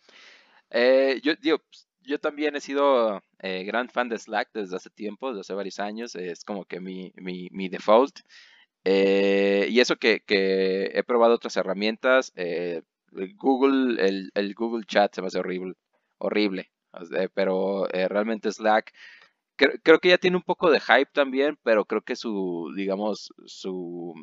Eh, 0.70 1.20
yo, 1.22 1.34
digo, 1.36 1.58
yo 2.02 2.18
también 2.18 2.56
he 2.56 2.60
sido 2.60 3.22
gran 3.40 3.88
fan 3.88 4.08
de 4.08 4.18
Slack 4.18 4.50
desde 4.54 4.76
hace 4.76 4.90
tiempo, 4.90 5.28
desde 5.28 5.40
hace 5.40 5.54
varios 5.54 5.80
años. 5.80 6.14
Es 6.14 6.44
como 6.44 6.64
que 6.64 6.80
mi, 6.80 7.12
mi, 7.16 7.48
mi 7.50 7.68
default. 7.68 8.20
Eh, 8.84 9.66
y 9.70 9.80
eso 9.80 9.96
que, 9.96 10.22
he 10.28 11.02
probado 11.04 11.34
otras 11.34 11.56
herramientas, 11.56 12.32
eh, 12.36 12.82
Google, 13.36 14.30
el, 14.34 14.54
Google 14.54 14.84
Chat 14.86 15.14
se 15.14 15.20
me 15.20 15.28
hace 15.28 15.38
horrible, 15.38 15.74
horrible. 16.18 16.70
pero 17.34 17.88
eh, 17.92 18.08
realmente 18.08 18.50
Slack, 18.52 18.92
creo, 19.56 20.00
que 20.00 20.08
ya 20.10 20.18
tiene 20.18 20.36
un 20.36 20.42
poco 20.42 20.70
de 20.70 20.80
hype 20.80 21.10
también, 21.12 21.58
pero 21.62 21.84
creo 21.84 22.02
que 22.02 22.16
su, 22.16 22.72
digamos, 22.76 23.32
su, 23.46 24.14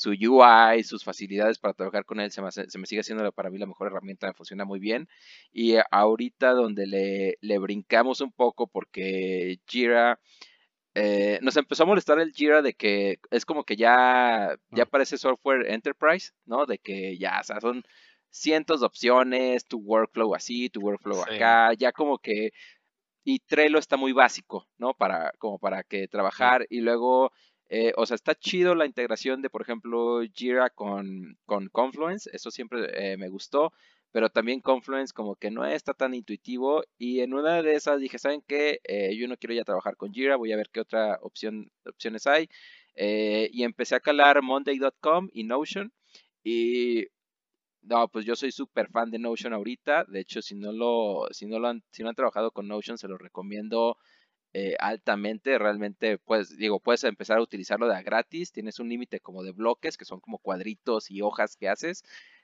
su 0.00 0.12
UI, 0.12 0.82
sus 0.82 1.04
facilidades 1.04 1.58
para 1.58 1.74
trabajar 1.74 2.06
con 2.06 2.20
él 2.20 2.30
se 2.30 2.40
me, 2.40 2.50
se 2.50 2.78
me 2.78 2.86
sigue 2.86 3.02
siendo 3.02 3.30
para 3.32 3.50
mí 3.50 3.58
la 3.58 3.66
mejor 3.66 3.88
herramienta, 3.88 4.32
funciona 4.32 4.64
muy 4.64 4.80
bien. 4.80 5.08
Y 5.52 5.74
ahorita 5.90 6.52
donde 6.52 6.86
le, 6.86 7.36
le 7.42 7.58
brincamos 7.58 8.22
un 8.22 8.32
poco 8.32 8.66
porque 8.66 9.58
Jira 9.66 10.18
eh, 10.94 11.38
nos 11.42 11.54
empezó 11.58 11.82
a 11.82 11.86
molestar 11.86 12.18
el 12.18 12.32
Jira 12.32 12.62
de 12.62 12.72
que 12.72 13.18
es 13.30 13.44
como 13.44 13.64
que 13.64 13.76
ya, 13.76 14.56
ya 14.70 14.86
parece 14.86 15.18
software 15.18 15.70
enterprise, 15.70 16.32
¿no? 16.46 16.64
De 16.64 16.78
que 16.78 17.18
ya, 17.18 17.38
o 17.40 17.44
sea, 17.44 17.60
son 17.60 17.84
cientos 18.30 18.80
de 18.80 18.86
opciones, 18.86 19.66
tu 19.66 19.80
workflow 19.80 20.34
así, 20.34 20.70
tu 20.70 20.80
workflow 20.80 21.22
acá, 21.22 21.74
ya 21.74 21.92
como 21.92 22.18
que, 22.18 22.52
y 23.22 23.40
Trello 23.40 23.78
está 23.78 23.98
muy 23.98 24.12
básico, 24.12 24.66
¿no? 24.78 24.94
Para, 24.94 25.32
como 25.38 25.58
para 25.58 25.82
que 25.82 26.08
trabajar, 26.08 26.66
y 26.70 26.80
luego, 26.80 27.32
eh, 27.72 27.92
o 27.96 28.04
sea, 28.04 28.16
está 28.16 28.34
chido 28.34 28.74
la 28.74 28.84
integración 28.84 29.42
de, 29.42 29.48
por 29.48 29.62
ejemplo, 29.62 30.20
Jira 30.34 30.70
con, 30.70 31.38
con 31.46 31.68
Confluence, 31.68 32.28
eso 32.32 32.50
siempre 32.50 33.12
eh, 33.12 33.16
me 33.16 33.28
gustó, 33.28 33.72
pero 34.10 34.28
también 34.28 34.60
Confluence 34.60 35.14
como 35.14 35.36
que 35.36 35.52
no 35.52 35.64
está 35.64 35.94
tan 35.94 36.12
intuitivo 36.14 36.82
y 36.98 37.20
en 37.20 37.32
una 37.32 37.62
de 37.62 37.74
esas 37.76 38.00
dije, 38.00 38.18
¿saben 38.18 38.42
qué? 38.46 38.80
Eh, 38.84 39.16
yo 39.16 39.28
no 39.28 39.36
quiero 39.36 39.54
ya 39.54 39.64
trabajar 39.64 39.96
con 39.96 40.12
Jira, 40.12 40.34
voy 40.36 40.52
a 40.52 40.56
ver 40.56 40.68
qué 40.72 40.80
otra 40.80 41.18
opción, 41.22 41.70
opciones 41.86 42.26
hay. 42.26 42.48
Y 42.96 43.62
empecé 43.62 43.94
a 43.94 44.00
calar 44.00 44.42
Monday.com 44.42 45.28
y 45.32 45.44
Notion 45.44 45.92
y 46.42 47.06
no, 47.82 48.08
pues 48.08 48.26
yo 48.26 48.36
soy 48.36 48.52
súper 48.52 48.90
fan 48.90 49.10
de 49.10 49.18
Notion 49.18 49.52
ahorita. 49.52 50.04
De 50.08 50.20
hecho, 50.20 50.42
si 50.42 50.54
no 50.54 50.72
lo, 50.72 51.26
si 51.30 51.46
no 51.46 51.58
lo 51.58 51.68
han, 51.68 51.82
si 51.90 52.02
no 52.02 52.10
han 52.10 52.14
trabajado 52.14 52.50
con 52.50 52.68
Notion, 52.68 52.98
se 52.98 53.08
lo 53.08 53.16
recomiendo 53.16 53.96
eh, 54.52 54.76
altamente. 54.78 55.58
Realmente, 55.58 56.18
pues, 56.18 56.56
digo, 56.56 56.80
puedes 56.80 57.04
empezar 57.04 57.38
a 57.38 57.42
utilizarlo 57.42 57.88
de 57.88 58.02
gratis. 58.02 58.52
Tienes 58.52 58.78
un 58.80 58.88
límite 58.88 59.20
como 59.20 59.42
de 59.42 59.52
bloques, 59.52 59.96
que 59.96 60.04
son 60.04 60.20
como 60.20 60.38
cuadritos 60.38 61.10
y 61.10 61.22
hojas 61.22 61.56
que 61.56 61.68
haces. 61.68 62.02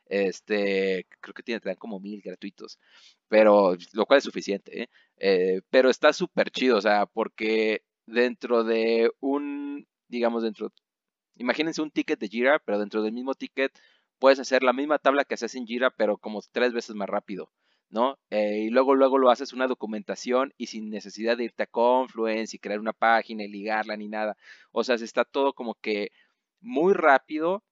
Este, 0.08 1.06
creo 1.20 1.34
que 1.34 1.42
tiene, 1.42 1.60
te 1.60 1.76
como 1.76 1.98
mil 1.98 2.22
gratuitos, 2.22 2.78
pero 3.28 3.76
lo 3.92 4.06
cual 4.06 4.18
es 4.18 4.24
suficiente, 4.24 4.82
¿eh? 4.82 4.88
Eh, 5.18 5.62
pero 5.70 5.90
está 5.90 6.12
súper 6.12 6.50
chido, 6.50 6.76
o 6.76 6.80
sea, 6.80 7.06
porque 7.06 7.82
dentro 8.06 8.62
de 8.64 9.10
un, 9.20 9.86
digamos, 10.08 10.44
dentro, 10.44 10.72
imagínense 11.36 11.82
un 11.82 11.90
ticket 11.90 12.20
de 12.20 12.28
Jira, 12.28 12.60
pero 12.60 12.78
dentro 12.78 13.02
del 13.02 13.12
mismo 13.14 13.34
ticket 13.34 13.72
puedes 14.18 14.38
hacer 14.38 14.62
la 14.62 14.72
misma 14.72 14.98
tabla 14.98 15.24
que 15.24 15.34
haces 15.34 15.54
en 15.56 15.66
Jira, 15.66 15.90
pero 15.90 16.18
como 16.18 16.40
tres 16.52 16.72
veces 16.72 16.94
más 16.94 17.08
rápido. 17.08 17.50
¿No? 17.90 18.18
Eh, 18.30 18.64
y 18.66 18.70
luego, 18.70 18.94
luego 18.94 19.18
lo 19.18 19.30
haces 19.30 19.52
una 19.52 19.66
documentación 19.66 20.52
y 20.56 20.66
sin 20.66 20.90
necesidad 20.90 21.36
de 21.36 21.44
irte 21.44 21.62
a 21.64 21.66
Confluence 21.66 22.56
y 22.56 22.58
crear 22.60 22.80
una 22.80 22.92
página 22.92 23.44
y 23.44 23.48
ligarla 23.48 23.96
ni 23.96 24.08
nada. 24.08 24.36
O 24.72 24.84
sea, 24.84 24.98
se 24.98 25.04
está 25.04 25.24
todo 25.24 25.52
como 25.54 25.74
que 25.74 26.10
muy 26.60 26.94
rápido 26.94 27.62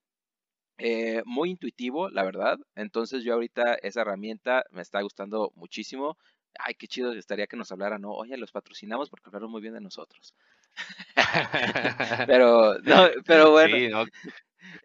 eh, 0.79 1.22
muy 1.24 1.50
intuitivo, 1.50 2.11
la 2.11 2.24
verdad. 2.24 2.59
Entonces 2.74 3.22
yo 3.24 3.35
ahorita 3.35 3.74
esa 3.83 4.00
herramienta 4.00 4.64
me 4.70 4.83
está 4.83 5.00
gustando 5.03 5.53
muchísimo. 5.55 6.18
Ay, 6.59 6.74
qué 6.74 6.87
chido 6.87 7.12
estaría 7.12 7.46
que 7.46 7.57
nos 7.57 7.70
hablaran, 7.72 8.03
¿no? 8.03 8.12
Oye, 8.12 8.37
los 8.37 8.53
patrocinamos 8.53 9.11
porque 9.11 9.29
hablaron 9.29 9.50
muy 9.50 9.61
bien 9.62 9.74
de 9.74 9.81
nosotros. 9.81 10.35
pero, 12.27 12.79
no, 12.81 13.09
pero 13.24 13.53
bueno. 13.53 14.05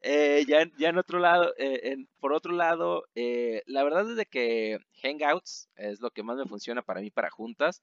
Eh, 0.02 0.46
ya, 0.48 0.66
ya, 0.78 0.90
en 0.90 0.98
otro 0.98 1.20
lado, 1.20 1.54
eh, 1.58 1.98
por 2.20 2.34
otro 2.34 2.54
lado, 2.54 3.06
la 3.16 3.84
verdad 3.84 4.10
es 4.10 4.18
de 4.18 4.26
que 4.26 4.80
Hangouts 5.02 5.70
es 5.76 6.02
lo 6.02 6.12
que 6.12 6.24
más 6.24 6.38
me 6.38 6.46
funciona 6.46 6.82
para 6.82 7.02
mí 7.02 7.12
para 7.12 7.30
juntas. 7.30 7.82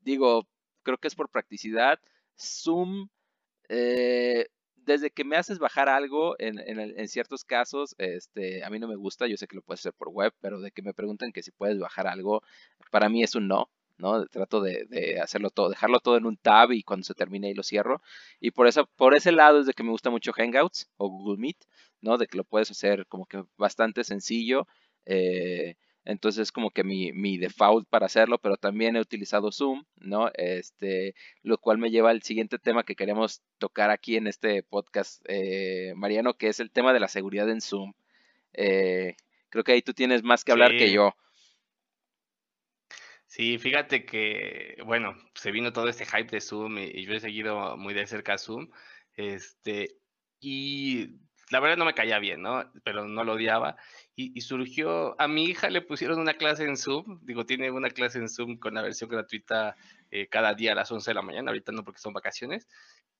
digo, 0.00 0.46
creo 0.82 0.98
que 0.98 1.08
es 1.08 1.14
por 1.14 1.30
practicidad. 1.30 1.98
Zoom, 2.38 3.08
desde 3.68 5.10
que 5.10 5.24
me 5.24 5.36
haces 5.36 5.58
bajar 5.58 5.88
algo, 5.88 6.36
en, 6.38 6.58
en, 6.58 7.08
ciertos 7.08 7.44
casos, 7.44 7.94
este, 7.98 8.64
a 8.64 8.70
mí 8.70 8.78
no 8.78 8.88
me 8.88 8.96
gusta, 8.96 9.26
yo 9.26 9.36
sé 9.36 9.46
que 9.46 9.56
lo 9.56 9.62
puedes 9.62 9.80
hacer 9.80 9.92
por 9.92 10.08
web, 10.08 10.32
pero 10.40 10.60
de 10.60 10.70
que 10.70 10.82
me 10.82 10.94
pregunten 10.94 11.32
que 11.32 11.42
si 11.42 11.50
puedes 11.50 11.78
bajar 11.78 12.06
algo, 12.06 12.42
para 12.90 13.08
mí 13.08 13.22
es 13.22 13.34
un 13.34 13.48
no, 13.48 13.70
¿no? 14.00 14.26
Trato 14.26 14.60
de, 14.60 14.86
de, 14.88 15.20
hacerlo 15.20 15.50
todo, 15.50 15.68
dejarlo 15.68 16.00
todo 16.00 16.16
en 16.16 16.26
un 16.26 16.36
tab 16.36 16.72
y 16.72 16.82
cuando 16.82 17.04
se 17.04 17.14
termine 17.14 17.50
y 17.50 17.54
lo 17.54 17.62
cierro. 17.62 18.02
Y 18.40 18.50
por 18.50 18.66
eso, 18.66 18.88
por 18.96 19.14
ese 19.14 19.32
lado 19.32 19.60
es 19.60 19.66
de 19.66 19.74
que 19.74 19.82
me 19.82 19.90
gusta 19.90 20.10
mucho 20.10 20.32
Hangouts 20.32 20.90
o 20.96 21.08
Google 21.08 21.38
Meet, 21.38 21.58
¿no? 22.00 22.18
De 22.18 22.26
que 22.26 22.36
lo 22.36 22.44
puedes 22.44 22.70
hacer 22.70 23.06
como 23.06 23.26
que 23.26 23.44
bastante 23.56 24.04
sencillo. 24.04 24.66
Eh, 25.06 25.76
entonces 26.04 26.42
es 26.42 26.52
como 26.52 26.70
que 26.70 26.82
mi, 26.82 27.12
mi, 27.12 27.36
default 27.36 27.88
para 27.88 28.06
hacerlo, 28.06 28.38
pero 28.38 28.56
también 28.56 28.96
he 28.96 29.00
utilizado 29.00 29.52
Zoom, 29.52 29.84
¿no? 29.96 30.30
Este, 30.34 31.14
lo 31.42 31.58
cual 31.58 31.78
me 31.78 31.90
lleva 31.90 32.10
al 32.10 32.22
siguiente 32.22 32.58
tema 32.58 32.84
que 32.84 32.96
queremos 32.96 33.42
tocar 33.58 33.90
aquí 33.90 34.16
en 34.16 34.26
este 34.26 34.62
podcast, 34.62 35.22
eh, 35.28 35.92
Mariano, 35.96 36.34
que 36.34 36.48
es 36.48 36.58
el 36.58 36.70
tema 36.70 36.92
de 36.92 37.00
la 37.00 37.08
seguridad 37.08 37.50
en 37.50 37.60
Zoom. 37.60 37.92
Eh, 38.54 39.14
creo 39.50 39.62
que 39.62 39.72
ahí 39.72 39.82
tú 39.82 39.92
tienes 39.92 40.22
más 40.22 40.42
que 40.42 40.52
hablar 40.52 40.70
que 40.72 40.90
yo. 40.90 41.14
Sí, 43.30 43.58
fíjate 43.58 44.04
que, 44.04 44.76
bueno, 44.84 45.14
se 45.36 45.52
vino 45.52 45.72
todo 45.72 45.88
este 45.88 46.04
hype 46.04 46.32
de 46.32 46.40
Zoom 46.40 46.78
y, 46.78 47.04
yo 47.06 47.14
he 47.14 47.20
seguido 47.20 47.76
muy 47.76 47.94
de 47.94 48.04
cerca 48.04 48.36
Zoom. 48.38 48.68
Este, 49.14 49.98
y 50.40 51.20
la 51.50 51.60
verdad 51.60 51.76
no 51.76 51.84
me 51.84 51.94
caía 51.94 52.18
bien, 52.18 52.42
¿no? 52.42 52.68
Pero 52.82 53.06
no 53.06 53.22
lo 53.22 53.34
odiaba. 53.34 53.76
Y, 54.16 54.40
surgió, 54.40 55.14
a 55.20 55.28
mi 55.28 55.44
hija 55.44 55.70
le 55.70 55.80
pusieron 55.80 56.18
una 56.18 56.34
clase 56.34 56.64
en 56.64 56.76
Zoom, 56.76 57.20
digo, 57.22 57.46
tiene 57.46 57.70
una 57.70 57.90
clase 57.90 58.18
en 58.18 58.28
Zoom 58.28 58.58
con 58.58 58.74
la 58.74 58.82
versión 58.82 59.08
gratuita 59.08 59.76
eh, 60.10 60.26
cada 60.28 60.54
día 60.54 60.72
a 60.72 60.74
las 60.74 60.90
11 60.90 61.10
de 61.10 61.14
la 61.14 61.22
mañana, 61.22 61.50
ahorita 61.50 61.70
no 61.70 61.84
porque 61.84 62.00
son 62.00 62.12
vacaciones, 62.12 62.66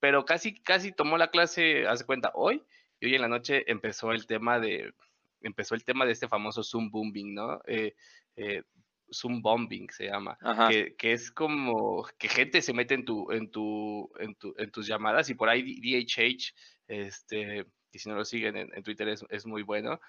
pero 0.01 0.25
casi, 0.25 0.61
casi 0.61 0.91
tomó 0.93 1.19
la 1.19 1.31
clase, 1.31 1.87
hace 1.87 2.05
cuenta, 2.05 2.33
hoy, 2.35 2.65
y 2.99 3.07
hoy 3.07 3.15
en 3.15 3.23
la 3.23 3.29
noche 3.29 3.71
empezó 3.71 4.11
el 4.13 4.27
tema 4.27 4.59
de, 4.59 4.93
empezó 5.41 5.77
el 5.77 5.85
tema 5.85 6.05
de 6.05 6.13
este 6.13 6.29
famoso 6.29 6.65
Zoom 6.65 6.91
bombing, 6.91 7.35
¿no? 7.35 7.61
Eh, 7.67 7.95
eh, 8.37 8.65
Zoom 9.13 9.43
bombing 9.43 9.91
se 9.91 10.07
llama, 10.07 10.39
que, 10.69 10.95
que, 10.97 11.13
es 11.13 11.31
como 11.31 12.07
que 12.19 12.29
gente 12.29 12.63
se 12.63 12.73
mete 12.73 12.95
en 12.95 13.05
tu, 13.05 13.31
en 13.33 13.51
tu, 13.51 14.11
en 14.19 14.35
tu, 14.35 14.55
en 14.57 14.71
tus 14.71 14.87
llamadas 14.87 15.29
y 15.31 15.35
por 15.35 15.49
ahí 15.49 15.81
DHH, 15.81 16.55
este, 16.89 17.67
y 17.93 17.99
si 17.99 18.09
no 18.09 18.15
lo 18.15 18.25
siguen 18.25 18.57
en, 18.57 18.83
Twitter 18.83 19.09
es, 19.09 19.25
es, 19.31 19.47
muy 19.47 19.63
bueno, 19.63 20.01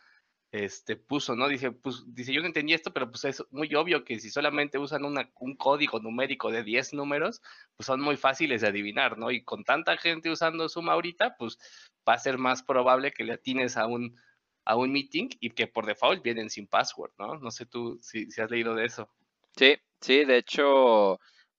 este, 0.52 0.95
puso, 0.95 1.36
¿no? 1.36 1.47
Dice, 1.47 1.72
pues, 1.72 2.04
dice, 2.08 2.34
yo 2.34 2.41
no 2.41 2.47
entendí 2.47 2.74
esto, 2.74 2.91
pero 2.91 3.10
pues 3.10 3.24
es 3.26 3.43
muy 3.52 3.74
obvio 3.76 4.04
que 4.04 4.20
si 4.20 4.30
solamente 4.30 4.78
usan 4.78 5.06
un 5.06 5.56
código 5.56 5.99
numérico 5.99 6.52
de 6.52 6.64
10 6.64 6.93
números, 6.93 7.41
pues 7.78 7.88
son 7.88 8.02
muy 8.02 8.18
fáciles 8.18 8.62
de 8.62 8.68
adivinar, 8.68 9.18
¿no? 9.18 9.32
Y 9.32 9.43
con 9.43 9.64
tanta 9.64 9.97
gente 9.97 10.30
usando 10.30 10.68
Zoom 10.68 10.89
ahorita, 10.89 11.38
pues 11.38 11.58
va 12.08 12.14
a 12.14 12.20
ser 12.20 12.38
más 12.38 12.64
probable 12.64 13.12
que 13.12 13.24
le 13.24 13.34
atines 13.34 13.78
a 13.78 13.88
un, 13.88 14.18
a 14.66 14.76
un 14.76 14.91
meeting 14.91 15.30
y 15.39 15.51
que 15.51 15.68
por 15.68 15.86
default 15.86 16.24
vienen 16.24 16.49
sin 16.49 16.68
password, 16.68 17.12
¿no? 17.18 17.36
No 17.36 17.51
sé 17.51 17.66
tú 17.66 17.97
si, 18.01 18.30
si 18.32 18.41
has 18.41 18.49
leído 18.49 18.76
de 18.76 18.86
eso. 18.86 19.09
Sí, 19.55 19.76
sí, 19.99 20.26
de 20.26 20.38
hecho, 20.38 21.16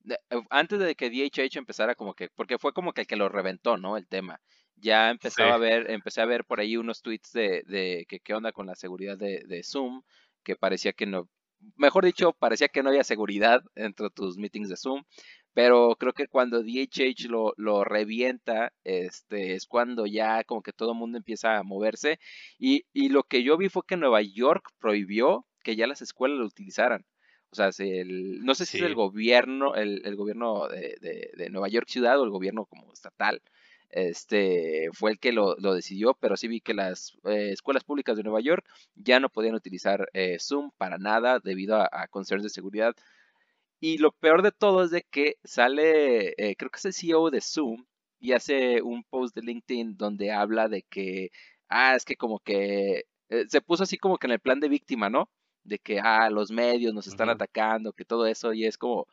eh, 0.09 0.43
antes 0.51 0.79
de 0.79 0.95
que 0.95 1.11
DHH 1.11 1.57
empezara 1.57 1.95
como 1.95 2.15
que, 2.15 2.29
porque 2.35 2.59
fue 2.59 2.73
como 2.73 2.93
que 2.93 3.03
el 3.03 3.07
que 3.07 3.17
lo 3.17 3.29
reventó, 3.29 3.77
¿no? 3.77 3.97
El 3.97 4.07
tema 4.07 4.41
ya 4.83 5.11
empezaba 5.11 5.55
a 5.55 5.59
ver, 5.59 5.91
empecé 5.91 6.21
a 6.21 6.27
ver 6.27 6.45
por 6.45 6.61
ahí 6.61 6.77
unos 6.77 7.03
tweets 7.03 7.33
de, 7.33 7.63
de 7.67 8.05
que 8.09 8.19
qué 8.19 8.35
onda 8.35 8.53
con 8.53 8.67
la 8.67 8.75
seguridad 8.75 9.17
de, 9.17 9.43
de, 9.47 9.63
Zoom, 9.63 10.03
que 10.43 10.57
parecía 10.57 10.93
que 10.93 11.07
no, 11.07 11.29
mejor 11.77 12.05
dicho, 12.05 12.33
parecía 12.33 12.69
que 12.69 12.83
no 12.83 12.89
había 12.89 13.05
seguridad 13.05 13.63
entre 13.77 14.11
tus 14.11 14.37
meetings 14.39 14.69
de 14.69 14.77
Zoom, 14.77 15.05
pero 15.55 15.97
creo 15.97 16.13
que 16.13 16.29
cuando 16.29 16.63
DHH 16.63 17.29
lo, 17.29 17.53
lo 17.57 17.85
revienta, 17.85 18.73
este, 18.85 19.55
es 19.55 19.67
cuando 19.67 20.07
ya 20.07 20.45
como 20.45 20.63
que 20.63 20.73
todo 20.73 20.93
el 20.93 20.99
mundo 20.99 21.19
empieza 21.19 21.59
a 21.59 21.63
moverse, 21.63 22.19
y, 22.59 22.85
y 22.93 23.09
lo 23.11 23.25
que 23.25 23.43
yo 23.43 23.57
vi 23.57 23.69
fue 23.69 23.83
que 23.87 23.97
Nueva 23.97 24.23
York 24.23 24.71
prohibió 24.79 25.47
que 25.63 25.77
ya 25.77 25.87
las 25.87 26.03
escuelas 26.03 26.39
lo 26.39 26.47
utilizaran. 26.47 27.05
O 27.51 27.55
sea, 27.55 27.71
el, 27.79 28.43
no 28.45 28.55
sé 28.55 28.65
si 28.65 28.79
es 28.79 28.85
el 28.85 28.95
gobierno, 28.95 29.75
el, 29.75 30.01
el 30.07 30.17
gobierno 30.17 30.69
de, 30.69 30.97
de, 31.03 31.31
de, 31.37 31.51
Nueva 31.51 31.69
York 31.69 31.87
ciudad 31.87 32.19
o 32.19 32.25
el 32.25 32.31
gobierno 32.31 32.65
como 32.65 32.91
estatal, 32.95 33.43
este, 33.91 34.89
fue 34.95 35.11
el 35.11 35.19
que 35.19 35.33
lo, 35.33 35.55
decidió, 35.57 36.15
pero 36.15 36.39
sí 36.39 36.49
vi 36.49 36.63
que 36.63 36.73
las 36.73 37.13
eh, 37.25 37.51
escuelas 37.53 37.85
públicas 37.85 38.17
de 38.17 38.23
Nueva 38.23 38.41
York 38.41 38.65
ya 38.95 39.21
no 39.21 39.29
podían 39.29 39.55
utilizar 39.55 40.09
eh, 40.15 40.39
Zoom 40.41 40.71
para 40.79 40.97
nada 40.97 41.41
debido 41.41 41.77
a, 41.77 41.91
a 41.93 42.09
de 42.09 42.49
seguridad. 42.49 42.97
Y 43.85 43.99
lo 43.99 44.13
peor 44.13 44.43
de 44.43 44.53
todo 44.53 44.85
es 44.85 44.93
de 44.93 45.03
que 45.03 45.39
sale, 45.43 46.35
eh, 46.39 46.55
creo 46.57 46.71
que 46.71 46.77
es 46.79 46.85
el 46.85 46.93
CEO 46.95 47.31
de 47.31 47.41
Zoom 47.41 47.85
y 48.21 48.31
hace 48.33 48.81
un 48.81 49.03
post 49.03 49.35
de 49.35 49.43
LinkedIn 49.43 49.97
donde 49.97 50.31
habla 50.31 50.69
de 50.69 50.83
que, 50.85 51.31
ah, 51.69 51.97
es 51.97 52.05
que 52.05 52.15
como 52.15 52.39
que 52.39 53.07
se 53.49 53.61
puso 53.61 53.83
así 53.83 53.99
como 53.99 54.19
que 54.19 54.29
en 54.29 54.35
el 54.35 54.41
plan 54.41 54.61
de 54.61 54.69
víctima, 54.69 55.11
¿no? 55.11 55.29
De 55.65 55.81
que, 55.81 55.99
ah, 55.99 56.31
los 56.31 56.53
medios 56.53 56.95
nos 56.95 57.09
están 57.09 57.29
atacando, 57.29 57.93
que 57.93 58.05
todo 58.05 58.27
eso, 58.27 58.53
y 58.53 58.67
es 58.67 58.79
como, 58.79 59.09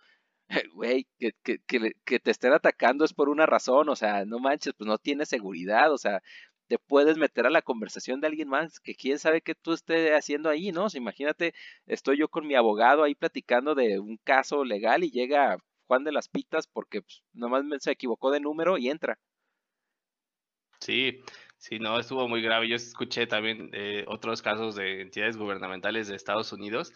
güey, 0.76 1.08
que, 1.20 1.34
que, 1.44 1.60
que, 2.06 2.20
te 2.20 2.32
estén 2.32 2.54
atacando 2.54 3.06
es 3.06 3.14
por 3.14 3.30
una 3.30 3.48
razón, 3.48 3.90
o 3.90 3.96
sea, 3.96 4.26
no 4.26 4.38
manches, 4.40 4.74
pues 4.78 4.88
no 4.88 5.00
tienes 5.00 5.30
seguridad, 5.30 5.92
o 5.92 5.98
sea, 5.98 6.22
te 6.70 6.78
puedes 6.78 7.18
meter 7.18 7.48
a 7.48 7.50
la 7.50 7.64
conversación 7.64 8.22
de 8.22 8.28
alguien 8.28 8.48
más 8.48 8.80
que 8.80 8.94
quién 8.94 9.18
sabe 9.18 9.42
qué 9.42 9.56
tú 9.56 9.74
estés 9.74 10.12
haciendo 10.12 10.50
ahí, 10.50 10.72
¿no? 10.72 10.86
Imagínate, 10.94 11.56
estoy 11.88 12.20
yo 12.20 12.28
con 12.30 12.46
mi 12.46 12.54
abogado 12.54 13.04
ahí 13.04 13.16
platicando 13.16 13.74
de 13.74 14.00
un 14.00 14.18
caso 14.18 14.64
legal 14.64 15.04
y 15.04 15.10
llega 15.10 15.58
Juan 15.88 16.04
de 16.04 16.12
las 16.12 16.30
Pitas 16.30 16.68
porque 16.68 17.02
pues, 17.02 17.24
nomás 17.34 17.66
se 17.80 17.92
equivocó 17.92 18.30
de 18.30 18.40
número 18.40 18.78
y 18.78 18.90
entra. 18.90 19.18
Sí, 20.80 21.20
sí, 21.58 21.80
no, 21.80 22.00
estuvo 22.00 22.28
muy 22.28 22.44
grave. 22.44 22.70
Yo 22.70 22.76
escuché 22.76 23.26
también 23.26 23.72
eh, 23.74 24.06
otros 24.08 24.44
casos 24.44 24.76
de 24.76 25.02
entidades 25.02 25.38
gubernamentales 25.38 26.08
de 26.08 26.16
Estados 26.16 26.54
Unidos 26.54 26.94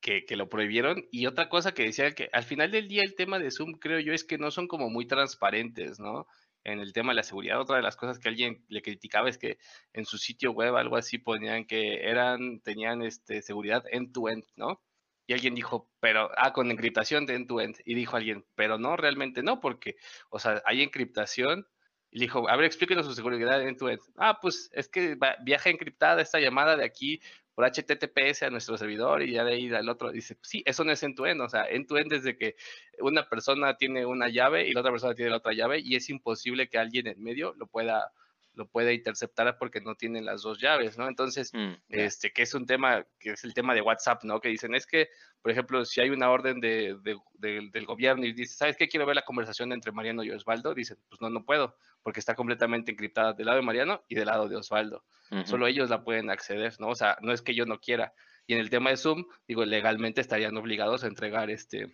que, 0.00 0.24
lo 0.36 0.48
prohibieron. 0.48 1.06
Y 1.12 1.26
otra 1.26 1.48
cosa 1.48 1.72
que 1.72 1.84
decía 1.84 2.10
que 2.10 2.28
al 2.32 2.42
final 2.42 2.72
del 2.72 2.88
día 2.88 3.02
el 3.04 3.14
tema 3.14 3.38
de 3.38 3.52
Zoom, 3.52 3.74
creo 3.74 4.00
yo, 4.00 4.12
es 4.12 4.24
que 4.24 4.36
no 4.36 4.50
son 4.50 4.66
como 4.66 4.90
muy 4.90 5.06
transparentes, 5.06 6.00
¿no? 6.00 6.26
En 6.64 6.80
el 6.80 6.92
tema 6.92 7.12
de 7.12 7.16
la 7.16 7.22
seguridad, 7.22 7.60
otra 7.60 7.76
de 7.76 7.82
las 7.82 7.96
cosas 7.96 8.18
que 8.18 8.28
alguien 8.28 8.64
le 8.68 8.82
criticaba 8.82 9.28
es 9.28 9.38
que 9.38 9.58
en 9.92 10.04
su 10.04 10.18
sitio 10.18 10.52
web 10.52 10.76
algo 10.76 10.96
así 10.96 11.18
ponían 11.18 11.66
que 11.66 12.08
eran, 12.08 12.60
tenían 12.60 13.02
este, 13.02 13.42
seguridad 13.42 13.84
end-to-end, 13.90 14.44
¿no? 14.56 14.80
Y 15.26 15.34
alguien 15.34 15.54
dijo, 15.54 15.90
pero, 16.00 16.30
ah, 16.36 16.52
con 16.52 16.70
encriptación 16.70 17.26
de 17.26 17.34
end-to-end. 17.34 17.76
Y 17.84 17.94
dijo 17.94 18.16
alguien, 18.16 18.44
pero 18.54 18.78
no, 18.78 18.96
realmente 18.96 19.42
no, 19.42 19.60
porque, 19.60 19.96
o 20.30 20.38
sea, 20.38 20.62
hay 20.64 20.82
encriptación. 20.82 21.66
Y 22.10 22.20
dijo, 22.20 22.48
a 22.48 22.56
ver, 22.56 22.66
explíquenos 22.66 23.06
su 23.06 23.14
seguridad 23.14 23.62
end-to-end. 23.62 24.00
Ah, 24.16 24.38
pues 24.40 24.70
es 24.72 24.88
que 24.88 25.16
viaja 25.42 25.70
encriptada 25.70 26.20
esta 26.20 26.40
llamada 26.40 26.76
de 26.76 26.84
aquí 26.84 27.20
por 27.54 27.66
HTTPS 27.66 28.44
a 28.44 28.50
nuestro 28.50 28.76
servidor 28.76 29.22
y 29.22 29.32
ya 29.32 29.44
de 29.44 29.54
ahí 29.54 29.72
al 29.72 29.88
otro. 29.88 30.10
Dice, 30.10 30.36
sí, 30.42 30.62
eso 30.66 30.84
no 30.84 30.92
es 30.92 31.02
end-to-end, 31.02 31.40
o 31.40 31.48
sea, 31.48 31.64
end-to-end 31.64 32.10
desde 32.10 32.36
que 32.36 32.56
una 33.00 33.28
persona 33.28 33.76
tiene 33.76 34.06
una 34.06 34.28
llave 34.28 34.68
y 34.68 34.72
la 34.72 34.80
otra 34.80 34.92
persona 34.92 35.14
tiene 35.14 35.30
la 35.30 35.38
otra 35.38 35.52
llave 35.52 35.80
y 35.80 35.96
es 35.96 36.08
imposible 36.10 36.68
que 36.68 36.78
alguien 36.78 37.06
en 37.06 37.22
medio 37.22 37.54
lo 37.54 37.66
pueda 37.66 38.12
lo 38.54 38.66
puede 38.68 38.94
interceptar 38.94 39.56
porque 39.58 39.80
no 39.80 39.94
tiene 39.94 40.20
las 40.20 40.42
dos 40.42 40.58
llaves, 40.60 40.98
¿no? 40.98 41.08
Entonces, 41.08 41.52
mm, 41.52 41.72
este, 41.88 42.32
que 42.32 42.42
es 42.42 42.54
un 42.54 42.66
tema, 42.66 43.06
que 43.18 43.30
es 43.30 43.44
el 43.44 43.54
tema 43.54 43.74
de 43.74 43.80
WhatsApp, 43.80 44.24
¿no? 44.24 44.40
Que 44.40 44.48
dicen, 44.48 44.74
es 44.74 44.86
que, 44.86 45.08
por 45.40 45.50
ejemplo, 45.50 45.84
si 45.84 46.00
hay 46.00 46.10
una 46.10 46.30
orden 46.30 46.60
de, 46.60 46.96
del 47.38 47.86
gobierno 47.86 48.26
y 48.26 48.32
dice, 48.32 48.54
¿sabes 48.54 48.76
qué? 48.76 48.88
Quiero 48.88 49.06
ver 49.06 49.16
la 49.16 49.22
conversación 49.22 49.72
entre 49.72 49.92
Mariano 49.92 50.22
y 50.22 50.30
Osvaldo, 50.30 50.74
dicen, 50.74 50.98
pues 51.08 51.20
no, 51.20 51.30
no 51.30 51.44
puedo, 51.44 51.76
porque 52.02 52.20
está 52.20 52.34
completamente 52.34 52.92
encriptada 52.92 53.32
del 53.32 53.46
lado 53.46 53.58
de 53.58 53.64
Mariano 53.64 54.02
y 54.08 54.14
del 54.14 54.26
lado 54.26 54.48
de 54.48 54.56
Osvaldo. 54.56 55.04
Solo 55.46 55.66
ellos 55.66 55.88
la 55.88 56.04
pueden 56.04 56.28
acceder, 56.28 56.74
¿no? 56.78 56.88
O 56.88 56.94
sea, 56.94 57.16
no 57.22 57.32
es 57.32 57.40
que 57.40 57.54
yo 57.54 57.64
no 57.64 57.80
quiera. 57.80 58.12
Y 58.46 58.52
en 58.52 58.60
el 58.60 58.68
tema 58.68 58.90
de 58.90 58.98
Zoom, 58.98 59.24
digo, 59.48 59.64
legalmente 59.64 60.20
estarían 60.20 60.54
obligados 60.58 61.04
a 61.04 61.06
entregar 61.06 61.48
este, 61.48 61.86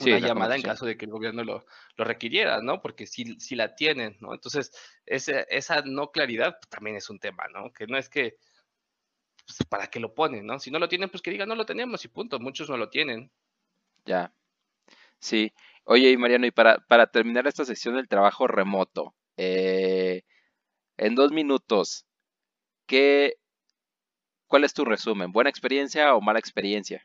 una 0.00 0.18
llamada 0.18 0.56
en 0.56 0.62
caso 0.62 0.86
de 0.86 0.96
que 0.96 1.04
el 1.04 1.10
gobierno 1.10 1.44
lo, 1.44 1.64
lo 1.96 2.04
requiriera, 2.04 2.60
¿no? 2.62 2.80
Porque 2.80 3.06
si, 3.06 3.38
si, 3.40 3.54
la 3.54 3.74
tienen, 3.74 4.16
¿no? 4.20 4.34
Entonces, 4.34 4.72
ese, 5.06 5.46
esa 5.50 5.82
no 5.82 6.10
claridad 6.10 6.58
también 6.68 6.96
es 6.96 7.10
un 7.10 7.18
tema, 7.18 7.48
¿no? 7.48 7.72
Que 7.72 7.86
no 7.86 7.98
es 7.98 8.08
que, 8.08 8.36
pues, 9.46 9.58
¿para 9.68 9.88
qué 9.88 10.00
lo 10.00 10.14
ponen, 10.14 10.46
no? 10.46 10.58
Si 10.58 10.70
no 10.70 10.78
lo 10.78 10.88
tienen, 10.88 11.10
pues 11.10 11.22
que 11.22 11.30
digan, 11.30 11.48
no 11.48 11.54
lo 11.54 11.66
tenemos 11.66 12.04
y 12.04 12.08
punto. 12.08 12.38
Muchos 12.38 12.68
no 12.68 12.76
lo 12.76 12.90
tienen. 12.90 13.30
Ya. 14.04 14.32
Sí. 15.18 15.52
Oye, 15.84 16.10
y 16.10 16.16
Mariano, 16.16 16.46
y 16.46 16.50
para, 16.50 16.78
para 16.86 17.06
terminar 17.06 17.46
esta 17.46 17.64
sección 17.64 17.96
del 17.96 18.08
trabajo 18.08 18.46
remoto, 18.46 19.14
eh, 19.36 20.22
en 20.98 21.14
dos 21.14 21.32
minutos, 21.32 22.06
¿qué, 22.86 23.34
¿cuál 24.46 24.64
es 24.64 24.74
tu 24.74 24.84
resumen? 24.84 25.32
¿Buena 25.32 25.50
experiencia 25.50 26.14
o 26.14 26.20
mala 26.20 26.38
experiencia? 26.38 27.02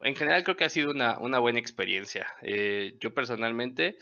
En 0.00 0.16
general 0.16 0.44
creo 0.44 0.56
que 0.56 0.64
ha 0.64 0.68
sido 0.68 0.90
una, 0.90 1.38
buena 1.38 1.58
experiencia. 1.58 2.26
Eh, 2.42 2.96
yo 3.00 3.12
personalmente 3.14 3.98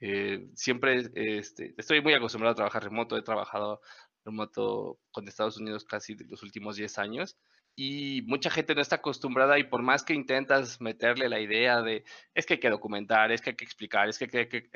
eh, 0.00 0.48
siempre 0.54 1.10
este, 1.14 1.74
estoy 1.78 2.02
muy 2.02 2.14
acostumbrado 2.14 2.52
a 2.52 2.56
trabajar 2.56 2.84
remoto, 2.84 3.16
he 3.16 3.22
trabajado 3.22 3.80
remoto 4.24 4.98
con 5.12 5.28
Estados 5.28 5.56
Unidos 5.58 5.84
casi 5.84 6.16
los 6.16 6.42
últimos 6.42 6.76
10 6.76 6.98
años 6.98 7.36
y 7.76 8.22
mucha 8.26 8.50
gente 8.50 8.74
no 8.74 8.80
está 8.80 8.96
acostumbrada 8.96 9.58
y 9.58 9.64
por 9.64 9.82
más 9.82 10.02
que 10.02 10.14
intentas 10.14 10.80
meterle 10.80 11.28
la 11.28 11.40
idea 11.40 11.82
de 11.82 12.04
es 12.34 12.46
que 12.46 12.54
hay 12.54 12.60
que 12.60 12.70
documentar, 12.70 13.30
es 13.32 13.40
que 13.40 13.50
hay 13.50 13.56
que 13.56 13.64
explicar, 13.64 14.08
es 14.08 14.18
que, 14.18 14.28
que 14.28 14.70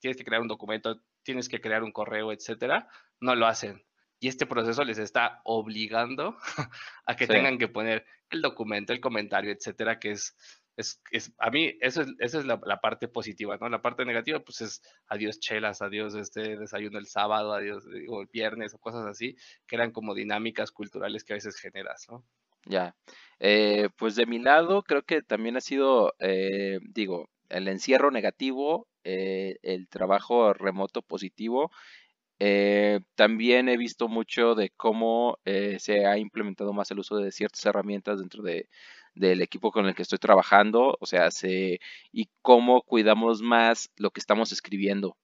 tienes 0.00 0.16
que 0.16 0.24
crear 0.24 0.42
un 0.42 0.48
documento, 0.48 1.00
tienes 1.22 1.48
que 1.48 1.60
crear 1.60 1.82
un 1.82 1.92
correo, 1.92 2.32
etcétera, 2.32 2.88
no 3.20 3.34
lo 3.34 3.46
hacen 3.46 3.82
y 4.20 4.28
este 4.28 4.46
proceso 4.46 4.84
les 4.84 4.98
está 4.98 5.40
obligando 5.44 6.36
a 7.06 7.16
que 7.16 7.26
tengan 7.26 7.58
que 7.58 7.68
poner 7.68 8.04
el 8.28 8.42
documento, 8.42 8.92
el 8.92 9.00
comentario, 9.00 9.50
etcétera, 9.50 9.98
que 9.98 10.12
es, 10.12 10.36
es, 10.76 11.00
es 11.10 11.32
a 11.38 11.50
mí, 11.50 11.76
eso 11.80 12.02
es, 12.02 12.08
esa 12.18 12.38
es 12.38 12.44
la, 12.44 12.80
parte 12.80 13.08
positiva, 13.08 13.56
¿no? 13.58 13.68
La 13.70 13.82
parte 13.82 14.04
negativa, 14.04 14.38
pues 14.40 14.60
es 14.60 14.82
adiós 15.08 15.40
chelas, 15.40 15.80
adiós 15.82 16.14
este 16.14 16.58
desayuno 16.58 16.98
el 16.98 17.06
sábado, 17.06 17.54
adiós 17.54 17.84
o 18.08 18.20
el 18.20 18.28
viernes 18.30 18.74
o 18.74 18.78
cosas 18.78 19.06
así, 19.06 19.36
que 19.66 19.76
eran 19.76 19.90
como 19.90 20.14
dinámicas 20.14 20.70
culturales 20.70 21.24
que 21.24 21.32
a 21.32 21.36
veces 21.36 21.56
generas, 21.56 22.06
¿no? 22.08 22.24
Ya, 22.66 22.94
eh, 23.38 23.88
pues 23.96 24.16
de 24.16 24.26
mi 24.26 24.38
lado 24.38 24.82
creo 24.82 25.02
que 25.02 25.22
también 25.22 25.56
ha 25.56 25.62
sido, 25.62 26.12
eh, 26.18 26.78
digo, 26.82 27.30
el 27.48 27.68
encierro 27.68 28.10
negativo, 28.10 28.86
eh, 29.02 29.56
el 29.62 29.88
trabajo 29.88 30.52
remoto 30.52 31.00
positivo 31.00 31.70
eh, 32.42 33.00
también 33.16 33.68
he 33.68 33.76
visto 33.76 34.08
mucho 34.08 34.54
de 34.54 34.70
cómo 34.70 35.38
eh, 35.44 35.78
se 35.78 36.06
ha 36.06 36.16
implementado 36.16 36.72
más 36.72 36.90
el 36.90 36.98
uso 37.00 37.16
de 37.18 37.32
ciertas 37.32 37.64
herramientas 37.66 38.18
dentro 38.18 38.42
de, 38.42 38.70
del 39.14 39.42
equipo 39.42 39.70
con 39.70 39.86
el 39.86 39.94
que 39.94 40.02
estoy 40.02 40.18
trabajando, 40.18 40.96
o 41.00 41.06
sea, 41.06 41.30
se, 41.30 41.80
y 42.12 42.30
cómo 42.40 42.80
cuidamos 42.82 43.42
más 43.42 43.90
lo 43.96 44.10
que 44.10 44.20
estamos 44.20 44.52
escribiendo. 44.52 45.18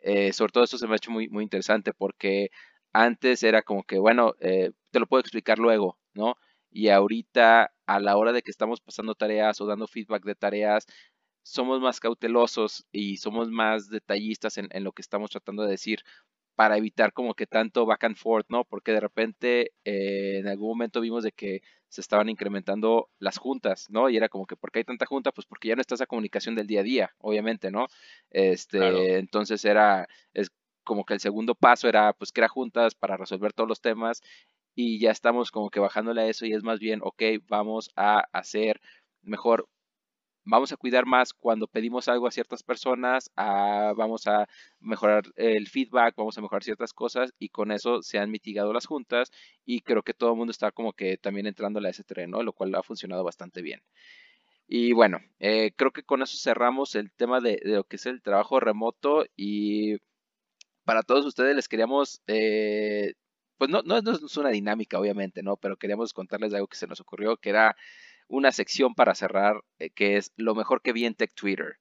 Eh, 0.00 0.32
sobre 0.32 0.52
todo 0.52 0.64
eso 0.64 0.78
se 0.78 0.86
me 0.88 0.94
ha 0.94 0.96
hecho 0.96 1.12
muy, 1.12 1.28
muy 1.28 1.44
interesante 1.44 1.92
porque 1.92 2.50
antes 2.92 3.44
era 3.44 3.62
como 3.62 3.84
que, 3.84 3.98
bueno, 3.98 4.34
te 4.40 5.00
lo 5.00 5.06
puedo 5.06 5.20
explicar 5.20 5.58
luego, 5.58 5.98
¿no? 6.14 6.36
Y 6.70 6.88
ahorita, 6.88 7.72
a 7.86 8.00
la 8.00 8.16
hora 8.16 8.32
de 8.32 8.42
que 8.42 8.50
estamos 8.50 8.80
pasando 8.80 9.14
tareas 9.14 9.60
o 9.60 9.66
dando 9.66 9.86
feedback 9.86 10.24
de 10.24 10.34
tareas, 10.34 10.86
somos 11.42 11.80
más 11.80 12.00
cautelosos 12.00 12.86
y 12.92 13.18
somos 13.18 13.50
más 13.50 13.88
detallistas 13.88 14.58
en, 14.58 14.68
en, 14.72 14.84
lo 14.84 14.92
que 14.92 15.02
estamos 15.02 15.30
tratando 15.30 15.62
de 15.64 15.70
decir 15.70 16.00
para 16.56 16.76
evitar 16.78 17.12
como 17.12 17.34
que 17.34 17.46
tanto 17.46 17.86
back 17.86 18.04
and 18.04 18.16
forth, 18.16 18.46
¿no? 18.48 18.64
Porque 18.64 18.92
de 18.92 19.00
repente 19.00 19.72
eh, 19.84 20.38
en 20.38 20.48
algún 20.48 20.70
momento 20.70 21.00
vimos 21.00 21.22
de 21.22 21.32
que 21.32 21.60
se 21.88 22.00
estaban 22.00 22.28
incrementando 22.28 23.10
las 23.18 23.38
juntas, 23.38 23.86
¿no? 23.90 24.08
Y 24.10 24.16
era 24.16 24.28
como 24.28 24.46
que, 24.46 24.56
¿por 24.56 24.72
qué 24.72 24.80
hay 24.80 24.84
tanta 24.84 25.06
junta? 25.06 25.32
Pues 25.32 25.46
porque 25.46 25.68
ya 25.68 25.76
no 25.76 25.82
está 25.82 25.94
esa 25.94 26.06
comunicación 26.06 26.54
del 26.56 26.66
día 26.66 26.80
a 26.80 26.82
día, 26.82 27.14
obviamente, 27.18 27.70
¿no? 27.70 27.86
Este, 28.30 29.18
entonces 29.18 29.64
era, 29.64 30.08
es, 30.32 30.50
como 30.82 31.04
que 31.04 31.14
el 31.14 31.20
segundo 31.20 31.54
paso 31.54 31.88
era 31.88 32.12
pues 32.14 32.32
crear 32.32 32.50
juntas 32.50 32.94
para 32.94 33.16
resolver 33.16 33.52
todos 33.52 33.68
los 33.68 33.80
temas 33.80 34.22
y 34.74 34.98
ya 35.00 35.10
estamos 35.10 35.50
como 35.50 35.70
que 35.70 35.80
bajándole 35.80 36.22
a 36.22 36.26
eso 36.28 36.46
y 36.46 36.54
es 36.54 36.62
más 36.62 36.78
bien, 36.78 37.00
ok, 37.02 37.22
vamos 37.48 37.90
a 37.96 38.24
hacer 38.32 38.80
mejor, 39.22 39.68
vamos 40.46 40.72
a 40.72 40.76
cuidar 40.76 41.06
más 41.06 41.34
cuando 41.34 41.66
pedimos 41.66 42.08
algo 42.08 42.26
a 42.26 42.30
ciertas 42.30 42.62
personas, 42.62 43.30
vamos 43.36 44.26
a 44.26 44.48
mejorar 44.80 45.24
el 45.36 45.68
feedback, 45.68 46.14
vamos 46.16 46.38
a 46.38 46.40
mejorar 46.40 46.62
ciertas 46.62 46.92
cosas 46.92 47.34
y 47.38 47.50
con 47.50 47.72
eso 47.72 48.02
se 48.02 48.18
han 48.18 48.30
mitigado 48.30 48.72
las 48.72 48.86
juntas 48.86 49.30
y 49.64 49.80
creo 49.80 50.02
que 50.02 50.14
todo 50.14 50.30
el 50.30 50.36
mundo 50.36 50.52
está 50.52 50.70
como 50.70 50.92
que 50.92 51.18
también 51.18 51.46
entrándole 51.46 51.88
a 51.88 51.90
ese 51.90 52.04
terreno, 52.04 52.42
lo 52.42 52.52
cual 52.52 52.74
ha 52.76 52.82
funcionado 52.82 53.24
bastante 53.24 53.60
bien. 53.60 53.82
Y 54.68 54.92
bueno, 54.92 55.18
eh, 55.38 55.72
creo 55.76 55.92
que 55.92 56.02
con 56.02 56.22
eso 56.22 56.36
cerramos 56.38 56.94
el 56.96 57.12
tema 57.12 57.40
de, 57.40 57.60
lo 57.64 57.84
que 57.84 57.96
es 57.96 58.06
el 58.06 58.22
trabajo 58.22 58.58
remoto 58.60 59.24
y 59.36 59.96
para 60.84 61.02
todos 61.02 61.26
ustedes 61.26 61.56
les 61.56 61.68
queríamos, 61.68 62.22
eh, 62.28 63.14
pues 63.58 63.70
no, 63.70 63.82
no, 63.82 63.98
es 63.98 64.36
una 64.36 64.50
dinámica 64.50 64.98
obviamente, 65.00 65.42
¿no? 65.42 65.56
Pero 65.56 65.76
queríamos 65.76 66.12
contarles 66.12 66.54
algo 66.54 66.68
que 66.68 66.76
se 66.76 66.86
nos 66.86 67.00
ocurrió, 67.00 67.36
que 67.36 67.50
era 67.50 67.76
una 68.28 68.52
sección 68.52 68.94
para 68.94 69.14
cerrar, 69.14 69.62
eh, 69.78 69.90
que 69.90 70.16
es 70.16 70.32
lo 70.36 70.54
mejor 70.54 70.82
que 70.82 70.92
vi 70.92 71.04
en 71.04 71.14
Tech 71.14 71.32
Twitter. 71.34 71.78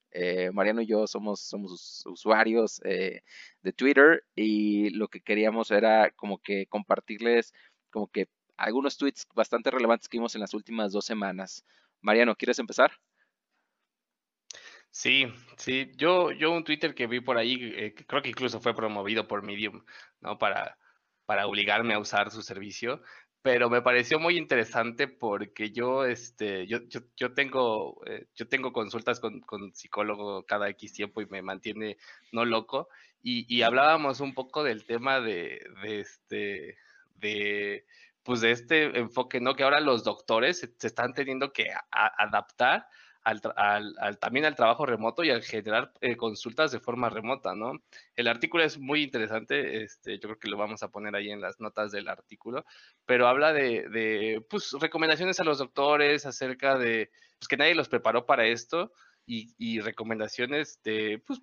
Mariano 0.54 0.82
y 0.82 0.86
yo 0.86 1.08
somos, 1.08 1.42
somos 1.42 2.06
usuarios 2.06 2.80
de 2.80 3.74
Twitter 3.76 4.24
y 4.34 4.90
lo 4.92 5.10
que 5.10 5.20
queríamos 5.20 5.70
era 5.72 6.10
como 6.12 6.38
que 6.38 6.68
compartirles 6.68 7.54
como 7.90 8.08
que 8.08 8.30
algunos 8.58 8.98
tweets 8.98 9.26
bastante 9.34 9.72
relevantes 9.72 10.08
que 10.08 10.18
vimos 10.18 10.36
en 10.36 10.42
las 10.42 10.54
últimas 10.54 10.92
dos 10.92 11.06
semanas. 11.06 11.66
Mariano, 12.02 12.36
¿quieres 12.36 12.60
empezar? 12.60 12.92
Sí, 14.92 15.28
sí, 15.58 15.92
yo, 15.96 16.32
yo 16.32 16.52
un 16.52 16.64
Twitter 16.64 16.96
que 16.96 17.08
vi 17.08 17.20
por 17.20 17.38
ahí, 17.38 17.58
eh, 17.76 17.96
creo 18.08 18.22
que 18.22 18.30
incluso 18.30 18.62
fue 18.62 18.74
promovido 18.74 19.28
por 19.28 19.44
Medium, 19.44 19.84
¿no? 20.22 20.38
Para, 20.38 20.78
para 21.26 21.48
obligarme 21.48 21.94
a 21.94 22.00
usar 22.00 22.32
su 22.32 22.42
servicio, 22.42 23.02
pero 23.46 23.70
me 23.70 23.84
pareció 23.84 24.20
muy 24.20 24.40
interesante 24.40 25.08
porque 25.08 25.70
yo, 25.70 26.04
este, 26.04 26.66
yo, 26.66 26.80
yo, 27.16 27.34
tengo, 27.36 28.02
eh, 28.08 28.26
yo 28.34 28.48
tengo 28.48 28.74
consultas 28.74 29.20
con, 29.20 29.42
con, 29.42 29.72
psicólogo 29.72 30.48
cada 30.48 30.68
X 30.70 30.94
tiempo 30.94 31.22
y 31.22 31.28
me 31.28 31.44
mantiene 31.44 31.98
no 32.32 32.44
loco, 32.44 32.90
y, 33.22 33.46
y 33.48 33.62
hablábamos 33.62 34.20
un 34.20 34.34
poco 34.34 34.64
del 34.64 34.84
tema 34.88 35.20
de, 35.20 35.64
de 35.84 36.00
este, 36.00 36.78
de 37.18 37.86
pues 38.24 38.42
de 38.42 38.50
este 38.50 38.98
enfoque, 38.98 39.40
¿no? 39.40 39.56
Que 39.56 39.62
ahora 39.62 39.80
los 39.80 40.04
doctores 40.04 40.62
se, 40.62 40.88
están 40.88 41.14
teniendo 41.14 41.54
que 41.54 41.68
adaptar 41.92 42.88
al, 43.26 43.42
al, 44.00 44.20
también 44.20 44.46
al 44.46 44.56
trabajo 44.56 44.86
remoto 44.86 45.24
y 45.24 45.32
al 45.32 45.42
generar 45.42 45.92
eh, 46.00 46.16
consultas 46.16 46.72
de 46.72 46.80
forma 46.80 47.10
remota, 47.10 47.56
¿no? 47.56 47.82
El 48.16 48.28
artículo 48.28 48.64
es 48.64 48.78
muy 48.78 49.02
interesante, 49.02 49.84
este, 49.84 50.20
yo 50.20 50.30
creo 50.30 50.40
que 50.40 50.48
lo 50.48 50.58
vamos 50.58 50.84
a 50.84 50.90
poner 50.90 51.16
ahí 51.16 51.32
en 51.32 51.42
las 51.42 51.60
notas 51.60 51.92
del 51.92 52.08
artículo, 52.08 52.66
pero 53.06 53.28
habla 53.28 53.52
de, 53.52 53.90
de 53.90 54.46
pues, 54.48 54.72
recomendaciones 54.80 55.40
a 55.40 55.44
los 55.44 55.58
doctores 55.58 56.26
acerca 56.28 56.78
de, 56.78 57.10
pues, 57.40 57.48
que 57.48 57.58
nadie 57.58 57.74
los 57.74 57.90
preparó 57.90 58.28
para 58.28 58.46
esto, 58.46 58.92
y, 59.28 59.80
recomendaciones 59.80 60.80
de, 60.84 61.22
pues, 61.26 61.42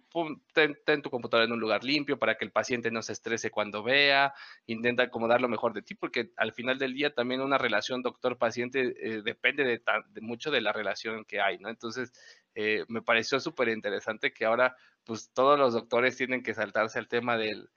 ten, 0.53 1.03
tu 1.03 1.11
computadora 1.11 1.47
en 1.47 1.53
un 1.53 1.61
lugar 1.61 1.83
limpio 1.83 2.19
para 2.19 2.37
que 2.37 2.45
el 2.45 2.53
paciente 2.53 2.91
no 2.91 3.03
se 3.03 3.13
estrese 3.13 3.51
cuando 3.51 3.83
vea, 3.83 4.35
intenta 4.67 5.05
acomodar 5.05 5.41
lo 5.41 5.49
mejor 5.49 5.73
de 5.73 5.83
ti, 5.83 5.95
porque 5.95 6.33
al 6.37 6.53
final 6.53 6.79
del 6.79 6.95
día 6.95 7.13
también 7.13 7.41
una 7.41 7.59
relación 7.59 8.03
doctor-paciente 8.03 8.95
eh, 8.97 9.23
depende 9.23 9.65
de, 9.65 9.83
mucho 10.21 10.51
de 10.51 10.61
la 10.61 10.73
relación 10.73 11.25
que 11.25 11.41
hay, 11.41 11.59
¿no? 11.59 11.69
Entonces, 11.69 12.13
eh, 12.55 12.85
me 12.89 13.03
pareció 13.03 13.41
súper 13.41 13.69
interesante 13.69 14.33
que 14.33 14.45
ahora, 14.45 14.77
pues, 15.05 15.33
todos 15.33 15.59
los 15.59 15.75
doctores 15.75 16.17
tienen 16.17 16.43
que 16.43 16.55
saltarse 16.55 16.99
al 16.99 17.09
tema 17.09 17.37
del, 17.37 17.69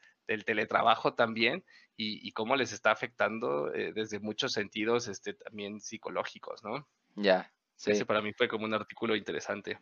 teletrabajo 0.46 1.14
también 1.14 1.64
y, 1.98 2.32
cómo 2.32 2.56
les 2.56 2.74
está 2.74 2.92
afectando 2.92 3.74
eh, 3.74 3.94
desde 3.94 4.20
muchos 4.20 4.54
sentidos, 4.54 5.08
este, 5.08 5.34
también 5.34 5.80
psicológicos, 5.80 6.64
¿no? 6.64 6.88
Ya. 7.16 7.52
Ese 7.78 8.06
para 8.06 8.22
mí 8.22 8.34
fue 8.34 8.48
como 8.48 8.66
un 8.66 8.74
artículo 8.74 9.16
interesante. 9.16 9.80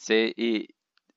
Sí, 0.00 0.32
y, 0.34 0.68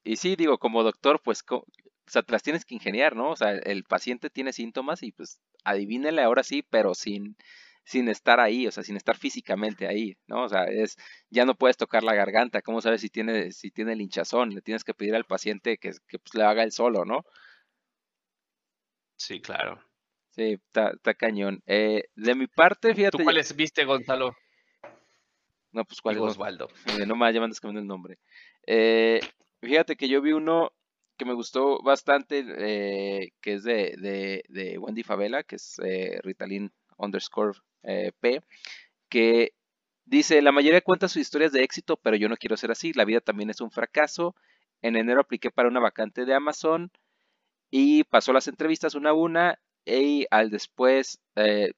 y 0.04 0.18
sí, 0.18 0.36
digo, 0.36 0.58
como 0.58 0.84
doctor, 0.84 1.22
pues, 1.24 1.42
o 1.50 1.66
sea, 2.06 2.22
te 2.22 2.34
las 2.34 2.44
tienes 2.44 2.66
que 2.66 2.76
ingeniar, 2.76 3.16
¿no? 3.16 3.30
O 3.30 3.36
sea, 3.38 3.52
el 3.52 3.86
paciente 3.86 4.30
tiene 4.30 4.52
síntomas 4.52 5.04
y 5.04 5.14
pues 5.14 5.40
adivínele 5.64 6.22
ahora 6.22 6.44
sí, 6.44 6.64
pero 6.70 6.94
sin, 6.94 7.38
sin 7.86 8.10
estar 8.10 8.42
ahí, 8.42 8.68
o 8.68 8.72
sea, 8.72 8.84
sin 8.84 8.98
estar 8.98 9.16
físicamente 9.16 9.88
ahí, 9.88 10.18
¿no? 10.28 10.44
O 10.44 10.50
sea, 10.50 10.66
es, 10.66 10.98
ya 11.30 11.46
no 11.46 11.56
puedes 11.56 11.78
tocar 11.78 12.04
la 12.04 12.14
garganta, 12.14 12.62
¿cómo 12.62 12.82
sabes 12.82 13.00
si 13.00 13.10
tiene, 13.10 13.54
si 13.54 13.72
tiene 13.72 13.94
el 13.94 14.02
hinchazón? 14.02 14.54
Le 14.54 14.62
tienes 14.62 14.84
que 14.84 14.94
pedir 14.94 15.16
al 15.16 15.24
paciente 15.24 15.78
que, 15.78 15.92
que 16.10 16.20
pues, 16.20 16.36
le 16.36 16.44
haga 16.44 16.64
el 16.64 16.74
solo, 16.74 17.06
¿no? 17.06 17.24
Sí, 19.16 19.40
claro. 19.40 19.82
Sí, 20.32 20.60
está, 20.60 21.14
cañón. 21.14 21.64
Eh, 21.68 22.04
de 22.16 22.36
mi 22.36 22.48
parte, 22.48 22.94
fíjate. 22.94 23.18
¿Tú 23.18 23.24
cuáles 23.24 23.56
viste, 23.56 23.86
Gonzalo? 23.86 24.36
No, 25.72 25.86
pues 25.86 26.02
cuál 26.02 26.18
es 26.18 26.22
Osvaldo. 26.22 26.68
no 27.08 27.16
me 27.16 27.32
llaman 27.32 27.52
cambiando 27.54 27.80
el 27.80 27.88
nombre. 27.88 28.20
Eh, 28.66 29.20
fíjate 29.62 29.96
que 29.96 30.08
yo 30.08 30.22
vi 30.22 30.32
uno 30.32 30.72
que 31.18 31.26
me 31.26 31.34
gustó 31.34 31.82
bastante, 31.82 32.46
eh, 32.58 33.34
que 33.42 33.54
es 33.54 33.64
de, 33.64 34.44
de, 34.50 34.78
Wendy 34.78 35.04
Favela, 35.04 35.44
que 35.44 35.58
es 35.58 35.80
eh, 35.84 36.20
Ritalin 36.24 36.72
underscore 36.98 37.60
P, 38.20 38.42
que 39.10 39.54
dice, 40.06 40.42
la 40.42 40.52
mayoría 40.52 40.82
cuenta 40.82 41.08
sus 41.08 41.22
historias 41.22 41.52
de 41.52 41.64
éxito, 41.64 41.98
pero 41.98 42.16
yo 42.16 42.30
no 42.30 42.38
quiero 42.38 42.58
ser 42.58 42.72
así, 42.72 42.94
la 42.94 43.06
vida 43.06 43.20
también 43.22 43.50
es 43.50 43.62
un 43.62 43.72
fracaso. 43.72 44.36
En 44.82 44.96
enero 44.96 45.22
apliqué 45.22 45.52
para 45.52 45.70
una 45.70 45.80
vacante 45.80 46.26
de 46.26 46.34
Amazon 46.34 46.92
y 47.72 48.04
pasó 48.06 48.34
las 48.34 48.48
entrevistas 48.48 48.96
una 48.96 49.12
a 49.12 49.14
una 49.14 49.60
y 49.86 50.26
al 50.32 50.50
después, 50.50 51.22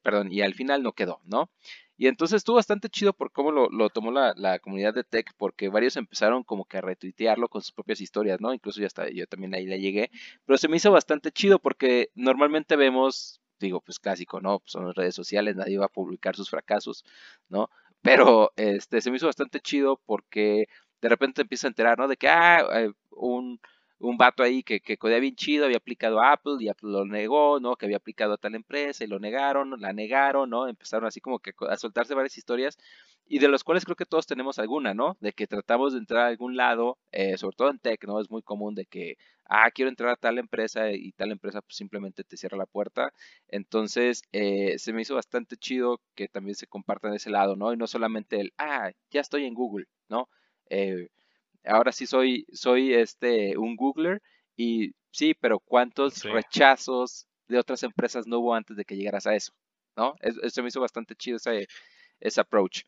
perdón, 0.02 0.32
y 0.32 0.42
al 0.42 0.54
final 0.54 0.82
no 0.82 0.92
quedó, 0.92 1.20
¿no? 1.24 1.50
Y 1.96 2.08
entonces 2.08 2.38
estuvo 2.38 2.56
bastante 2.56 2.88
chido 2.90 3.12
por 3.14 3.32
cómo 3.32 3.50
lo, 3.52 3.88
tomó 3.90 4.10
la, 4.10 4.58
comunidad 4.58 4.94
de 4.94 5.04
tech, 5.04 5.32
porque 5.38 5.68
varios 5.68 5.96
empezaron 5.96 6.42
como 6.44 6.66
que 6.66 6.78
a 6.78 6.80
retuitearlo 6.82 7.48
con 7.48 7.62
sus 7.62 7.72
propias 7.72 8.00
historias, 8.00 8.40
¿no? 8.40 8.52
Incluso 8.52 8.80
ya 8.80 8.86
hasta 8.86 9.08
yo 9.10 9.26
también 9.26 9.54
ahí 9.54 9.66
le 9.66 9.80
llegué. 9.80 10.10
Pero 10.44 10.58
se 10.58 10.68
me 10.68 10.76
hizo 10.76 10.90
bastante 10.92 11.32
chido 11.32 11.58
porque 11.58 12.10
normalmente 12.14 12.76
vemos, 12.76 13.40
digo, 13.58 13.80
pues 13.80 13.98
clásico, 13.98 14.40
¿no? 14.40 14.58
Pues, 14.60 14.72
son 14.72 14.86
las 14.86 14.94
redes 14.94 15.14
sociales, 15.14 15.56
nadie 15.56 15.78
va 15.78 15.86
a 15.86 15.88
publicar 15.88 16.36
sus 16.36 16.50
fracasos, 16.50 17.04
¿no? 17.48 17.70
Pero 18.02 18.52
este 18.56 19.00
se 19.00 19.10
me 19.10 19.16
hizo 19.16 19.26
bastante 19.26 19.60
chido 19.60 20.00
porque 20.06 20.68
de 21.00 21.08
repente 21.08 21.42
empieza 21.42 21.66
a 21.66 21.70
enterar, 21.70 21.98
¿no? 21.98 22.08
De 22.08 22.16
que, 22.16 22.28
ah, 22.28 22.66
eh, 22.74 22.92
un 23.10 23.60
un 23.98 24.16
vato 24.16 24.42
ahí 24.42 24.62
que, 24.62 24.80
que 24.80 24.98
codea 24.98 25.18
bien 25.20 25.36
chido, 25.36 25.64
había 25.64 25.78
aplicado 25.78 26.20
a 26.20 26.32
Apple 26.32 26.56
y 26.60 26.68
Apple 26.68 26.90
lo 26.90 27.04
negó, 27.06 27.60
¿no? 27.60 27.76
Que 27.76 27.86
había 27.86 27.96
aplicado 27.96 28.34
a 28.34 28.38
tal 28.38 28.54
empresa 28.54 29.04
y 29.04 29.06
lo 29.06 29.18
negaron, 29.18 29.80
la 29.80 29.92
negaron, 29.92 30.50
¿no? 30.50 30.68
Empezaron 30.68 31.06
así 31.06 31.20
como 31.20 31.38
que 31.38 31.52
a 31.68 31.76
soltarse 31.76 32.14
varias 32.14 32.36
historias 32.36 32.76
y 33.28 33.38
de 33.38 33.48
los 33.48 33.64
cuales 33.64 33.84
creo 33.84 33.96
que 33.96 34.06
todos 34.06 34.26
tenemos 34.26 34.58
alguna, 34.58 34.94
¿no? 34.94 35.16
De 35.20 35.32
que 35.32 35.46
tratamos 35.46 35.92
de 35.92 35.98
entrar 35.98 36.24
a 36.26 36.28
algún 36.28 36.56
lado, 36.56 36.98
eh, 37.12 37.36
sobre 37.38 37.56
todo 37.56 37.70
en 37.70 37.78
tech, 37.78 38.04
¿no? 38.06 38.20
Es 38.20 38.30
muy 38.30 38.42
común 38.42 38.74
de 38.74 38.86
que, 38.86 39.16
ah, 39.48 39.70
quiero 39.72 39.88
entrar 39.88 40.10
a 40.10 40.16
tal 40.16 40.38
empresa 40.38 40.92
y 40.92 41.12
tal 41.12 41.32
empresa 41.32 41.60
pues 41.62 41.76
simplemente 41.76 42.22
te 42.24 42.36
cierra 42.36 42.56
la 42.58 42.66
puerta. 42.66 43.12
Entonces, 43.48 44.22
eh, 44.32 44.78
se 44.78 44.92
me 44.92 45.02
hizo 45.02 45.14
bastante 45.14 45.56
chido 45.56 46.00
que 46.14 46.28
también 46.28 46.54
se 46.54 46.66
compartan 46.66 47.14
ese 47.14 47.30
lado, 47.30 47.56
¿no? 47.56 47.72
Y 47.72 47.76
no 47.76 47.86
solamente 47.86 48.40
el, 48.40 48.52
ah, 48.58 48.90
ya 49.10 49.20
estoy 49.20 49.44
en 49.46 49.54
Google, 49.54 49.86
¿no? 50.08 50.28
Eh, 50.70 51.08
ahora 51.66 51.92
sí 51.92 52.06
soy, 52.06 52.46
soy 52.52 52.94
este, 52.94 53.56
un 53.56 53.76
Googler 53.76 54.22
y 54.56 54.92
sí, 55.10 55.34
pero 55.34 55.60
¿cuántos 55.60 56.22
rechazos 56.22 57.26
de 57.48 57.58
otras 57.58 57.82
empresas 57.82 58.26
no 58.26 58.38
hubo 58.38 58.54
antes 58.54 58.76
de 58.76 58.84
que 58.84 58.96
llegaras 58.96 59.26
a 59.26 59.34
eso? 59.34 59.52
¿No? 59.96 60.14
Eso 60.20 60.62
me 60.62 60.68
hizo 60.68 60.80
bastante 60.80 61.14
chido 61.14 61.36
ese, 61.36 61.66
ese 62.20 62.40
approach. 62.40 62.82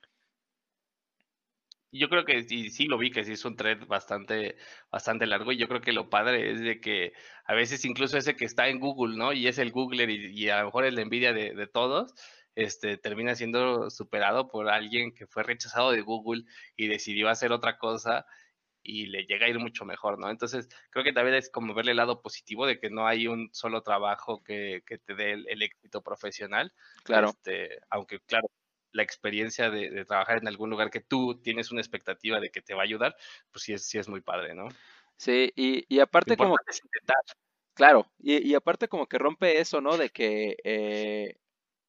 Yo 1.91 2.11
creo 2.11 2.27
que 2.27 2.43
sí, 2.43 2.69
sí 2.69 2.85
lo 2.85 2.99
vi, 2.99 3.11
que 3.11 3.25
sí 3.25 3.33
es 3.33 3.45
un 3.47 3.57
thread 3.57 3.87
bastante, 3.87 4.57
bastante 4.93 5.27
largo 5.27 5.53
y 5.53 5.57
yo 5.57 5.69
creo 5.69 5.81
que 5.81 5.93
lo 5.93 6.11
padre 6.11 6.51
es 6.53 6.61
de 6.61 6.81
que 6.81 7.15
a 7.47 7.55
veces 7.55 7.83
incluso 7.87 8.19
ese 8.19 8.37
que 8.37 8.45
está 8.45 8.69
en 8.69 8.79
Google, 8.79 9.17
¿no? 9.17 9.33
Y 9.33 9.47
es 9.47 9.57
el 9.57 9.73
Googler 9.73 10.11
y, 10.11 10.51
a 10.51 10.59
lo 10.59 10.67
mejor 10.67 10.85
es 10.85 10.93
la 10.93 11.01
envidia 11.01 11.33
de, 11.33 11.55
de 11.55 11.67
todos, 11.67 12.13
este, 12.59 12.99
termina 12.99 13.35
siendo 13.37 13.89
superado 13.89 14.49
por 14.49 14.69
alguien 14.69 15.15
que 15.15 15.27
fue 15.27 15.45
rechazado 15.45 15.93
de 15.93 16.03
Google 16.03 16.43
y 16.77 16.89
decidió 16.89 17.31
hacer 17.31 17.53
otra 17.53 17.79
cosa 17.79 18.27
y 18.83 19.07
le 19.07 19.25
llega 19.25 19.47
a 19.47 19.49
ir 19.49 19.59
mucho 19.59 19.85
mejor, 19.85 20.19
¿no? 20.19 20.31
Entonces, 20.31 20.69
creo 20.91 21.05
que 21.05 21.13
también 21.13 21.37
es 21.37 21.51
como 21.51 21.75
verle 21.75 21.93
el 21.93 21.97
lado 21.97 22.23
positivo 22.23 22.67
de 22.67 22.79
que 22.79 22.91
no 22.91 23.07
hay 23.07 23.27
un 23.27 23.51
solo 23.53 23.83
trabajo 23.83 24.43
que, 24.43 24.83
te 24.87 25.15
dé 25.15 25.33
el, 25.33 25.63
éxito 25.63 26.03
profesional. 26.03 26.73
Claro. 27.05 27.31
Este, 27.31 27.81
aunque, 27.91 28.21
claro, 28.21 28.51
la 28.93 29.03
experiencia 29.03 29.71
de, 29.71 30.05
trabajar 30.05 30.39
en 30.39 30.49
algún 30.49 30.71
lugar 30.71 30.91
que 30.91 31.01
tú 31.01 31.41
tienes 31.43 31.71
una 31.71 31.81
expectativa 31.81 32.41
de 32.41 32.51
que 32.51 32.63
te 32.63 32.75
va 32.75 32.81
a 32.81 32.85
ayudar, 32.85 33.17
pues 33.51 33.65
sí 33.65 33.73
es, 33.73 33.87
sí 33.87 33.99
es 33.99 34.09
muy 34.09 34.21
padre, 34.21 34.55
¿no? 34.55 34.69
Sí, 35.17 35.53
y, 35.57 35.99
aparte 36.01 36.37
como... 36.37 36.57
Claro, 37.75 38.11
y, 38.19 38.55
aparte 38.55 38.89
como 38.89 39.07
que 39.07 39.19
rompe 39.19 39.61
eso, 39.61 39.81
¿no? 39.81 39.97
De 39.97 40.11
que... 40.11 40.57
Eh, 40.65 41.39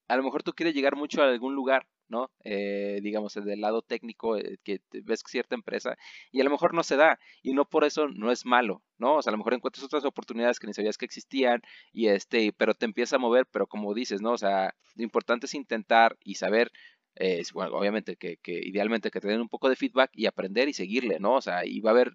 a 0.07 0.17
lo 0.17 0.23
mejor 0.23 0.43
tú 0.43 0.53
quieres 0.53 0.73
llegar 0.73 0.95
mucho 0.95 1.21
a 1.21 1.29
algún 1.29 1.53
lugar, 1.53 1.87
¿no? 2.09 2.31
Eh, 2.43 2.99
digamos, 3.01 3.33
del 3.35 3.61
lado 3.61 3.81
técnico, 3.81 4.37
eh, 4.37 4.57
que 4.63 4.81
ves 5.03 5.23
cierta 5.25 5.55
empresa, 5.55 5.97
y 6.31 6.41
a 6.41 6.43
lo 6.43 6.49
mejor 6.49 6.73
no 6.73 6.83
se 6.83 6.97
da, 6.97 7.19
y 7.41 7.53
no 7.53 7.65
por 7.65 7.83
eso 7.83 8.07
no 8.07 8.31
es 8.31 8.45
malo, 8.45 8.83
¿no? 8.97 9.17
O 9.17 9.21
sea, 9.21 9.31
a 9.31 9.33
lo 9.33 9.37
mejor 9.37 9.53
encuentras 9.53 9.85
otras 9.85 10.05
oportunidades 10.05 10.59
que 10.59 10.67
ni 10.67 10.73
sabías 10.73 10.97
que 10.97 11.05
existían, 11.05 11.61
y 11.93 12.07
este, 12.07 12.53
pero 12.53 12.73
te 12.73 12.85
empieza 12.85 13.17
a 13.17 13.19
mover, 13.19 13.45
pero 13.51 13.67
como 13.67 13.93
dices, 13.93 14.21
¿no? 14.21 14.31
O 14.33 14.37
sea, 14.37 14.75
lo 14.95 15.03
importante 15.03 15.45
es 15.45 15.53
intentar 15.53 16.17
y 16.23 16.35
saber 16.35 16.71
eh, 17.15 17.43
bueno, 17.53 17.73
obviamente 17.75 18.15
que, 18.15 18.37
que, 18.37 18.53
idealmente 18.53 19.11
que 19.11 19.19
te 19.19 19.27
den 19.27 19.41
un 19.41 19.49
poco 19.49 19.67
de 19.67 19.75
feedback 19.75 20.11
y 20.13 20.25
aprender 20.25 20.69
y 20.69 20.73
seguirle, 20.73 21.19
¿no? 21.19 21.35
O 21.35 21.41
sea, 21.41 21.65
y 21.65 21.81
va 21.81 21.91
a 21.91 21.93
haber 21.93 22.13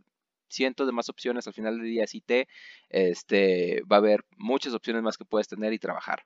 cientos 0.48 0.86
de 0.86 0.92
más 0.92 1.08
opciones 1.08 1.46
al 1.46 1.54
final 1.54 1.76
del 1.78 1.86
día, 1.86 2.06
si 2.06 2.20
te, 2.20 2.48
este, 2.88 3.82
va 3.82 3.96
a 3.96 3.98
haber 3.98 4.24
muchas 4.36 4.74
opciones 4.74 5.02
más 5.02 5.18
que 5.18 5.24
puedes 5.24 5.48
tener 5.48 5.72
y 5.72 5.78
trabajar. 5.78 6.24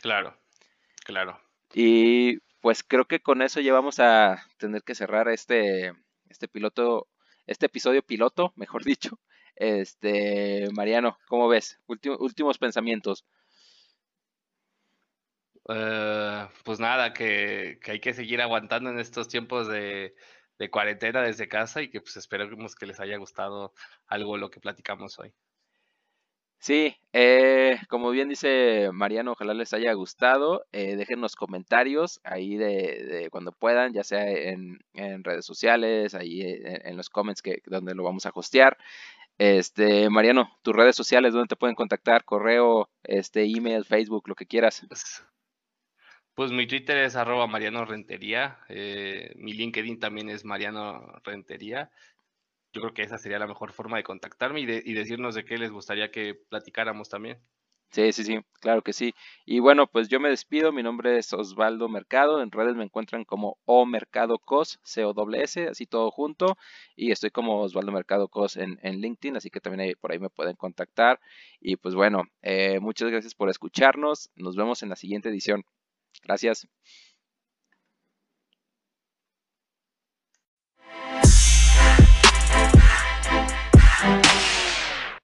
Claro, 0.00 0.38
claro. 1.04 1.40
Y 1.74 2.38
pues 2.60 2.82
creo 2.82 3.06
que 3.06 3.20
con 3.20 3.42
eso 3.42 3.60
ya 3.60 3.72
vamos 3.72 4.00
a 4.00 4.42
tener 4.58 4.82
que 4.82 4.94
cerrar 4.94 5.28
este, 5.28 5.92
este 6.28 6.48
piloto, 6.48 7.08
este 7.46 7.66
episodio 7.66 8.02
piloto, 8.02 8.52
mejor 8.56 8.84
dicho. 8.84 9.18
Este, 9.56 10.68
Mariano, 10.72 11.18
¿cómo 11.28 11.48
ves? 11.48 11.80
últimos 11.86 12.58
pensamientos. 12.58 13.24
Eh, 15.68 16.48
pues 16.64 16.80
nada, 16.80 17.12
que, 17.12 17.78
hay 17.86 18.00
que 18.00 18.14
seguir 18.14 18.40
aguantando 18.40 18.90
en 18.90 18.98
estos 18.98 19.28
tiempos 19.28 19.68
de, 19.68 20.14
cuarentena 20.70 21.22
desde 21.22 21.48
casa 21.48 21.82
y 21.82 21.90
que 21.90 22.00
pues 22.00 22.16
esperemos 22.16 22.74
que 22.74 22.86
les 22.86 23.00
haya 23.00 23.16
gustado 23.18 23.74
algo 24.06 24.36
lo 24.38 24.50
que 24.50 24.60
platicamos 24.60 25.18
hoy. 25.18 25.32
Sí, 26.60 26.96
eh, 27.12 27.78
como 27.88 28.10
bien 28.10 28.28
dice 28.28 28.90
Mariano, 28.92 29.32
ojalá 29.32 29.54
les 29.54 29.72
haya 29.72 29.92
gustado. 29.92 30.64
Eh, 30.72 30.96
déjenos 30.96 31.36
comentarios 31.36 32.20
ahí 32.24 32.56
de, 32.56 33.28
cuando 33.30 33.52
puedan, 33.52 33.92
ya 33.92 34.02
sea 34.02 34.28
en, 34.28 34.80
redes 35.22 35.46
sociales, 35.46 36.14
ahí 36.14 36.42
en, 36.42 36.96
los 36.96 37.10
comments 37.10 37.42
que 37.42 37.62
donde 37.66 37.94
lo 37.94 38.02
vamos 38.02 38.26
a 38.26 38.32
hostear. 38.34 38.76
Este, 39.38 40.10
Mariano, 40.10 40.50
tus 40.62 40.74
redes 40.74 40.96
sociales, 40.96 41.32
¿dónde 41.32 41.46
te 41.46 41.56
pueden 41.56 41.76
contactar? 41.76 42.24
Correo, 42.24 42.90
este, 43.04 43.44
email, 43.44 43.84
Facebook, 43.84 44.26
lo 44.26 44.34
que 44.34 44.46
quieras. 44.46 44.84
Pues, 44.88 45.24
pues 46.34 46.50
mi 46.50 46.66
Twitter 46.66 46.98
es 46.98 47.14
arroba 47.14 47.46
Mariano 47.46 47.84
Rentería, 47.84 48.58
eh, 48.68 49.32
mi 49.36 49.52
LinkedIn 49.52 50.00
también 50.00 50.28
es 50.28 50.44
Mariano 50.44 51.20
Rentería. 51.22 51.90
Yo 52.72 52.82
creo 52.82 52.94
que 52.94 53.02
esa 53.02 53.18
sería 53.18 53.38
la 53.38 53.46
mejor 53.46 53.72
forma 53.72 53.96
de 53.96 54.02
contactarme 54.02 54.60
y, 54.60 54.66
de, 54.66 54.82
decirnos 54.82 55.34
de 55.34 55.44
qué 55.44 55.58
les 55.58 55.70
gustaría 55.70 56.10
que 56.10 56.34
platicáramos 56.34 57.08
también. 57.08 57.38
Sí, 57.90 58.12
sí, 58.12 58.22
sí, 58.22 58.38
claro 58.60 58.82
que 58.82 58.92
sí. 58.92 59.14
Y 59.46 59.60
bueno, 59.60 59.86
pues 59.86 60.08
yo 60.10 60.20
me 60.20 60.28
despido. 60.28 60.72
Mi 60.72 60.82
nombre 60.82 61.16
es 61.16 61.32
Osvaldo 61.32 61.88
Mercado. 61.88 62.42
En 62.42 62.50
redes 62.50 62.76
me 62.76 62.84
encuentran 62.84 63.24
como 63.24 63.56
O 63.64 63.86
Mercado 63.86 64.38
Cos, 64.38 64.78
C 64.82 65.04
O 65.06 65.14
S, 65.32 65.68
así 65.68 65.86
todo 65.86 66.10
junto. 66.10 66.58
Y 66.96 67.12
estoy 67.12 67.30
como 67.30 67.62
Osvaldo 67.62 67.90
Mercado 67.90 68.28
Cos 68.28 68.58
en, 68.58 68.76
LinkedIn, 68.82 69.38
así 69.38 69.48
que 69.48 69.60
también 69.60 69.96
por 69.98 70.12
ahí 70.12 70.18
me 70.18 70.28
pueden 70.28 70.54
contactar. 70.56 71.18
Y 71.60 71.76
pues 71.76 71.94
bueno, 71.94 72.24
eh, 72.42 72.78
muchas 72.80 73.10
gracias 73.10 73.34
por 73.34 73.48
escucharnos. 73.48 74.30
Nos 74.36 74.54
vemos 74.54 74.82
en 74.82 74.90
la 74.90 74.96
siguiente 74.96 75.30
edición. 75.30 75.64
Gracias. 76.22 76.68